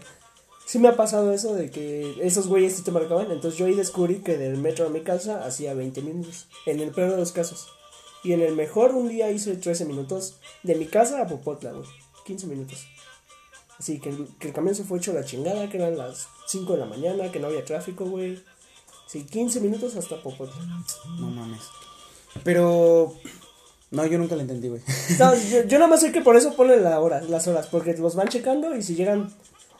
Sí 0.69 0.77
me 0.77 0.87
ha 0.87 0.95
pasado 0.95 1.33
eso 1.33 1.55
de 1.55 1.71
que 1.71 2.15
esos 2.21 2.45
güeyes 2.45 2.75
sí 2.75 2.83
te 2.83 2.91
marcaban. 2.91 3.31
Entonces 3.31 3.57
yo 3.57 3.65
ahí 3.65 3.73
descubrí 3.73 4.17
que 4.17 4.37
del 4.37 4.55
metro 4.57 4.85
a 4.85 4.89
mi 4.91 5.01
casa 5.01 5.43
hacía 5.43 5.73
20 5.73 6.03
minutos. 6.03 6.47
En 6.67 6.79
el 6.79 6.91
peor 6.91 7.09
de 7.09 7.17
los 7.17 7.31
casos. 7.31 7.69
Y 8.23 8.33
en 8.33 8.41
el 8.41 8.55
mejor 8.55 8.93
un 8.93 9.09
día 9.09 9.31
hice 9.31 9.55
13 9.55 9.85
minutos. 9.85 10.35
De 10.61 10.75
mi 10.75 10.85
casa 10.85 11.23
a 11.23 11.27
Popotla, 11.27 11.71
güey. 11.71 11.87
15 12.27 12.45
minutos. 12.45 12.85
Así 13.79 13.99
que 13.99 14.09
el, 14.09 14.27
que 14.37 14.49
el 14.49 14.53
camión 14.53 14.75
se 14.75 14.83
fue 14.83 14.99
hecho 14.99 15.11
la 15.11 15.25
chingada, 15.25 15.67
que 15.71 15.77
eran 15.77 15.97
las 15.97 16.27
5 16.45 16.73
de 16.73 16.77
la 16.77 16.85
mañana, 16.85 17.31
que 17.31 17.39
no 17.39 17.47
había 17.47 17.65
tráfico, 17.65 18.05
güey. 18.05 18.39
Sí, 19.07 19.23
15 19.23 19.61
minutos 19.61 19.95
hasta 19.95 20.21
Popotla. 20.21 20.63
No 21.19 21.31
mames. 21.31 21.63
Pero. 22.43 23.15
No, 23.89 24.05
yo 24.05 24.19
nunca 24.19 24.35
la 24.35 24.43
entendí, 24.43 24.67
güey. 24.67 24.83
No, 25.17 25.33
yo, 25.49 25.63
yo 25.63 25.79
nada 25.79 25.89
más 25.89 26.01
sé 26.01 26.11
que 26.11 26.21
por 26.21 26.35
eso 26.35 26.53
ponen 26.53 26.83
la 26.83 26.99
hora, 26.99 27.21
las 27.21 27.47
horas, 27.47 27.65
porque 27.65 27.97
los 27.97 28.13
van 28.13 28.27
checando 28.27 28.75
y 28.75 28.83
si 28.83 28.93
llegan, 28.93 29.33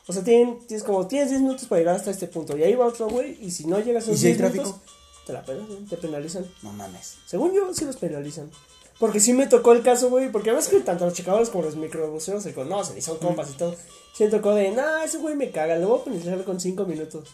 o 0.09 0.13
sea, 0.13 0.23
tienen, 0.23 0.57
tienes 0.65 0.83
como, 0.83 1.05
tienes 1.05 1.29
10 1.29 1.41
minutos 1.41 1.67
para 1.67 1.79
llegar 1.79 1.95
hasta 1.95 2.09
este 2.09 2.25
punto, 2.25 2.57
y 2.57 2.63
ahí 2.63 2.73
va 2.73 2.87
otro 2.87 3.07
güey, 3.07 3.37
y 3.39 3.51
si 3.51 3.67
no 3.67 3.79
llegas 3.79 4.07
a 4.07 4.09
¿Y 4.09 4.13
esos 4.13 4.21
si 4.21 4.27
hay 4.27 4.33
10 4.33 4.53
minutos, 4.53 4.73
tráfico? 4.73 4.99
te 5.27 5.33
la 5.33 5.45
pegas, 5.45 5.65
te 5.87 5.97
penalizan. 5.97 6.51
No 6.63 6.73
mames. 6.73 7.17
Según 7.27 7.53
yo, 7.53 7.71
sí 7.75 7.85
los 7.85 7.97
penalizan. 7.97 8.49
Porque 8.97 9.19
sí 9.19 9.33
me 9.33 9.45
tocó 9.45 9.73
el 9.73 9.83
caso, 9.83 10.09
güey, 10.09 10.31
porque 10.31 10.49
a 10.49 10.53
veces 10.53 10.71
que 10.71 10.79
tanto 10.79 11.05
los 11.05 11.13
checadores 11.13 11.49
como 11.49 11.65
los 11.65 11.75
microbuseros 11.75 12.41
se 12.41 12.55
conocen 12.55 12.97
y 12.97 13.01
son 13.01 13.19
compas 13.19 13.51
y 13.51 13.53
todo. 13.53 13.75
Sí 14.13 14.23
me 14.23 14.31
tocó 14.31 14.55
de, 14.55 14.71
nah, 14.71 15.03
ese 15.03 15.19
güey 15.19 15.35
me 15.35 15.51
caga, 15.51 15.75
le 15.75 15.85
voy 15.85 15.99
a 15.99 16.03
penalizar 16.03 16.43
con 16.43 16.59
5 16.59 16.85
minutos. 16.85 17.29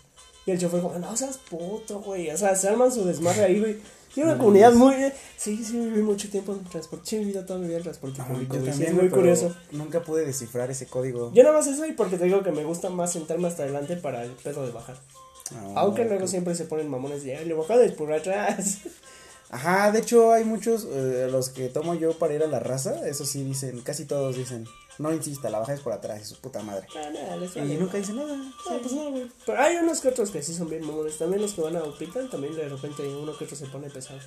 Y 0.45 0.51
el 0.51 0.59
chofer 0.59 0.81
como, 0.81 0.99
no 0.99 1.15
seas 1.15 1.37
puto, 1.37 2.01
güey. 2.01 2.29
O 2.29 2.37
sea, 2.37 2.53
se 2.55 2.67
arman 2.67 2.91
su 2.91 3.05
desmadre 3.05 3.45
ahí, 3.45 3.59
güey. 3.61 3.77
Tiene 4.15 4.29
una 4.31 4.39
comunidad 4.39 4.73
muy... 4.73 4.95
Sí, 5.37 5.63
sí, 5.63 5.77
viví 5.77 6.01
mucho 6.01 6.29
tiempo 6.29 6.53
en 6.53 6.63
transporte. 6.63 7.05
Sí, 7.07 7.19
vivido 7.19 7.45
toda 7.45 7.59
mi 7.59 7.67
vida 7.67 7.77
en 7.77 7.83
transporte 7.83 8.17
No, 8.19 8.27
público. 8.29 8.55
Sí, 8.55 8.65
también, 8.65 8.89
es 8.89 8.95
muy 8.95 9.09
curioso. 9.09 9.55
Nunca 9.71 10.01
pude 10.01 10.25
descifrar 10.25 10.71
ese 10.71 10.87
código. 10.87 11.31
Yo 11.33 11.43
nada 11.43 11.55
más 11.57 11.67
eso 11.67 11.85
y 11.85 11.91
porque 11.91 12.17
te 12.17 12.23
digo 12.25 12.41
que 12.41 12.51
me 12.51 12.63
gusta 12.63 12.89
más 12.89 13.11
sentarme 13.13 13.47
hasta 13.49 13.63
adelante 13.63 13.97
para 13.97 14.23
el 14.23 14.31
pedo 14.31 14.65
de 14.65 14.71
bajar. 14.71 14.97
No, 15.51 15.77
Aunque 15.77 16.05
luego 16.05 16.27
siempre 16.27 16.55
se 16.55 16.65
ponen 16.65 16.89
mamones 16.89 17.23
de, 17.23 17.35
"Ay, 17.37 17.45
le 17.45 17.53
bajas 17.53 17.91
por 17.91 18.11
atrás. 18.11 18.77
Ajá, 19.51 19.91
de 19.91 19.99
hecho 19.99 20.31
hay 20.33 20.43
muchos, 20.43 20.87
eh, 20.89 21.27
los 21.31 21.49
que 21.49 21.67
tomo 21.69 21.93
yo 21.93 22.17
para 22.17 22.33
ir 22.33 22.41
a 22.41 22.47
la 22.47 22.59
raza, 22.59 23.07
eso 23.07 23.25
sí 23.27 23.43
dicen, 23.43 23.81
casi 23.81 24.05
todos 24.05 24.35
dicen, 24.35 24.65
no 24.97 25.13
insista, 25.13 25.49
la 25.49 25.59
baja 25.59 25.73
es 25.73 25.81
por 25.81 25.93
atrás, 25.93 26.21
y 26.21 26.25
su 26.25 26.35
puta 26.37 26.61
madre. 26.61 26.87
Ah, 26.95 27.09
nada, 27.13 27.37
les 27.37 27.55
Y 27.55 27.77
nunca 27.77 27.97
dicen 27.97 28.15
nada. 28.15 28.35
Ah, 28.69 28.77
pues 28.81 28.93
no, 28.93 29.11
güey. 29.11 29.29
Pero 29.45 29.61
hay 29.61 29.75
unos 29.77 29.99
que 29.99 30.07
otros 30.07 30.31
que 30.31 30.41
sí 30.41 30.53
son 30.53 30.69
bien 30.69 30.85
mamones. 30.85 31.17
También 31.17 31.41
los 31.41 31.53
que 31.53 31.61
van 31.61 31.75
a 31.75 31.83
Upitan, 31.83 32.29
también 32.29 32.55
de 32.55 32.69
repente 32.69 33.03
uno 33.03 33.37
que 33.37 33.43
otro 33.43 33.55
se 33.55 33.65
pone 33.65 33.89
pesado. 33.89 34.19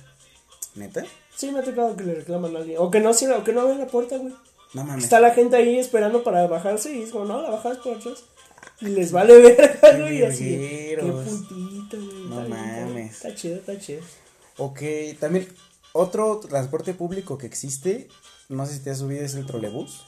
¿Neta? 0.75 1.03
Sí, 1.35 1.51
me 1.51 1.59
ha 1.59 1.63
tocado 1.63 1.95
que 1.95 2.03
le 2.03 2.15
reclaman 2.15 2.55
a 2.55 2.59
alguien. 2.59 2.77
O 2.79 2.91
que 2.91 2.99
no 2.99 3.13
cierra, 3.13 3.37
o 3.37 3.43
que 3.43 3.53
no 3.53 3.61
abren 3.61 3.79
la 3.79 3.87
puerta, 3.87 4.17
güey. 4.17 4.33
No 4.73 4.83
mames. 4.83 5.05
Está 5.05 5.19
la 5.19 5.31
gente 5.31 5.55
ahí 5.55 5.79
esperando 5.79 6.23
para 6.23 6.45
bajarse 6.45 6.95
y 6.95 7.01
es 7.03 7.11
como, 7.11 7.25
no, 7.25 7.41
la 7.41 7.49
bajas 7.49 7.77
por 7.79 7.97
atrás. 7.97 8.23
Y 8.81 8.87
les 8.89 9.11
vale 9.11 9.39
verga, 9.39 9.97
güey. 9.97 10.19
y 10.19 10.23
Así. 10.23 10.45
Qué 10.45 10.97
puntito, 11.01 11.97
güey. 11.97 12.23
No 12.27 12.41
está 12.43 12.55
bien. 12.55 12.85
mames. 12.85 13.11
Está 13.13 13.35
chido, 13.35 13.55
está 13.55 13.79
chido. 13.79 14.01
Ok, 14.57 14.81
también 15.19 15.47
otro 15.93 16.39
transporte 16.39 16.93
público 16.93 17.37
que 17.37 17.47
existe, 17.47 18.09
no 18.47 18.65
sé 18.65 18.73
si 18.73 18.79
te 18.81 18.91
has 18.91 18.99
subido, 18.99 19.23
es 19.23 19.35
el 19.35 19.45
trolebús. 19.45 20.05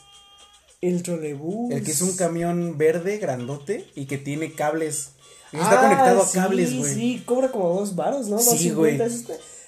El 0.82 1.04
trolebús. 1.04 1.72
El 1.72 1.84
que 1.84 1.92
es 1.92 2.02
un 2.02 2.16
camión 2.16 2.78
verde, 2.78 3.18
grandote, 3.20 3.86
y 3.96 4.06
que 4.06 4.18
tiene 4.18 4.54
cables. 4.54 5.10
Y 5.54 5.58
está 5.58 5.80
Ah, 5.80 5.84
conectado 5.84 6.24
a 6.24 6.32
cables, 6.32 6.76
güey. 6.78 6.94
Sí, 6.94 7.24
cobra 7.26 7.52
como 7.52 7.70
dos 7.70 7.96
varos, 7.96 8.28
¿no? 8.28 8.40
Sí, 8.40 8.70
2.50, 8.72 8.74
güey. 8.76 9.00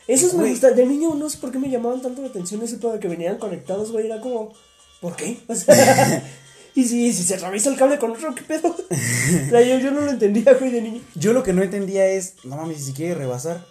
Esos, 0.07 0.34
me 0.34 0.39
Güey. 0.39 0.51
gustan. 0.51 0.76
De 0.76 0.86
niño 0.86 1.14
no 1.16 1.30
sé 1.30 1.38
por 1.38 1.51
qué 1.51 1.59
me 1.59 1.70
llamaban 1.70 2.01
tanto 2.01 2.22
la 2.22 2.28
atención 2.30 2.61
ese 2.64 2.78
pedo 2.78 2.93
de 2.93 2.99
que 2.99 3.07
venían 3.07 3.38
conectados, 3.38 3.91
güey. 3.91 4.07
Era 4.07 4.20
como, 4.20 4.53
¿por 5.01 5.16
qué? 5.16 5.38
O 5.47 5.55
sea, 5.55 6.24
y 6.76 6.84
si, 6.86 7.14
si 7.14 7.24
se 7.24 7.36
atraviesa 7.36 7.70
el 7.70 7.78
cable 7.78 7.99
con 7.99 8.11
otro, 8.11 8.34
¿qué 8.34 8.41
pedo? 8.41 8.70
o 8.89 9.49
sea, 9.49 9.61
yo, 9.61 9.78
yo 9.80 9.91
no 9.91 10.01
lo 10.01 10.09
entendía, 10.11 10.53
güey, 10.55 10.72
de 10.72 10.82
niño. 10.82 11.01
Yo 11.16 11.32
lo 11.34 11.43
que 11.43 11.53
no 11.53 11.61
entendía 11.64 12.05
es, 12.07 12.34
no 12.43 12.57
mames, 12.57 12.84
si 12.86 12.93
quiere 12.93 13.14
rebasar. 13.16 13.66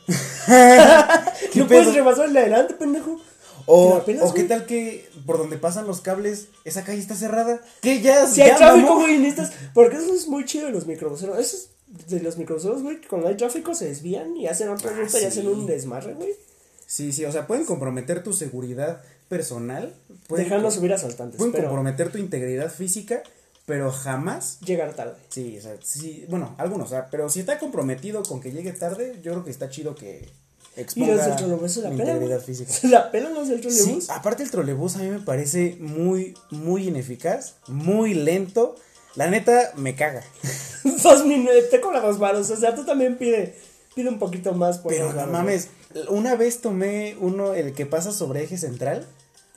¿Qué 0.47 1.59
no 1.61 1.67
pedo? 1.67 1.81
puedes 1.83 1.95
rebasar 1.95 2.27
el 2.27 2.33
de 2.35 2.39
adelante, 2.41 2.75
pendejo. 2.75 3.21
O, 3.67 3.89
¿Te 3.91 3.99
la 3.99 4.05
pelas, 4.05 4.31
o 4.31 4.35
qué 4.35 4.45
tal 4.45 4.67
que 4.67 5.09
por 5.27 5.39
donde 5.39 5.57
pasan 5.59 5.87
los 5.87 6.01
cables, 6.01 6.49
esa 6.65 6.85
calle 6.85 7.01
está 7.01 7.15
cerrada. 7.15 7.61
¿Qué 7.81 8.01
ya? 8.01 8.27
Si 8.27 8.41
hay 8.43 8.57
tráfico, 8.57 8.97
güey, 9.01 9.19
necesitas. 9.19 9.53
Porque 9.75 9.97
eso 9.97 10.15
es 10.15 10.29
muy 10.29 10.45
chido 10.45 10.67
de 10.67 10.73
los 10.73 10.87
microbuseros. 10.87 11.39
Eso 11.39 11.57
es 11.57 11.69
de 12.09 12.21
los 12.21 12.39
microbuseros, 12.39 12.83
güey, 12.83 13.01
que 13.01 13.09
cuando 13.09 13.29
hay 13.29 13.37
tráfico 13.37 13.75
se 13.75 13.87
desvían 13.87 14.37
y 14.37 14.47
hacen 14.47 14.69
otra 14.69 14.91
Ah, 14.91 15.01
ruta 15.01 15.21
y 15.21 15.25
hacen 15.25 15.47
un 15.47 15.67
desmarre, 15.67 16.15
güey. 16.15 16.31
Sí, 16.87 17.13
sí, 17.13 17.25
o 17.25 17.33
sea, 17.33 17.47
pueden 17.47 17.65
comprometer 17.65 18.23
tu 18.23 18.33
seguridad 18.33 19.03
personal. 19.29 19.95
Pueden, 20.27 20.45
Dejando 20.47 20.71
subir 20.71 20.93
asaltantes. 20.93 21.39
pueden 21.39 21.53
pero... 21.53 21.65
comprometer 21.69 22.13
tu 22.13 22.19
integridad 22.19 22.71
física, 22.71 23.23
pero 23.67 23.91
jamás. 23.91 24.59
Llegar 24.61 24.95
tarde. 24.95 25.15
Sí, 25.29 25.57
o 25.59 25.63
sea, 25.63 25.77
sí, 25.83 26.27
bueno, 26.29 26.55
algunos, 26.59 26.89
o 26.89 26.91
sea, 26.91 27.09
pero 27.11 27.29
si 27.29 27.41
está 27.41 27.59
comprometido 27.59 28.23
con 28.23 28.41
que 28.41 28.53
llegue 28.53 28.73
tarde, 28.73 29.19
yo 29.23 29.33
creo 29.33 29.45
que 29.45 29.51
está 29.51 29.71
chido 29.71 29.95
que 29.95 30.29
Y 30.77 30.81
exponga 30.81 31.15
los 31.15 31.27
del 31.27 31.37
trolebús 31.37 31.73
se 31.73 31.83
la 31.83 31.91
mi 31.91 31.97
pelan. 31.99 32.15
integridad 32.17 32.37
güey. 32.39 32.47
física. 32.47 32.73
Se 32.73 32.89
la 32.89 33.11
pelan 33.11 33.35
los 33.35 33.49
del 33.49 33.63
Sí, 33.63 33.69
trolebús. 33.79 34.11
aparte 34.11 34.43
el 34.43 34.51
trolebús 34.51 34.97
a 34.97 34.99
mí 35.01 35.09
me 35.09 35.21
parece 35.21 35.77
muy, 35.81 36.35
muy 36.51 36.89
ineficaz, 36.89 37.55
muy 37.69 38.15
lento. 38.15 38.75
La 39.15 39.27
neta, 39.29 39.73
me 39.77 39.95
caga. 39.95 40.23
Dos 41.03 41.27
minutos, 41.27 41.55
te 41.71 41.81
cobra 41.81 42.01
dos 42.01 42.19
varos. 42.19 42.51
O 42.51 42.57
sea, 42.57 42.75
tú 42.75 42.85
también 42.87 43.19
pide, 43.19 43.55
pide 43.95 44.09
un 44.09 44.19
poquito 44.19 44.53
más 44.55 44.79
por 44.79 44.93
Pero 44.93 45.13
no 45.13 45.27
mames, 45.27 45.69
una 46.09 46.35
vez 46.37 46.61
tomé 46.63 47.17
uno, 47.21 47.53
el 47.55 47.75
que 47.75 47.85
pasa 47.87 48.11
sobre 48.13 48.43
eje 48.45 48.57
central. 48.57 49.07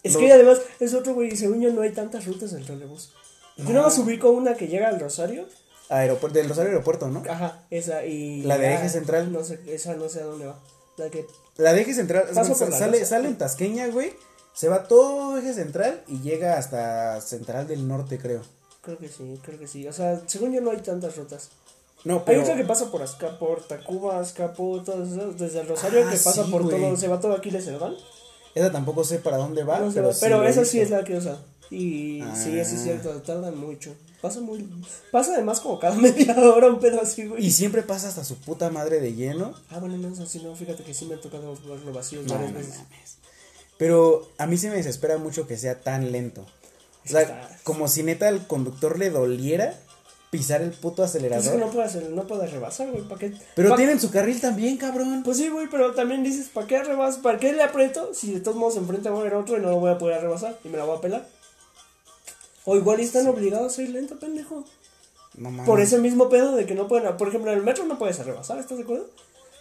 Es 0.04 0.14
Lo- 0.14 0.20
que 0.20 0.32
además 0.34 0.60
es 0.82 0.94
otro 0.94 1.14
güey, 1.14 1.34
y 1.34 1.38
según 1.38 1.62
yo 1.62 1.72
no 1.72 1.82
hay 1.82 1.92
tantas 1.92 2.26
rutas 2.26 2.52
del 2.52 2.66
trolebús. 2.66 3.12
Yo 3.58 3.64
No. 3.64 3.70
nada 3.72 3.84
más 3.86 3.98
ubico 3.98 4.30
una 4.32 4.56
que 4.56 4.68
llega 4.68 4.90
al 4.90 5.00
Rosario. 5.00 5.48
Aeropuerto, 5.88 6.38
del 6.38 6.50
Rosario 6.50 6.72
Aeropuerto, 6.72 7.08
¿no? 7.08 7.24
Ajá, 7.30 7.64
esa 7.72 8.06
y. 8.06 8.42
La 8.44 8.58
de 8.58 8.74
eje 8.74 8.90
central. 8.90 9.32
No 9.32 9.44
sé, 9.46 9.60
esa 9.68 9.96
no 9.96 10.10
sé 10.10 10.20
a 10.20 10.26
dónde 10.26 10.48
va. 10.48 10.60
La 10.98 11.10
que. 11.10 11.28
La 11.58 11.74
de 11.74 11.82
eje 11.82 11.94
central, 11.94 12.26
Paso 12.34 12.56
sale, 12.56 13.06
sale 13.06 13.28
en 13.28 13.38
Tasqueña, 13.38 13.88
güey. 13.88 14.14
Se 14.54 14.70
va 14.70 14.84
todo 14.88 15.38
eje 15.38 15.54
central 15.54 16.04
y 16.08 16.22
llega 16.22 16.58
hasta 16.58 17.20
Central 17.22 17.68
del 17.68 17.88
Norte, 17.88 18.18
creo. 18.18 18.42
Creo 18.82 18.98
que 18.98 19.10
sí, 19.10 19.40
creo 19.44 19.60
que 19.60 19.68
sí. 19.68 19.88
O 19.88 19.94
sea, 19.94 20.22
según 20.28 20.54
yo 20.54 20.62
no 20.62 20.72
hay 20.72 20.78
tantas 20.78 21.18
rutas. 21.18 21.50
No, 22.06 22.18
Hay 22.18 22.22
pero. 22.26 22.42
otra 22.44 22.56
que 22.56 22.64
pasa 22.64 22.92
por 22.92 23.02
Azca, 23.02 23.38
por 23.40 23.64
Tacuba, 23.68 24.20
Azcapo, 24.20 24.82
todas 24.84 25.10
desde 25.38 25.60
el 25.62 25.68
Rosario 25.68 26.02
Ah, 26.08 26.12
que 26.12 26.18
pasa 26.18 26.46
sí, 26.46 26.52
por 26.52 26.64
güey. 26.64 26.80
todo, 26.80 26.96
se 26.96 27.08
va 27.08 27.20
todo 27.20 27.34
aquí, 27.34 27.50
les 27.52 27.80
van. 27.80 27.96
Esa 28.54 28.72
tampoco 28.72 29.04
sé 29.04 29.18
para 29.20 29.38
dónde 29.38 29.64
va. 29.64 29.80
No 29.80 29.92
pero 29.92 30.14
sí 30.14 30.48
esa 30.48 30.64
sí 30.66 30.80
es 30.80 30.92
la 30.92 31.04
que 31.04 31.18
usa. 31.18 31.40
Y 31.72 32.24
sí, 32.36 32.58
eso 32.60 32.76
es 32.76 32.82
Ah. 32.82 32.84
cierto, 32.84 33.10
tardan 33.24 33.58
mucho. 33.58 33.96
Pasa 34.28 34.42
muy. 34.42 34.68
Pasa 35.12 35.34
además 35.36 35.60
como 35.60 35.78
cada 35.80 35.96
media 36.02 36.36
hora 36.40 36.68
un 36.68 36.80
pedo 36.80 37.00
así, 37.00 37.28
güey. 37.28 37.46
Y 37.46 37.52
siempre 37.52 37.84
pasa 37.84 38.08
hasta 38.08 38.24
su 38.24 38.38
puta 38.38 38.72
madre 38.72 39.00
de 39.00 39.14
lleno. 39.14 39.54
Ah, 39.70 39.78
bueno, 39.80 39.98
no 39.98 40.08
es 40.12 40.20
así, 40.20 40.40
no, 40.40 40.56
fíjate 40.56 40.84
que 40.84 40.96
sí 40.96 41.06
me 41.06 41.14
ha 41.14 41.22
tocado 41.22 41.56
verlo 41.68 41.94
vacío 41.94 42.22
No, 42.24 42.34
varias 42.34 42.52
no 42.54 42.58
veces. 42.58 42.74
mames. 42.78 43.18
Pero 43.78 44.28
a 44.40 44.48
mí 44.48 44.58
se 44.58 44.70
me 44.70 44.78
desespera 44.78 45.18
mucho 45.20 45.46
que 45.48 45.58
sea 45.58 45.80
tan 45.82 46.12
lento. 46.12 46.42
O 47.06 47.08
sea, 47.08 47.22
Está- 47.22 47.50
como 47.64 47.88
si 47.88 48.02
neta 48.02 48.28
al 48.28 48.48
conductor 48.48 48.98
le 48.98 49.12
doliera 49.12 49.78
pisar 50.32 50.62
el 50.64 50.72
puto 50.72 50.98
Pues 51.04 51.14
es 51.16 51.22
que 51.22 51.28
acelerador. 51.28 51.60
no 51.60 51.72
puedes, 51.72 52.10
no 52.10 52.26
puedes 52.28 52.52
rebasar, 52.52 52.90
güey, 52.92 53.04
¿para 53.08 53.20
qué? 53.20 53.34
Pero 53.56 53.70
pa- 53.70 53.76
tienen 53.76 54.00
su 54.00 54.10
carril 54.10 54.42
también, 54.42 54.78
cabrón. 54.78 55.22
Pues 55.24 55.38
sí, 55.38 55.50
güey, 55.50 55.68
pero 55.70 55.94
también 55.94 56.24
dices, 56.24 56.48
¿para 56.52 56.66
qué 56.68 56.84
rebas? 56.84 57.18
¿Para 57.18 57.38
qué 57.38 57.54
le 57.54 57.62
aprieto? 57.62 58.12
Si 58.14 58.34
de 58.34 58.40
todos 58.42 58.58
modos 58.58 58.76
enfrente 58.76 59.08
va 59.10 59.18
a 59.18 59.22
haber 59.22 59.36
otro 59.36 59.56
y 59.58 59.62
no 59.62 59.70
lo 59.70 59.80
voy 59.80 59.92
a 59.92 59.98
poder 59.98 60.20
rebasar 60.22 60.58
y 60.64 60.70
me 60.70 60.78
la 60.78 60.84
voy 60.86 60.98
a 60.98 61.02
pelar. 61.02 61.28
O 62.66 62.76
igual 62.76 63.00
están 63.00 63.28
obligados 63.28 63.78
a 63.78 63.82
ir 63.84 63.90
lento, 63.90 64.20
pendejo. 64.20 64.64
No 65.38 65.52
mames. 65.52 65.66
Por 65.66 65.80
ese 65.82 65.98
mismo 66.00 66.30
pedo 66.30 66.56
de 66.56 66.66
que 66.66 66.76
no 66.76 66.88
pueden. 66.88 67.16
Por 67.18 67.28
ejemplo, 67.28 67.52
en 67.52 67.58
el 67.60 67.64
metro 67.64 67.86
no 67.86 67.98
puedes 67.98 68.18
rebasar, 68.26 68.60
¿estás 68.60 68.78
de 68.78 68.84
acuerdo? 68.84 69.10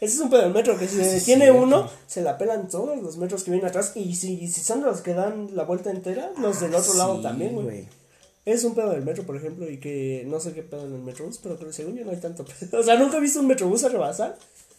Ese 0.01 0.17
es 0.17 0.21
un 0.21 0.29
pedo 0.31 0.43
del 0.43 0.53
metro, 0.53 0.77
que 0.79 0.89
si 0.89 0.97
se 0.97 1.05
detiene 1.05 1.51
uno, 1.51 1.89
se 2.07 2.21
la 2.21 2.37
pelan 2.37 2.69
todos 2.69 3.01
los 3.01 3.17
metros 3.17 3.45
que 3.45 3.51
vienen 3.51 3.69
atrás. 3.69 3.93
Y 3.95 4.15
si, 4.17 4.35
y 4.41 4.49
si 4.49 4.61
son 4.61 4.83
los 4.83 5.01
que 5.01 5.15
dan 5.15 5.51
la 5.55 5.65
vuelta 5.65 5.91
entera, 5.91 6.33
los 6.39 6.61
del 6.61 6.75
otro 6.75 6.95
lado 6.95 7.17
Sí, 7.17 7.23
también, 7.23 7.55
güey. 7.55 7.87
Es 8.45 8.65
un 8.65 8.75
pedo 8.75 8.91
del 8.91 9.03
metro, 9.03 9.25
por 9.25 9.37
ejemplo, 9.37 9.71
y 9.71 9.79
que 9.79 10.25
no 10.27 10.39
sé 10.41 10.53
qué 10.53 10.63
pedo 10.63 10.85
en 10.87 10.95
el 10.95 11.01
metrobús, 11.03 11.39
pero 11.43 11.57
creo 11.57 11.73
según 11.73 11.97
yo 11.97 12.05
no 12.05 12.11
hay 12.11 12.19
tanto 12.19 12.45
pedo. 12.61 12.81
O 12.81 12.83
sea, 12.83 12.97
nunca 12.99 13.17
he 13.17 13.21
visto 13.21 13.41
un 13.41 13.47
metrobús 13.47 13.85
a 13.85 13.89
rebasar, 13.89 14.37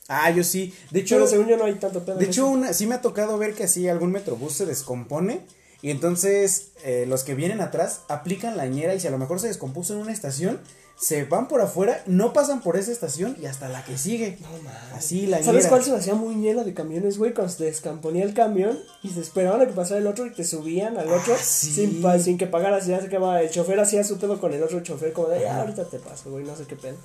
Ah, 0.07 0.29
yo 0.29 0.43
sí. 0.43 0.71
De 0.91 0.99
hecho, 0.99 1.15
pero 1.15 1.25
según 1.27 1.47
yo 1.47 1.57
no 1.57 1.65
hay 1.65 1.73
tanto 1.75 2.05
pedo. 2.05 2.17
de 2.17 2.25
hecho 2.25 2.47
una, 2.47 2.73
sí 2.73 2.85
me 2.85 2.93
ha 2.93 3.01
tocado 3.01 3.39
ver 3.39 3.55
que 3.55 3.63
así 3.63 3.87
algún 3.87 4.11
metrobús 4.11 4.53
se 4.53 4.67
descompone. 4.67 5.41
Y 5.85 5.91
entonces 5.91 6.69
eh, 6.83 7.05
los 7.07 7.23
que 7.23 7.35
vienen 7.35 7.61
atrás 7.61 8.01
aplican 8.07 8.57
la 8.57 8.65
ñera 8.65 8.95
y 8.95 8.99
si 8.99 9.05
a 9.05 9.11
lo 9.11 9.19
mejor 9.19 9.39
se 9.39 9.45
descompuso 9.49 9.93
en 9.93 9.99
una 9.99 10.11
estación, 10.11 10.59
se 10.99 11.25
van 11.25 11.47
por 11.47 11.61
afuera, 11.61 12.01
no 12.07 12.33
pasan 12.33 12.61
por 12.61 12.75
esa 12.75 12.91
estación 12.91 13.37
y 13.39 13.45
hasta 13.45 13.69
la 13.69 13.85
que 13.85 13.95
sigue. 13.99 14.39
No 14.41 14.47
mames. 14.63 14.93
Así 14.95 15.27
la 15.27 15.43
¿Sabes 15.43 15.67
cuál 15.67 15.83
se 15.83 15.91
me 15.91 15.97
hacía 15.97 16.15
muy 16.15 16.33
llena 16.37 16.63
de 16.63 16.73
camiones, 16.73 17.19
güey? 17.19 17.35
Cuando 17.35 17.53
se 17.53 17.65
descamponía 17.65 18.23
el 18.23 18.33
camión 18.33 18.79
y 19.03 19.09
se 19.09 19.19
esperaban 19.21 19.61
a 19.61 19.67
que 19.67 19.73
pasara 19.73 19.99
el 19.99 20.07
otro 20.07 20.25
y 20.25 20.31
te 20.31 20.43
subían 20.43 20.97
al 20.97 21.07
otro 21.13 21.35
Ah, 21.35 21.43
sí. 21.43 21.71
sin, 21.71 22.01
pa- 22.01 22.17
sin 22.17 22.39
que 22.39 22.47
pagaras. 22.47 22.87
Ya 22.87 22.99
se 22.99 23.07
quedaba 23.07 23.39
el 23.41 23.51
chofer 23.51 23.79
hacía 23.79 24.03
su 24.03 24.17
pedo 24.17 24.39
con 24.41 24.53
el 24.55 24.63
otro 24.63 24.79
chofer, 24.79 25.13
como 25.13 25.27
de, 25.27 25.47
"Ah, 25.47 25.59
ahorita 25.61 25.83
te 25.85 25.99
paso, 25.99 26.31
güey, 26.31 26.45
no 26.45 26.55
sé 26.55 26.63
qué 26.63 26.77
pedo. 26.77 26.95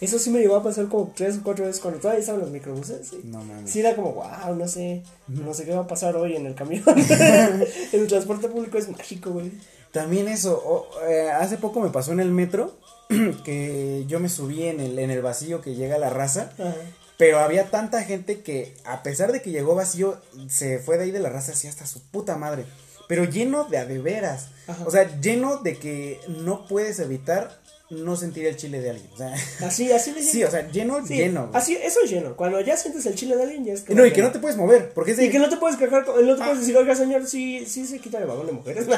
Eso 0.00 0.18
sí 0.18 0.30
me 0.30 0.40
llegó 0.40 0.56
a 0.56 0.62
pasar 0.62 0.88
como 0.88 1.12
tres 1.16 1.38
o 1.38 1.42
cuatro 1.42 1.64
veces 1.64 1.80
cuando 1.80 2.00
todavía 2.00 2.20
estaban 2.20 2.40
los 2.42 2.50
microbuses. 2.50 3.08
Sí. 3.08 3.20
No 3.24 3.42
mames. 3.42 3.70
Sí, 3.70 3.80
era 3.80 3.96
como, 3.96 4.12
wow, 4.12 4.54
no 4.54 4.68
sé, 4.68 5.02
no 5.26 5.54
sé 5.54 5.64
qué 5.64 5.72
va 5.72 5.82
a 5.82 5.86
pasar 5.86 6.16
hoy 6.16 6.36
en 6.36 6.46
el 6.46 6.54
camión. 6.54 6.82
el 7.92 8.06
transporte 8.06 8.48
público 8.48 8.76
es 8.78 8.88
mágico, 8.90 9.30
güey. 9.30 9.52
También 9.92 10.28
eso, 10.28 10.86
eh, 11.08 11.30
hace 11.30 11.56
poco 11.56 11.80
me 11.80 11.88
pasó 11.88 12.12
en 12.12 12.20
el 12.20 12.30
metro 12.30 12.76
que 13.44 14.04
yo 14.06 14.20
me 14.20 14.28
subí 14.28 14.64
en 14.64 14.80
el, 14.80 14.98
en 14.98 15.10
el 15.10 15.22
vacío 15.22 15.62
que 15.62 15.74
llega 15.74 15.96
la 15.96 16.10
raza, 16.10 16.52
Ajá. 16.58 16.74
pero 17.16 17.38
había 17.38 17.70
tanta 17.70 18.02
gente 18.02 18.42
que 18.42 18.74
a 18.84 19.02
pesar 19.02 19.32
de 19.32 19.40
que 19.40 19.50
llegó 19.50 19.74
vacío, 19.74 20.20
se 20.48 20.78
fue 20.80 20.98
de 20.98 21.04
ahí 21.04 21.10
de 21.12 21.20
la 21.20 21.30
raza 21.30 21.52
así 21.52 21.66
hasta 21.66 21.86
su 21.86 22.02
puta 22.02 22.36
madre, 22.36 22.66
pero 23.08 23.24
lleno 23.24 23.64
de 23.64 23.78
a 23.78 23.86
de 23.86 23.98
veras, 23.98 24.48
Ajá. 24.66 24.84
o 24.86 24.90
sea, 24.90 25.18
lleno 25.20 25.56
de 25.58 25.78
que 25.78 26.20
no 26.28 26.66
puedes 26.66 26.98
evitar 26.98 27.58
no 27.90 28.16
sentir 28.16 28.44
el 28.46 28.56
chile 28.56 28.80
de 28.80 28.90
alguien, 28.90 29.08
o 29.12 29.16
sea, 29.16 29.32
Así, 29.66 29.92
así 29.92 30.10
de 30.12 30.22
sí, 30.24 30.42
o 30.44 30.50
sea, 30.50 30.68
lleno, 30.70 31.06
Sí, 31.06 31.14
lleno. 31.16 31.46
güey. 31.48 31.56
Así, 31.56 31.76
eso 31.76 32.00
es 32.04 32.10
lleno. 32.10 32.34
Cuando 32.36 32.60
ya 32.60 32.76
sientes 32.76 33.06
el 33.06 33.14
chile 33.14 33.36
de 33.36 33.42
alguien, 33.44 33.64
ya 33.64 33.72
es 33.74 33.88
no, 33.88 34.04
y 34.04 34.12
que 34.12 34.22
no 34.22 34.32
te 34.32 34.38
puedes 34.40 34.56
mover, 34.56 34.92
porque 34.92 35.12
es 35.12 35.16
de... 35.18 35.26
Y 35.26 35.30
que 35.30 35.38
no 35.38 35.48
te 35.48 35.56
puedes 35.56 35.76
quejar, 35.76 36.06
no 36.06 36.34
te 36.36 36.42
puedes 36.42 36.58
decir, 36.60 36.76
oiga 36.76 36.94
señor, 36.96 37.26
sí, 37.26 37.64
sí 37.66 37.86
se 37.86 37.98
quita 38.00 38.18
el 38.18 38.26
vagón 38.26 38.46
de 38.46 38.52
mujeres. 38.52 38.86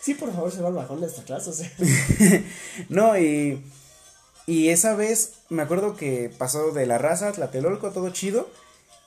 sí, 0.00 0.14
por 0.14 0.32
favor, 0.32 0.50
se 0.52 0.60
va 0.62 0.68
el 0.68 0.74
vagón 0.74 1.00
de 1.00 1.06
hasta 1.06 1.22
atrás, 1.22 1.46
o 1.48 1.52
sea. 1.52 1.70
No, 2.88 3.18
y, 3.18 3.62
y 4.46 4.68
esa 4.70 4.94
vez 4.94 5.32
me 5.48 5.62
acuerdo 5.62 5.96
que 5.96 6.30
pasó 6.36 6.72
de 6.72 6.86
la 6.86 6.98
raza 6.98 7.32
Tlatelolco, 7.32 7.90
todo 7.90 8.10
chido. 8.10 8.48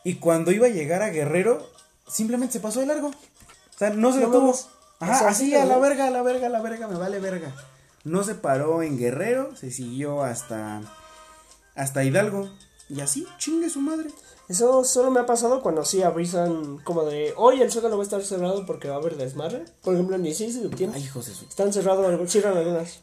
Y 0.03 0.15
cuando 0.15 0.51
iba 0.51 0.67
a 0.67 0.69
llegar 0.69 1.01
a 1.01 1.09
Guerrero, 1.09 1.69
simplemente 2.07 2.53
se 2.53 2.59
pasó 2.59 2.79
de 2.79 2.85
largo. 2.85 3.09
O 3.09 3.77
sea, 3.77 3.89
no 3.89 4.11
se 4.13 4.19
No 4.19 4.27
detuvo. 4.27 4.41
mames. 4.47 4.67
Ajá, 4.99 5.29
así 5.29 5.47
sí, 5.47 5.55
a 5.55 5.65
la 5.65 5.77
verga, 5.77 6.07
a 6.07 6.09
la 6.09 6.23
verga, 6.23 6.47
a 6.47 6.49
la 6.49 6.61
verga, 6.61 6.87
me 6.87 6.97
vale 6.97 7.19
verga. 7.19 7.53
No 8.03 8.23
se 8.23 8.35
paró 8.35 8.81
en 8.81 8.97
Guerrero, 8.97 9.55
se 9.55 9.69
siguió 9.71 10.23
hasta, 10.23 10.81
hasta 11.75 12.03
Hidalgo. 12.03 12.49
Y 12.89 13.01
así, 13.01 13.27
chingue 13.37 13.69
su 13.69 13.81
madre. 13.81 14.09
Eso 14.47 14.85
solo 14.85 15.11
me 15.11 15.19
ha 15.19 15.25
pasado 15.25 15.61
cuando 15.61 15.83
sí 15.83 16.03
avisan 16.03 16.77
como 16.79 17.03
de, 17.03 17.33
hoy 17.35 17.61
el 17.61 17.69
zócalo 17.69 17.97
va 17.97 18.03
a 18.03 18.05
estar 18.05 18.23
cerrado 18.23 18.65
porque 18.65 18.87
va 18.87 18.95
a 18.95 18.99
haber 18.99 19.17
desmadre. 19.17 19.65
Por 19.83 19.93
ejemplo, 19.93 20.15
en 20.15 20.23
16 20.23 20.55
de 20.55 20.61
septiembre 20.61 20.97
Ay, 20.97 21.05
hijos 21.05 21.27
están 21.27 21.73
cerrados, 21.73 22.31
cierran 22.31 22.57
algunas. 22.57 23.01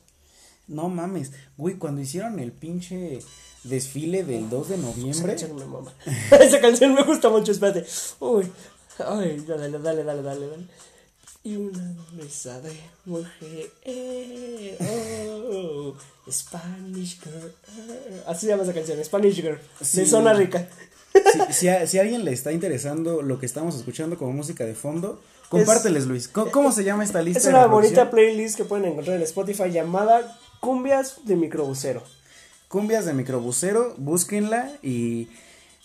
No 0.67 0.89
mames. 0.89 1.33
Güey, 1.59 1.77
cuando 1.77 2.01
hicieron 2.01 2.39
el 2.39 2.53
pinche 2.53 3.21
desfile 3.63 4.25
del 4.25 4.49
2 4.49 4.69
de 4.69 4.75
Esa 4.77 4.87
noviembre... 4.87 5.29
canción 5.29 5.57
me 5.57 5.67
mama. 5.67 5.93
Esa 6.41 6.61
canción 6.61 6.95
me 6.95 7.03
gusta 7.03 7.29
mucho, 7.29 7.53
espérate. 7.53 7.85
Uy, 8.21 8.51
ay, 9.07 9.45
dale, 9.47 9.71
dale, 9.71 10.03
dale, 10.03 10.23
dale, 10.23 10.23
dale. 10.23 10.69
Y 11.45 11.57
una 11.57 11.95
mesa 12.17 12.59
de 12.63 12.73
mujer. 13.05 13.71
Oh, 14.81 15.95
Spanish 16.31 17.21
Girl. 17.23 17.53
Así 18.27 18.47
se 18.47 18.53
llama 18.53 18.63
esa 18.63 18.73
canción, 18.73 19.05
Spanish 19.05 19.37
Girl. 19.37 19.59
De 19.79 19.85
Sí. 19.85 20.07
zona 20.07 20.33
rica. 20.33 20.67
Si, 21.13 21.53
si 21.53 21.69
a, 21.69 21.87
si 21.87 21.99
a 21.99 22.03
alguien 22.03 22.25
le 22.25 22.33
está 22.33 22.51
interesando 22.51 23.23
lo 23.23 23.39
que 23.39 23.47
estamos 23.47 23.77
escuchando 23.77 24.17
como 24.19 24.33
música 24.33 24.65
de 24.65 24.75
fondo, 24.75 25.21
compárteles, 25.49 26.07
Luis. 26.07 26.29
¿Cómo, 26.29 26.51
cómo 26.51 26.73
se 26.73 26.83
llama 26.83 27.05
esta 27.05 27.23
lista? 27.23 27.39
Es 27.41 27.47
una 27.47 27.67
bonita 27.67 28.11
playlist 28.11 28.57
que 28.57 28.65
pueden 28.65 28.87
encontrar 28.87 29.17
en 29.17 29.23
Spotify 29.23 29.71
llamada 29.71 30.39
Cumbias 30.61 31.19
de 31.25 31.37
Microbusero. 31.37 32.03
Cumbias 32.69 33.05
de 33.05 33.13
microbusero, 33.15 33.95
búsquenla 33.99 34.73
y 34.83 35.29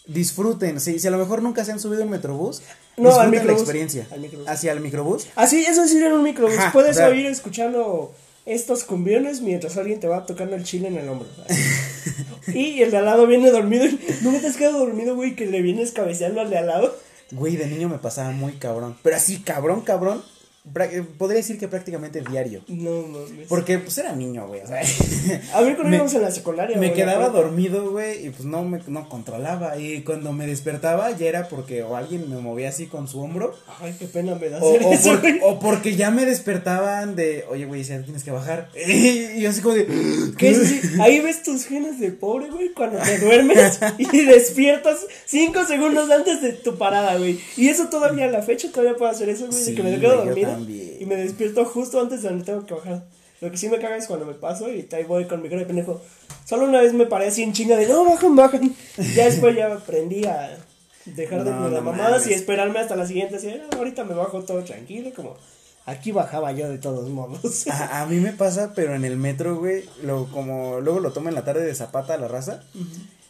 disfruten. 0.05 0.79
Si, 0.79 0.99
si 0.99 1.07
a 1.07 1.11
lo 1.11 1.17
mejor 1.17 1.41
nunca 1.41 1.63
se 1.65 1.71
han 1.71 1.79
subido 1.79 2.01
en 2.03 2.09
metrobús, 2.09 2.61
No, 2.97 3.09
al 3.09 3.15
disfruten 3.15 3.25
la 3.25 3.31
microbús. 3.41 3.61
experiencia. 3.61 4.07
Al 4.11 4.19
microbús. 4.19 4.47
Hacia 4.47 4.71
el 4.71 4.79
microbús. 4.81 5.27
Así, 5.35 5.59
eso 5.65 5.83
es 5.83 5.93
ir 5.93 6.03
en 6.03 6.13
un 6.13 6.23
microbús. 6.23 6.57
Ajá, 6.57 6.71
Puedes 6.71 6.91
o 6.97 6.99
sea- 6.99 7.07
oír 7.09 7.25
escuchando 7.27 8.13
estos 8.45 8.83
cumbiones 8.83 9.41
mientras 9.41 9.77
alguien 9.77 9.99
te 9.99 10.07
va 10.07 10.25
tocando 10.25 10.55
el 10.55 10.63
chile 10.63 10.87
en 10.87 10.97
el 10.97 11.07
hombro. 11.09 11.27
y 12.47 12.81
el 12.81 12.91
de 12.91 12.97
al 12.97 13.05
lado 13.05 13.27
viene 13.27 13.51
dormido. 13.51 13.85
¿Nunca 14.21 14.39
te 14.39 14.47
has 14.47 14.57
quedado 14.57 14.79
dormido, 14.79 15.15
güey, 15.15 15.35
que 15.35 15.45
le 15.45 15.61
vienes 15.61 15.91
cabeceando 15.91 16.41
al 16.41 16.49
de 16.49 16.57
al 16.57 16.67
lado? 16.67 16.95
Güey, 17.31 17.57
de 17.57 17.67
niño 17.67 17.89
me 17.89 17.99
pasaba 17.99 18.31
muy 18.31 18.53
cabrón. 18.53 18.97
Pero 19.03 19.15
así, 19.15 19.39
cabrón, 19.41 19.81
cabrón. 19.81 20.23
Eh, 20.91 21.03
Podría 21.17 21.37
decir 21.37 21.57
que 21.57 21.67
prácticamente 21.67 22.21
diario. 22.21 22.61
No 22.67 23.01
mames. 23.03 23.47
Porque 23.47 23.77
pues 23.79 23.97
era 23.97 24.15
niño, 24.15 24.47
güey. 24.47 24.61
o 24.61 24.67
sea, 24.67 24.81
A 25.53 25.61
ver, 25.61 25.75
cuando 25.75 25.95
íbamos 25.95 26.13
en 26.13 26.21
la 26.21 26.31
secundaria. 26.31 26.77
Me 26.77 26.87
güey, 26.87 26.99
quedaba 26.99 27.29
dormido, 27.29 27.91
güey, 27.91 28.27
y 28.27 28.29
pues 28.29 28.45
no 28.45 28.63
me 28.63 28.79
no 28.87 29.07
controlaba. 29.09 29.77
Y 29.77 30.01
cuando 30.03 30.33
me 30.33 30.47
despertaba 30.47 31.11
ya 31.11 31.27
era 31.27 31.47
porque 31.49 31.83
o 31.83 31.95
alguien 31.95 32.29
me 32.29 32.37
movía 32.37 32.69
así 32.69 32.85
con 32.87 33.07
su 33.07 33.19
hombro. 33.21 33.53
Ay, 33.81 33.95
qué 33.97 34.05
pena 34.05 34.35
me 34.35 34.49
da 34.49 34.59
O, 34.59 34.69
hacer 34.75 34.83
o 34.87 34.93
eso, 34.93 35.19
por- 35.21 35.29
o 35.43 35.59
porque 35.59 35.95
ya 35.95 36.11
me 36.11 36.25
despertaban 36.25 37.15
de, 37.15 37.45
oye, 37.49 37.65
güey, 37.65 37.83
ya 37.83 38.01
tienes 38.03 38.23
que 38.23 38.31
bajar. 38.31 38.69
Y 39.39 39.41
yo 39.41 39.49
así 39.49 39.61
como 39.61 39.75
de, 39.75 39.85
¿Qué 40.37 40.49
es? 40.49 40.99
Ahí 40.99 41.19
ves 41.19 41.43
tus 41.43 41.65
genes 41.65 41.99
de 41.99 42.11
pobre, 42.11 42.49
güey, 42.49 42.73
cuando 42.73 42.99
te 42.99 43.17
duermes 43.19 43.79
y 43.97 44.05
despiertas 44.25 45.05
cinco 45.25 45.65
segundos 45.65 46.09
antes 46.09 46.41
de 46.41 46.53
tu 46.53 46.77
parada, 46.77 47.17
güey. 47.17 47.39
Y 47.57 47.69
eso 47.69 47.87
todavía 47.89 48.25
a 48.25 48.27
la 48.29 48.41
fecha 48.41 48.69
todavía 48.71 48.95
puedo 48.95 49.11
hacer 49.11 49.29
eso, 49.29 49.47
güey, 49.47 49.57
de 49.59 49.65
Sí, 49.65 49.75
que 49.75 49.83
me 49.83 49.99
quedo 49.99 50.23
dormido. 50.25 50.58
También. 50.59 50.97
Y 50.99 51.05
me 51.05 51.15
despierto 51.15 51.65
justo 51.65 51.99
antes 51.99 52.21
de 52.21 52.29
donde 52.29 52.45
tengo 52.45 52.65
que 52.65 52.73
bajar. 52.73 53.03
Lo 53.41 53.49
que 53.49 53.57
sí 53.57 53.69
me 53.69 53.79
caga 53.79 53.95
es 53.95 54.05
cuando 54.07 54.25
me 54.25 54.33
paso 54.33 54.69
y 54.71 54.87
ahí 54.91 55.03
voy 55.05 55.25
con 55.25 55.41
mi 55.41 55.49
cara 55.49 55.61
de 55.61 55.65
pendejo. 55.67 56.01
Solo 56.45 56.65
una 56.65 56.81
vez 56.81 56.93
me 56.93 57.05
paré 57.05 57.27
así 57.27 57.41
en 57.43 57.53
chinga 57.53 57.77
de 57.77 57.87
no, 57.87 58.03
bajan, 58.05 58.35
bajan. 58.35 58.75
Ya 59.15 59.25
después 59.25 59.55
ya 59.55 59.73
aprendí 59.73 60.25
a 60.25 60.57
dejar 61.05 61.43
de 61.45 61.51
No, 61.51 61.69
las 61.69 61.81
mamadas 61.83 62.27
y 62.27 62.33
esperarme 62.33 62.79
hasta 62.79 62.95
la 62.97 63.07
siguiente. 63.07 63.37
Así, 63.37 63.47
"Ah, 63.49 63.77
ahorita 63.77 64.03
me 64.03 64.13
bajo 64.13 64.43
todo 64.43 64.63
tranquilo, 64.63 65.11
como 65.15 65.37
aquí 65.85 66.11
bajaba 66.11 66.51
yo 66.51 66.69
de 66.69 66.77
todos 66.79 67.09
modos. 67.09 67.65
A, 67.67 68.01
a 68.01 68.05
mí 68.07 68.17
me 68.17 68.33
pasa, 68.33 68.73
pero 68.75 68.93
en 68.93 69.05
el 69.05 69.15
metro, 69.15 69.57
güey, 69.57 69.85
lo, 70.03 70.25
como 70.31 70.81
luego 70.81 70.99
lo 70.99 71.13
tomo 71.13 71.29
en 71.29 71.35
la 71.35 71.45
tarde 71.45 71.63
de 71.65 71.73
zapata 71.75 72.15
a 72.15 72.17
la 72.17 72.27
raza. 72.27 72.61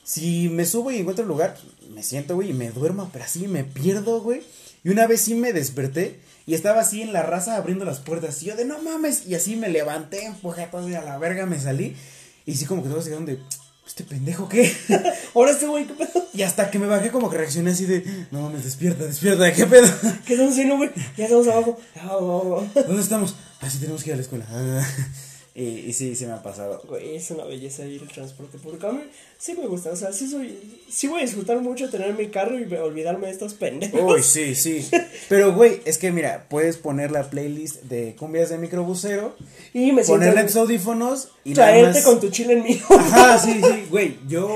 Si 0.04 0.50
me 0.50 0.66
subo 0.66 0.90
y 0.92 0.98
encuentro 0.98 1.24
un 1.24 1.30
lugar, 1.30 1.56
me 1.94 2.02
siento, 2.02 2.34
güey, 2.36 2.50
y 2.50 2.54
me 2.54 2.72
duermo, 2.72 3.10
pero 3.14 3.26
así 3.26 3.48
me 3.48 3.64
pierdo, 3.64 4.22
güey. 4.22 4.42
Y 4.84 4.90
una 4.90 5.06
vez 5.06 5.22
sí 5.22 5.36
me 5.36 5.54
desperté 5.54 6.20
y 6.50 6.56
estaba 6.56 6.82
así 6.82 7.04
en 7.04 7.14
la 7.14 7.22
raza 7.22 7.58
abriendo 7.58 7.86
las 7.86 8.00
puertas. 8.00 8.42
Y 8.42 8.48
yo 8.48 8.56
de 8.56 8.66
no 8.66 8.82
mames. 8.82 9.28
Y 9.28 9.36
así 9.36 9.56
me 9.56 9.70
levanté, 9.70 10.26
empujé 10.26 10.64
a 10.64 10.72
todos 10.72 10.90
y 10.90 10.96
a 10.96 11.02
la 11.04 11.20
verga 11.20 11.46
me 11.46 11.60
salí. 11.60 11.96
Y 12.44 12.56
sí, 12.56 12.66
como 12.66 12.82
que 12.82 12.90
todos 12.90 13.04
se 13.04 13.12
quedaron 13.12 13.28
de, 13.28 13.38
¿este 13.86 14.04
pendejo 14.04 14.50
qué? 14.50 14.76
Ahora 15.36 15.52
este 15.52 15.68
güey, 15.68 15.86
¿qué 15.86 15.94
pedo? 15.94 16.26
y 16.34 16.42
hasta 16.42 16.72
que 16.72 16.80
me 16.80 16.88
bajé, 16.88 17.12
como 17.12 17.30
que 17.30 17.38
reaccioné 17.38 17.70
así 17.70 17.86
de, 17.86 18.04
no 18.32 18.42
mames, 18.42 18.64
despierta, 18.64 19.06
despierta, 19.06 19.54
¿qué 19.54 19.68
pedo? 19.68 19.88
¿Qué 20.26 20.34
estamos 20.34 20.54
haciendo, 20.54 20.78
güey? 20.78 20.90
Ya 21.16 21.26
estamos 21.26 21.48
abajo. 21.50 21.78
Ah, 21.98 22.18
oh, 22.18 22.66
oh. 22.76 22.82
¿Dónde 22.82 23.04
estamos? 23.04 23.36
Ah, 23.62 23.70
sí, 23.70 23.78
tenemos 23.78 24.04
que 24.04 24.10
ir 24.10 24.14
a 24.14 24.18
la 24.18 24.24
escuela. 24.24 24.48
y, 25.62 25.86
y 25.90 25.94
sí, 25.94 26.16
sí 26.16 26.26
me 26.26 26.34
ha 26.34 26.42
pasado. 26.44 26.82
Güey, 26.88 27.16
es 27.16 27.30
una 27.32 27.44
belleza 27.46 27.86
ir 27.86 28.02
el 28.02 28.08
transporte 28.08 28.58
público. 28.58 28.88
A 28.88 28.92
mí 28.94 29.02
sí 29.38 29.54
me 29.54 29.68
gusta, 29.68 29.92
o 29.92 29.96
sea, 29.96 30.12
sí 30.14 30.28
soy, 30.30 30.58
sí 30.90 31.08
voy 31.08 31.20
a 31.22 31.26
disfrutar 31.26 31.60
mucho 31.62 31.90
tener 31.90 32.14
mi 32.14 32.28
carro 32.30 32.58
y 32.60 32.64
olvidarme 32.76 33.28
de 33.28 33.34
estos 33.34 33.54
pendejos. 33.54 34.02
Uy, 34.02 34.24
sí, 34.24 34.56
sí. 34.56 34.88
Pero, 35.30 35.54
güey, 35.54 35.82
es 35.86 35.98
que 35.98 36.12
mira, 36.12 36.46
puedes 36.50 36.78
poner 36.78 37.12
la 37.12 37.30
playlist 37.30 37.84
de 37.84 38.16
cumbias 38.18 38.50
de 38.50 38.58
microbusero, 38.58 39.36
Y 39.74 39.92
me 39.92 40.04
ponerle 40.04 40.44
tus 40.44 40.56
audífonos 40.56 41.30
y 41.44 41.54
nada 41.54 41.70
traerte 41.72 42.00
más- 42.00 42.04
con 42.06 42.20
tu 42.20 42.30
chile 42.30 42.54
en 42.54 42.64
mí. 42.64 42.82
Ajá, 42.90 43.38
sí, 43.40 43.54
sí, 43.62 43.86
güey, 43.90 44.18
yo, 44.28 44.50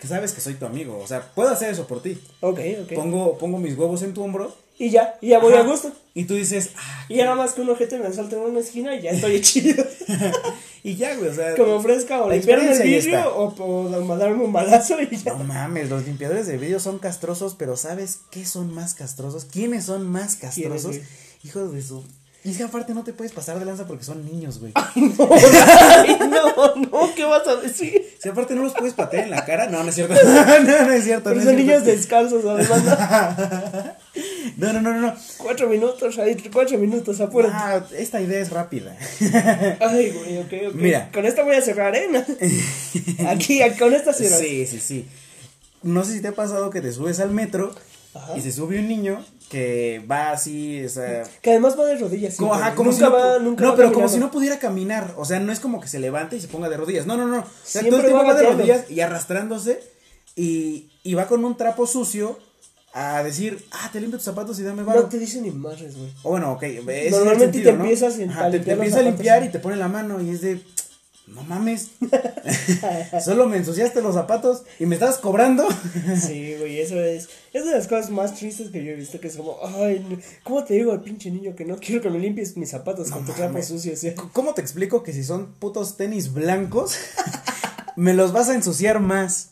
que 0.00 0.06
sabes 0.06 0.32
que 0.32 0.40
soy 0.40 0.54
tu 0.54 0.66
amigo, 0.66 0.98
o 0.98 1.06
sea, 1.06 1.32
puedo 1.34 1.48
hacer 1.50 1.70
eso 1.70 1.86
por 1.86 2.02
ti. 2.02 2.18
ok, 2.40 2.58
ok. 2.84 2.92
Pongo, 2.94 3.38
pongo 3.38 3.58
mis 3.58 3.76
huevos 3.76 4.02
en 4.02 4.14
tu 4.14 4.22
hombro. 4.22 4.54
Y 4.80 4.88
ya, 4.88 5.18
y 5.20 5.28
ya 5.28 5.40
voy 5.40 5.52
Ajá, 5.52 5.60
a 5.62 5.66
gusto. 5.66 5.92
Y 6.14 6.24
tú 6.24 6.34
dices, 6.34 6.70
ah, 6.74 7.04
Y 7.10 7.16
ya 7.16 7.24
nada 7.24 7.36
más 7.36 7.52
que 7.52 7.60
un 7.60 7.68
ojete 7.68 7.98
me 7.98 8.10
salta 8.14 8.36
en 8.36 8.42
una 8.42 8.60
esquina 8.60 8.94
y 8.94 9.02
ya 9.02 9.10
estoy 9.10 9.38
chido. 9.42 9.84
y 10.82 10.96
ya, 10.96 11.14
güey, 11.16 11.28
o 11.28 11.34
sea. 11.34 11.54
que 11.54 11.62
me 11.62 11.72
ofrezca 11.72 12.22
o 12.22 12.30
limpiarme 12.30 12.72
el 12.72 12.82
vidrio 12.82 13.36
o, 13.36 13.48
o 13.62 14.04
mandarme 14.06 14.42
un 14.42 14.54
balazo 14.54 14.96
y 15.02 15.14
ya. 15.14 15.34
No 15.34 15.44
mames, 15.44 15.90
los 15.90 16.06
limpiadores 16.06 16.46
de 16.46 16.56
vidrio 16.56 16.80
son 16.80 16.98
castrosos, 16.98 17.56
pero 17.58 17.76
¿sabes 17.76 18.20
qué 18.30 18.46
son 18.46 18.72
más 18.72 18.94
castrosos? 18.94 19.44
¿Quiénes 19.44 19.84
son 19.84 20.08
más 20.10 20.36
castrosos? 20.36 20.96
Hijos 21.44 21.74
de 21.74 21.82
su. 21.82 22.02
Y 22.42 22.50
es 22.52 22.56
que 22.56 22.62
aparte 22.62 22.94
no 22.94 23.04
te 23.04 23.12
puedes 23.12 23.32
pasar 23.32 23.58
de 23.58 23.66
lanza 23.66 23.86
porque 23.86 24.02
son 24.02 24.24
niños, 24.24 24.60
güey. 24.60 24.72
Ay, 24.74 26.18
no, 26.30 26.74
no, 26.76 27.14
¿qué 27.14 27.24
vas 27.24 27.46
a 27.46 27.56
decir? 27.56 28.16
Si 28.18 28.28
aparte 28.28 28.54
no 28.54 28.62
los 28.62 28.72
puedes 28.72 28.94
patear 28.94 29.24
en 29.24 29.30
la 29.30 29.44
cara, 29.44 29.66
no, 29.66 29.82
no 29.82 29.90
es 29.90 29.94
cierto. 29.94 30.14
no, 30.24 30.86
no 30.86 30.92
es 30.92 31.04
cierto. 31.04 31.24
Pero 31.24 31.36
no 31.36 31.42
son 31.42 31.54
es 31.54 31.58
niños 31.58 31.82
cierto. 31.82 32.00
descalzos, 32.00 32.44
además. 32.46 32.84
¿no? 34.56 34.72
No, 34.72 34.72
no, 34.72 34.80
no, 34.80 34.92
no. 34.94 35.00
no. 35.00 35.14
Cuatro 35.36 35.68
minutos, 35.68 36.18
ahí, 36.18 36.36
cuatro 36.52 36.78
minutos, 36.78 37.20
apúrate. 37.20 37.54
Ah, 37.54 37.84
esta 37.96 38.20
idea 38.22 38.40
es 38.40 38.50
rápida. 38.50 38.96
Ay, 39.80 40.10
güey, 40.10 40.38
ok, 40.38 40.68
ok. 40.68 40.74
Mira. 40.74 41.10
Con 41.12 41.26
esta 41.26 41.42
voy 41.42 41.56
a 41.56 41.62
cerrar, 41.62 41.94
¿eh? 41.94 42.08
Aquí, 43.28 43.62
aquí, 43.62 43.78
con 43.78 43.92
esta 43.92 44.14
cierro. 44.14 44.36
Sí, 44.36 44.66
sí, 44.66 44.80
sí. 44.80 45.06
No 45.82 46.04
sé 46.04 46.12
si 46.14 46.20
te 46.20 46.28
ha 46.28 46.34
pasado 46.34 46.70
que 46.70 46.80
te 46.80 46.92
subes 46.92 47.20
al 47.20 47.30
metro 47.30 47.74
Ajá. 48.14 48.36
y 48.36 48.40
se 48.40 48.52
sube 48.52 48.78
un 48.78 48.88
niño 48.88 49.24
que 49.50 50.00
va 50.08 50.30
así, 50.30 50.84
o 50.84 50.88
sea, 50.88 51.24
Que 51.42 51.50
además 51.50 51.76
va 51.76 51.84
de 51.84 51.98
rodillas. 51.98 52.36
Como, 52.36 52.54
ajá, 52.54 52.76
como 52.76 52.92
nunca 52.92 53.04
si 53.04 53.10
no, 53.10 53.18
va, 53.18 53.38
nunca 53.40 53.64
no, 53.64 53.70
va 53.70 53.76
pero 53.76 53.92
como 53.92 54.08
si 54.08 54.18
no 54.18 54.30
pudiera 54.30 54.60
caminar. 54.60 55.12
O 55.16 55.24
sea, 55.24 55.40
no 55.40 55.50
es 55.50 55.58
como 55.58 55.80
que 55.80 55.88
se 55.88 55.98
levante 55.98 56.36
y 56.36 56.40
se 56.40 56.46
ponga 56.46 56.68
de 56.68 56.76
rodillas. 56.76 57.04
No, 57.04 57.16
no, 57.16 57.26
no. 57.26 57.40
O 57.40 57.44
sea, 57.64 57.82
Siempre 57.82 57.90
todo 57.90 58.00
el 58.00 58.06
tiempo 58.06 58.24
va 58.24 58.32
va 58.32 58.40
de 58.40 58.46
rodillas 58.48 58.88
y 58.88 59.00
arrastrándose. 59.00 59.82
Y, 60.36 60.88
y 61.02 61.14
va 61.14 61.26
con 61.26 61.44
un 61.44 61.56
trapo 61.56 61.88
sucio 61.88 62.38
a 62.92 63.24
decir, 63.24 63.64
ah, 63.72 63.90
te 63.92 64.00
limpio 64.00 64.18
tus 64.18 64.24
zapatos 64.24 64.56
y 64.60 64.62
dame 64.62 64.84
varo. 64.84 65.02
No 65.02 65.08
te 65.08 65.18
dicen 65.18 65.42
ni 65.42 65.50
madres, 65.50 65.96
güey. 65.96 66.12
O 66.22 66.30
bueno, 66.30 66.52
ok. 66.52 66.62
es 66.62 67.10
Normalmente 67.10 67.44
sentido, 67.46 67.72
te 67.72 67.76
¿no? 67.76 67.82
empiezas 67.82 68.20
Ajá, 68.28 68.46
a 68.46 68.50
te, 68.52 68.60
te 68.60 68.70
empieza 68.70 69.00
a 69.00 69.02
limpiar 69.02 69.44
y 69.44 69.48
te 69.48 69.58
pone 69.58 69.74
la 69.74 69.88
mano 69.88 70.22
y 70.22 70.30
es 70.30 70.42
de, 70.42 70.60
no 71.26 71.42
mames. 71.42 71.88
Solo 73.24 73.46
me 73.46 73.56
ensuciaste 73.56 74.00
los 74.00 74.14
zapatos 74.14 74.62
y 74.78 74.86
me 74.86 74.94
estabas 74.94 75.18
cobrando. 75.18 75.66
Sí, 76.20 76.54
güey, 76.58 76.80
eso 76.80 77.00
es. 77.00 77.28
Es 77.52 77.64
de 77.64 77.72
las 77.72 77.88
cosas 77.88 78.10
más 78.10 78.34
tristes 78.36 78.70
que 78.70 78.84
yo 78.84 78.92
he 78.92 78.94
visto. 78.94 79.18
Que 79.18 79.26
es 79.26 79.36
como, 79.36 79.58
ay, 79.62 80.20
¿cómo 80.44 80.62
te 80.64 80.74
digo 80.74 80.92
al 80.92 81.02
pinche 81.02 81.30
niño 81.30 81.56
que 81.56 81.64
no 81.64 81.76
quiero 81.76 82.00
que 82.00 82.10
me 82.10 82.18
limpies 82.18 82.56
mis 82.56 82.70
zapatos 82.70 83.10
con 83.10 83.26
tu 83.26 83.32
trapo 83.32 83.60
sucio? 83.62 83.96
¿sí? 83.96 84.14
¿Cómo 84.32 84.54
te 84.54 84.60
explico 84.60 85.02
que 85.02 85.12
si 85.12 85.24
son 85.24 85.54
putos 85.54 85.96
tenis 85.96 86.32
blancos, 86.32 86.96
me 87.96 88.14
los 88.14 88.32
vas 88.32 88.48
a 88.48 88.54
ensuciar 88.54 89.00
más? 89.00 89.50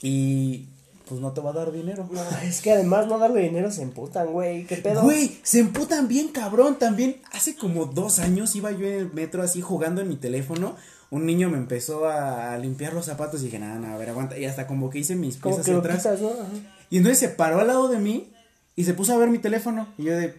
Y 0.00 0.68
pues 1.08 1.20
no 1.20 1.32
te 1.32 1.40
va 1.40 1.50
a 1.50 1.54
dar 1.54 1.72
dinero. 1.72 2.08
No, 2.10 2.20
es 2.44 2.60
que 2.60 2.72
además 2.72 3.06
no 3.06 3.18
darle 3.18 3.40
dinero 3.42 3.70
se 3.70 3.82
emputan, 3.82 4.28
güey. 4.32 4.66
¿Qué 4.66 4.76
pedo? 4.76 5.02
Güey, 5.02 5.38
se 5.42 5.60
emputan 5.60 6.08
bien 6.08 6.28
cabrón 6.28 6.78
también. 6.78 7.20
Hace 7.32 7.56
como 7.56 7.86
dos 7.86 8.18
años 8.18 8.54
iba 8.56 8.70
yo 8.70 8.86
en 8.86 8.94
el 8.94 9.12
metro 9.12 9.42
así 9.42 9.60
jugando 9.60 10.00
en 10.00 10.08
mi 10.08 10.16
teléfono. 10.16 10.76
Un 11.10 11.26
niño 11.26 11.50
me 11.50 11.58
empezó 11.58 12.06
a 12.08 12.56
limpiar 12.58 12.94
los 12.94 13.04
zapatos 13.04 13.42
y 13.42 13.46
dije, 13.46 13.58
nada, 13.58 13.78
nada, 13.78 13.94
a 13.94 13.98
ver, 13.98 14.08
aguanta. 14.10 14.38
Y 14.38 14.46
hasta 14.46 14.66
como 14.66 14.88
que 14.88 15.00
hice 15.00 15.14
mis 15.14 15.36
Como 15.36 15.56
que 15.56 15.60
hacia 15.60 15.74
lo 15.74 15.80
atrás. 15.80 15.98
quitas, 15.98 16.20
¿no? 16.20 16.30
Ajá. 16.30 16.48
Y 16.88 16.96
entonces 16.98 17.18
se 17.18 17.28
paró 17.28 17.60
al 17.60 17.66
lado 17.66 17.88
de 17.88 17.98
mí 17.98 18.32
y 18.76 18.84
se 18.84 18.94
puso 18.94 19.12
a 19.12 19.18
ver 19.18 19.28
mi 19.28 19.38
teléfono. 19.38 19.88
Y 19.98 20.04
yo 20.04 20.16
de, 20.16 20.34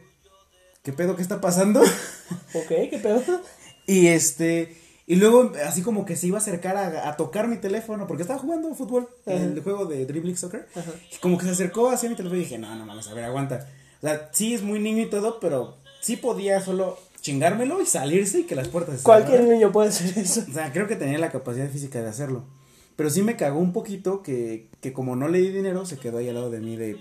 ¿qué 0.81 0.93
pedo? 0.93 1.15
¿Qué 1.15 1.21
está 1.21 1.41
pasando? 1.41 1.81
Ok, 1.81 2.67
¿qué 2.67 2.99
pedo? 3.01 3.21
Y 3.85 4.07
este, 4.07 4.77
y 5.05 5.15
luego 5.17 5.51
así 5.65 5.81
como 5.81 6.05
que 6.05 6.15
se 6.15 6.27
iba 6.27 6.37
a 6.37 6.41
acercar 6.41 6.77
a, 6.77 7.09
a 7.09 7.15
tocar 7.17 7.47
mi 7.47 7.57
teléfono, 7.57 8.07
porque 8.07 8.23
estaba 8.23 8.39
jugando 8.39 8.73
fútbol, 8.73 9.07
Ajá. 9.25 9.35
el 9.37 9.61
juego 9.61 9.85
de 9.85 10.05
Dribbling 10.05 10.37
Soccer. 10.37 10.67
Y 11.13 11.17
como 11.17 11.37
que 11.37 11.45
se 11.45 11.51
acercó 11.51 11.89
hacia 11.89 12.09
mi 12.09 12.15
teléfono 12.15 12.39
y 12.39 12.43
dije, 12.43 12.57
no, 12.57 12.73
no 12.75 12.85
mames, 12.85 13.07
a 13.07 13.13
ver, 13.13 13.25
aguanta. 13.25 13.67
O 14.01 14.07
sea, 14.07 14.29
sí 14.33 14.53
es 14.53 14.61
muy 14.61 14.79
niño 14.79 15.03
y 15.03 15.09
todo, 15.09 15.39
pero 15.39 15.77
sí 16.01 16.15
podía 16.17 16.59
solo 16.61 16.97
chingármelo 17.21 17.81
y 17.81 17.85
salirse 17.85 18.39
y 18.39 18.43
que 18.43 18.55
las 18.55 18.67
puertas 18.67 18.97
se 18.97 19.03
Cualquier 19.03 19.37
cerraran. 19.37 19.53
niño 19.53 19.71
puede 19.71 19.89
hacer 19.89 20.17
eso. 20.17 20.43
O 20.49 20.53
sea, 20.53 20.71
creo 20.73 20.87
que 20.87 20.95
tenía 20.97 21.17
la 21.19 21.31
capacidad 21.31 21.69
física 21.69 22.01
de 22.01 22.09
hacerlo. 22.09 22.43
Pero 22.95 23.09
sí 23.09 23.23
me 23.23 23.35
cagó 23.37 23.59
un 23.59 23.73
poquito 23.73 24.21
que, 24.21 24.67
que 24.81 24.93
como 24.93 25.15
no 25.15 25.27
le 25.27 25.39
di 25.39 25.49
dinero, 25.49 25.85
se 25.85 25.97
quedó 25.97 26.17
ahí 26.19 26.27
al 26.29 26.35
lado 26.35 26.49
de 26.51 26.59
mí 26.59 26.75
de, 26.75 26.97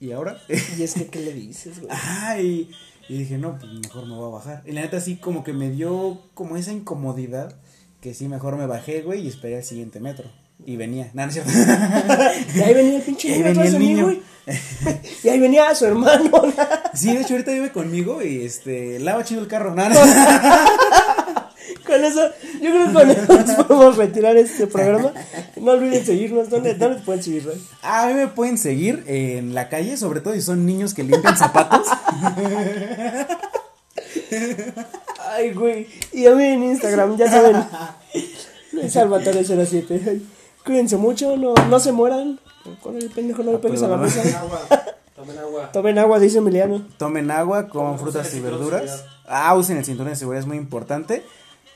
¿y 0.00 0.10
ahora? 0.12 0.38
Y 0.48 0.82
es 0.82 0.94
que, 0.94 1.06
¿qué 1.06 1.20
le 1.20 1.32
dices, 1.32 1.78
güey? 1.80 1.90
Ajá, 1.94 2.40
y, 2.40 2.70
y 3.10 3.18
dije, 3.18 3.38
no, 3.38 3.58
pues 3.58 3.72
mejor 3.72 4.06
me 4.06 4.14
voy 4.14 4.28
a 4.28 4.34
bajar. 4.36 4.62
Y 4.64 4.70
la 4.70 4.82
neta 4.82 5.00
sí 5.00 5.16
como 5.16 5.42
que 5.42 5.52
me 5.52 5.68
dio 5.68 6.20
como 6.32 6.56
esa 6.56 6.70
incomodidad 6.70 7.56
que 8.00 8.14
sí 8.14 8.28
mejor 8.28 8.56
me 8.56 8.66
bajé, 8.66 9.02
güey, 9.02 9.22
y 9.22 9.26
esperé 9.26 9.56
al 9.56 9.64
siguiente 9.64 9.98
metro. 9.98 10.30
Y 10.64 10.76
venía. 10.76 11.10
No, 11.12 11.22
no 11.22 11.28
es 11.28 11.34
cierto. 11.34 11.50
Y 12.54 12.60
ahí 12.60 12.72
venía 12.72 12.98
el 12.98 13.02
pinche 13.02 13.28
Y 13.30 13.32
ahí 13.32 13.38
niño 13.38 13.48
venía 13.48 13.62
atrás 13.62 13.66
el 13.66 13.72
de 13.72 13.78
mí, 13.80 14.00
güey. 14.00 14.22
Y 15.24 15.28
ahí 15.28 15.40
venía 15.40 15.74
su 15.74 15.86
hermano. 15.86 16.30
sí, 16.94 17.12
de 17.12 17.22
hecho 17.22 17.34
ahorita 17.34 17.50
vive 17.50 17.72
conmigo 17.72 18.22
y 18.22 18.44
este, 18.44 19.00
lava 19.00 19.24
chido 19.24 19.40
el 19.40 19.48
carro. 19.48 19.74
No. 19.74 19.82
Con 21.84 22.04
eso, 22.04 22.30
yo 22.60 22.70
creo 22.70 22.86
que 22.86 22.92
con 22.92 23.10
eso 23.10 23.32
nos 23.32 23.64
podemos 23.66 23.96
retirar 23.96 24.36
este 24.36 24.66
programa. 24.66 25.12
No 25.56 25.72
olviden 25.72 26.04
seguirnos. 26.04 26.50
¿Dónde, 26.50 26.74
dónde 26.74 27.00
pueden 27.02 27.22
seguir, 27.22 27.44
güey? 27.44 27.56
A 27.82 28.06
mí 28.06 28.14
me 28.14 28.28
pueden 28.28 28.58
seguir 28.58 29.04
en 29.06 29.54
la 29.54 29.68
calle, 29.68 29.96
sobre 29.96 30.20
todo 30.20 30.34
si 30.34 30.42
son 30.42 30.66
niños 30.66 30.94
que 30.94 31.02
limpian 31.02 31.36
zapatos. 31.36 31.86
Ay, 35.30 35.52
güey. 35.52 35.86
Y 36.12 36.26
a 36.26 36.34
mí 36.34 36.44
en 36.44 36.62
Instagram, 36.64 37.16
ya 37.16 37.30
saben. 37.30 37.56
Salvatore07. 38.72 40.20
Cuídense 40.64 40.96
mucho, 40.96 41.36
no, 41.36 41.54
no 41.54 41.80
se 41.80 41.92
mueran. 41.92 42.38
Con 42.82 42.96
el 42.96 43.08
pendejo 43.10 43.42
no 43.42 43.52
le 43.52 43.58
pegues 43.58 43.82
a 43.82 43.88
la 43.88 43.96
mesa. 43.96 44.22
Tomen 44.22 44.36
agua. 44.36 44.60
Tomen 45.16 45.38
agua. 45.38 45.72
Tomen 45.72 45.98
agua, 45.98 46.18
dice 46.18 46.38
Emiliano. 46.38 46.86
Tomen 46.98 47.30
agua, 47.30 47.68
coman 47.68 47.98
frutas 47.98 48.34
y 48.34 48.40
verduras. 48.40 49.04
Ah, 49.26 49.54
usen 49.54 49.78
el 49.78 49.84
cinturón 49.84 50.12
de 50.12 50.16
seguridad, 50.16 50.40
es 50.40 50.46
muy 50.46 50.56
importante. 50.56 51.24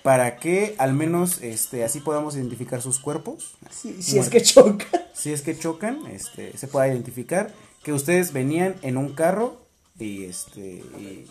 Para 0.04 0.36
que 0.36 0.74
al 0.76 0.92
menos 0.92 1.40
este, 1.40 1.82
así 1.82 2.00
podamos 2.00 2.36
identificar 2.36 2.82
sus 2.82 2.98
cuerpos. 2.98 3.56
Si, 3.70 4.02
si 4.02 4.18
es 4.18 4.28
que 4.28 4.42
choca. 4.42 4.86
Si 5.14 5.32
es 5.32 5.40
que 5.40 5.58
chocan, 5.58 6.06
este, 6.08 6.56
se 6.58 6.68
pueda 6.68 6.88
identificar 6.88 7.54
que 7.82 7.94
ustedes 7.94 8.34
venían 8.34 8.74
en 8.82 8.98
un 8.98 9.14
carro 9.14 9.66
y 9.98 10.24
este 10.24 10.60
y, 10.60 11.26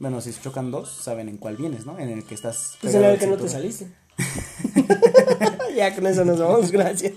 bueno, 0.00 0.20
si 0.20 0.32
chocan 0.32 0.72
dos, 0.72 0.90
saben 0.90 1.28
en 1.28 1.36
cuál 1.36 1.56
vienes, 1.56 1.86
¿no? 1.86 1.96
En 1.98 2.08
el 2.08 2.24
que 2.24 2.34
estás 2.34 2.76
Pues 2.80 2.92
en 2.94 3.04
el 3.04 3.18
que 3.20 3.28
no 3.28 3.36
te 3.36 3.48
saliste. 3.48 3.86
ya 5.76 5.94
con 5.94 6.08
eso 6.08 6.24
nos 6.24 6.40
vamos, 6.40 6.72
gracias. 6.72 7.12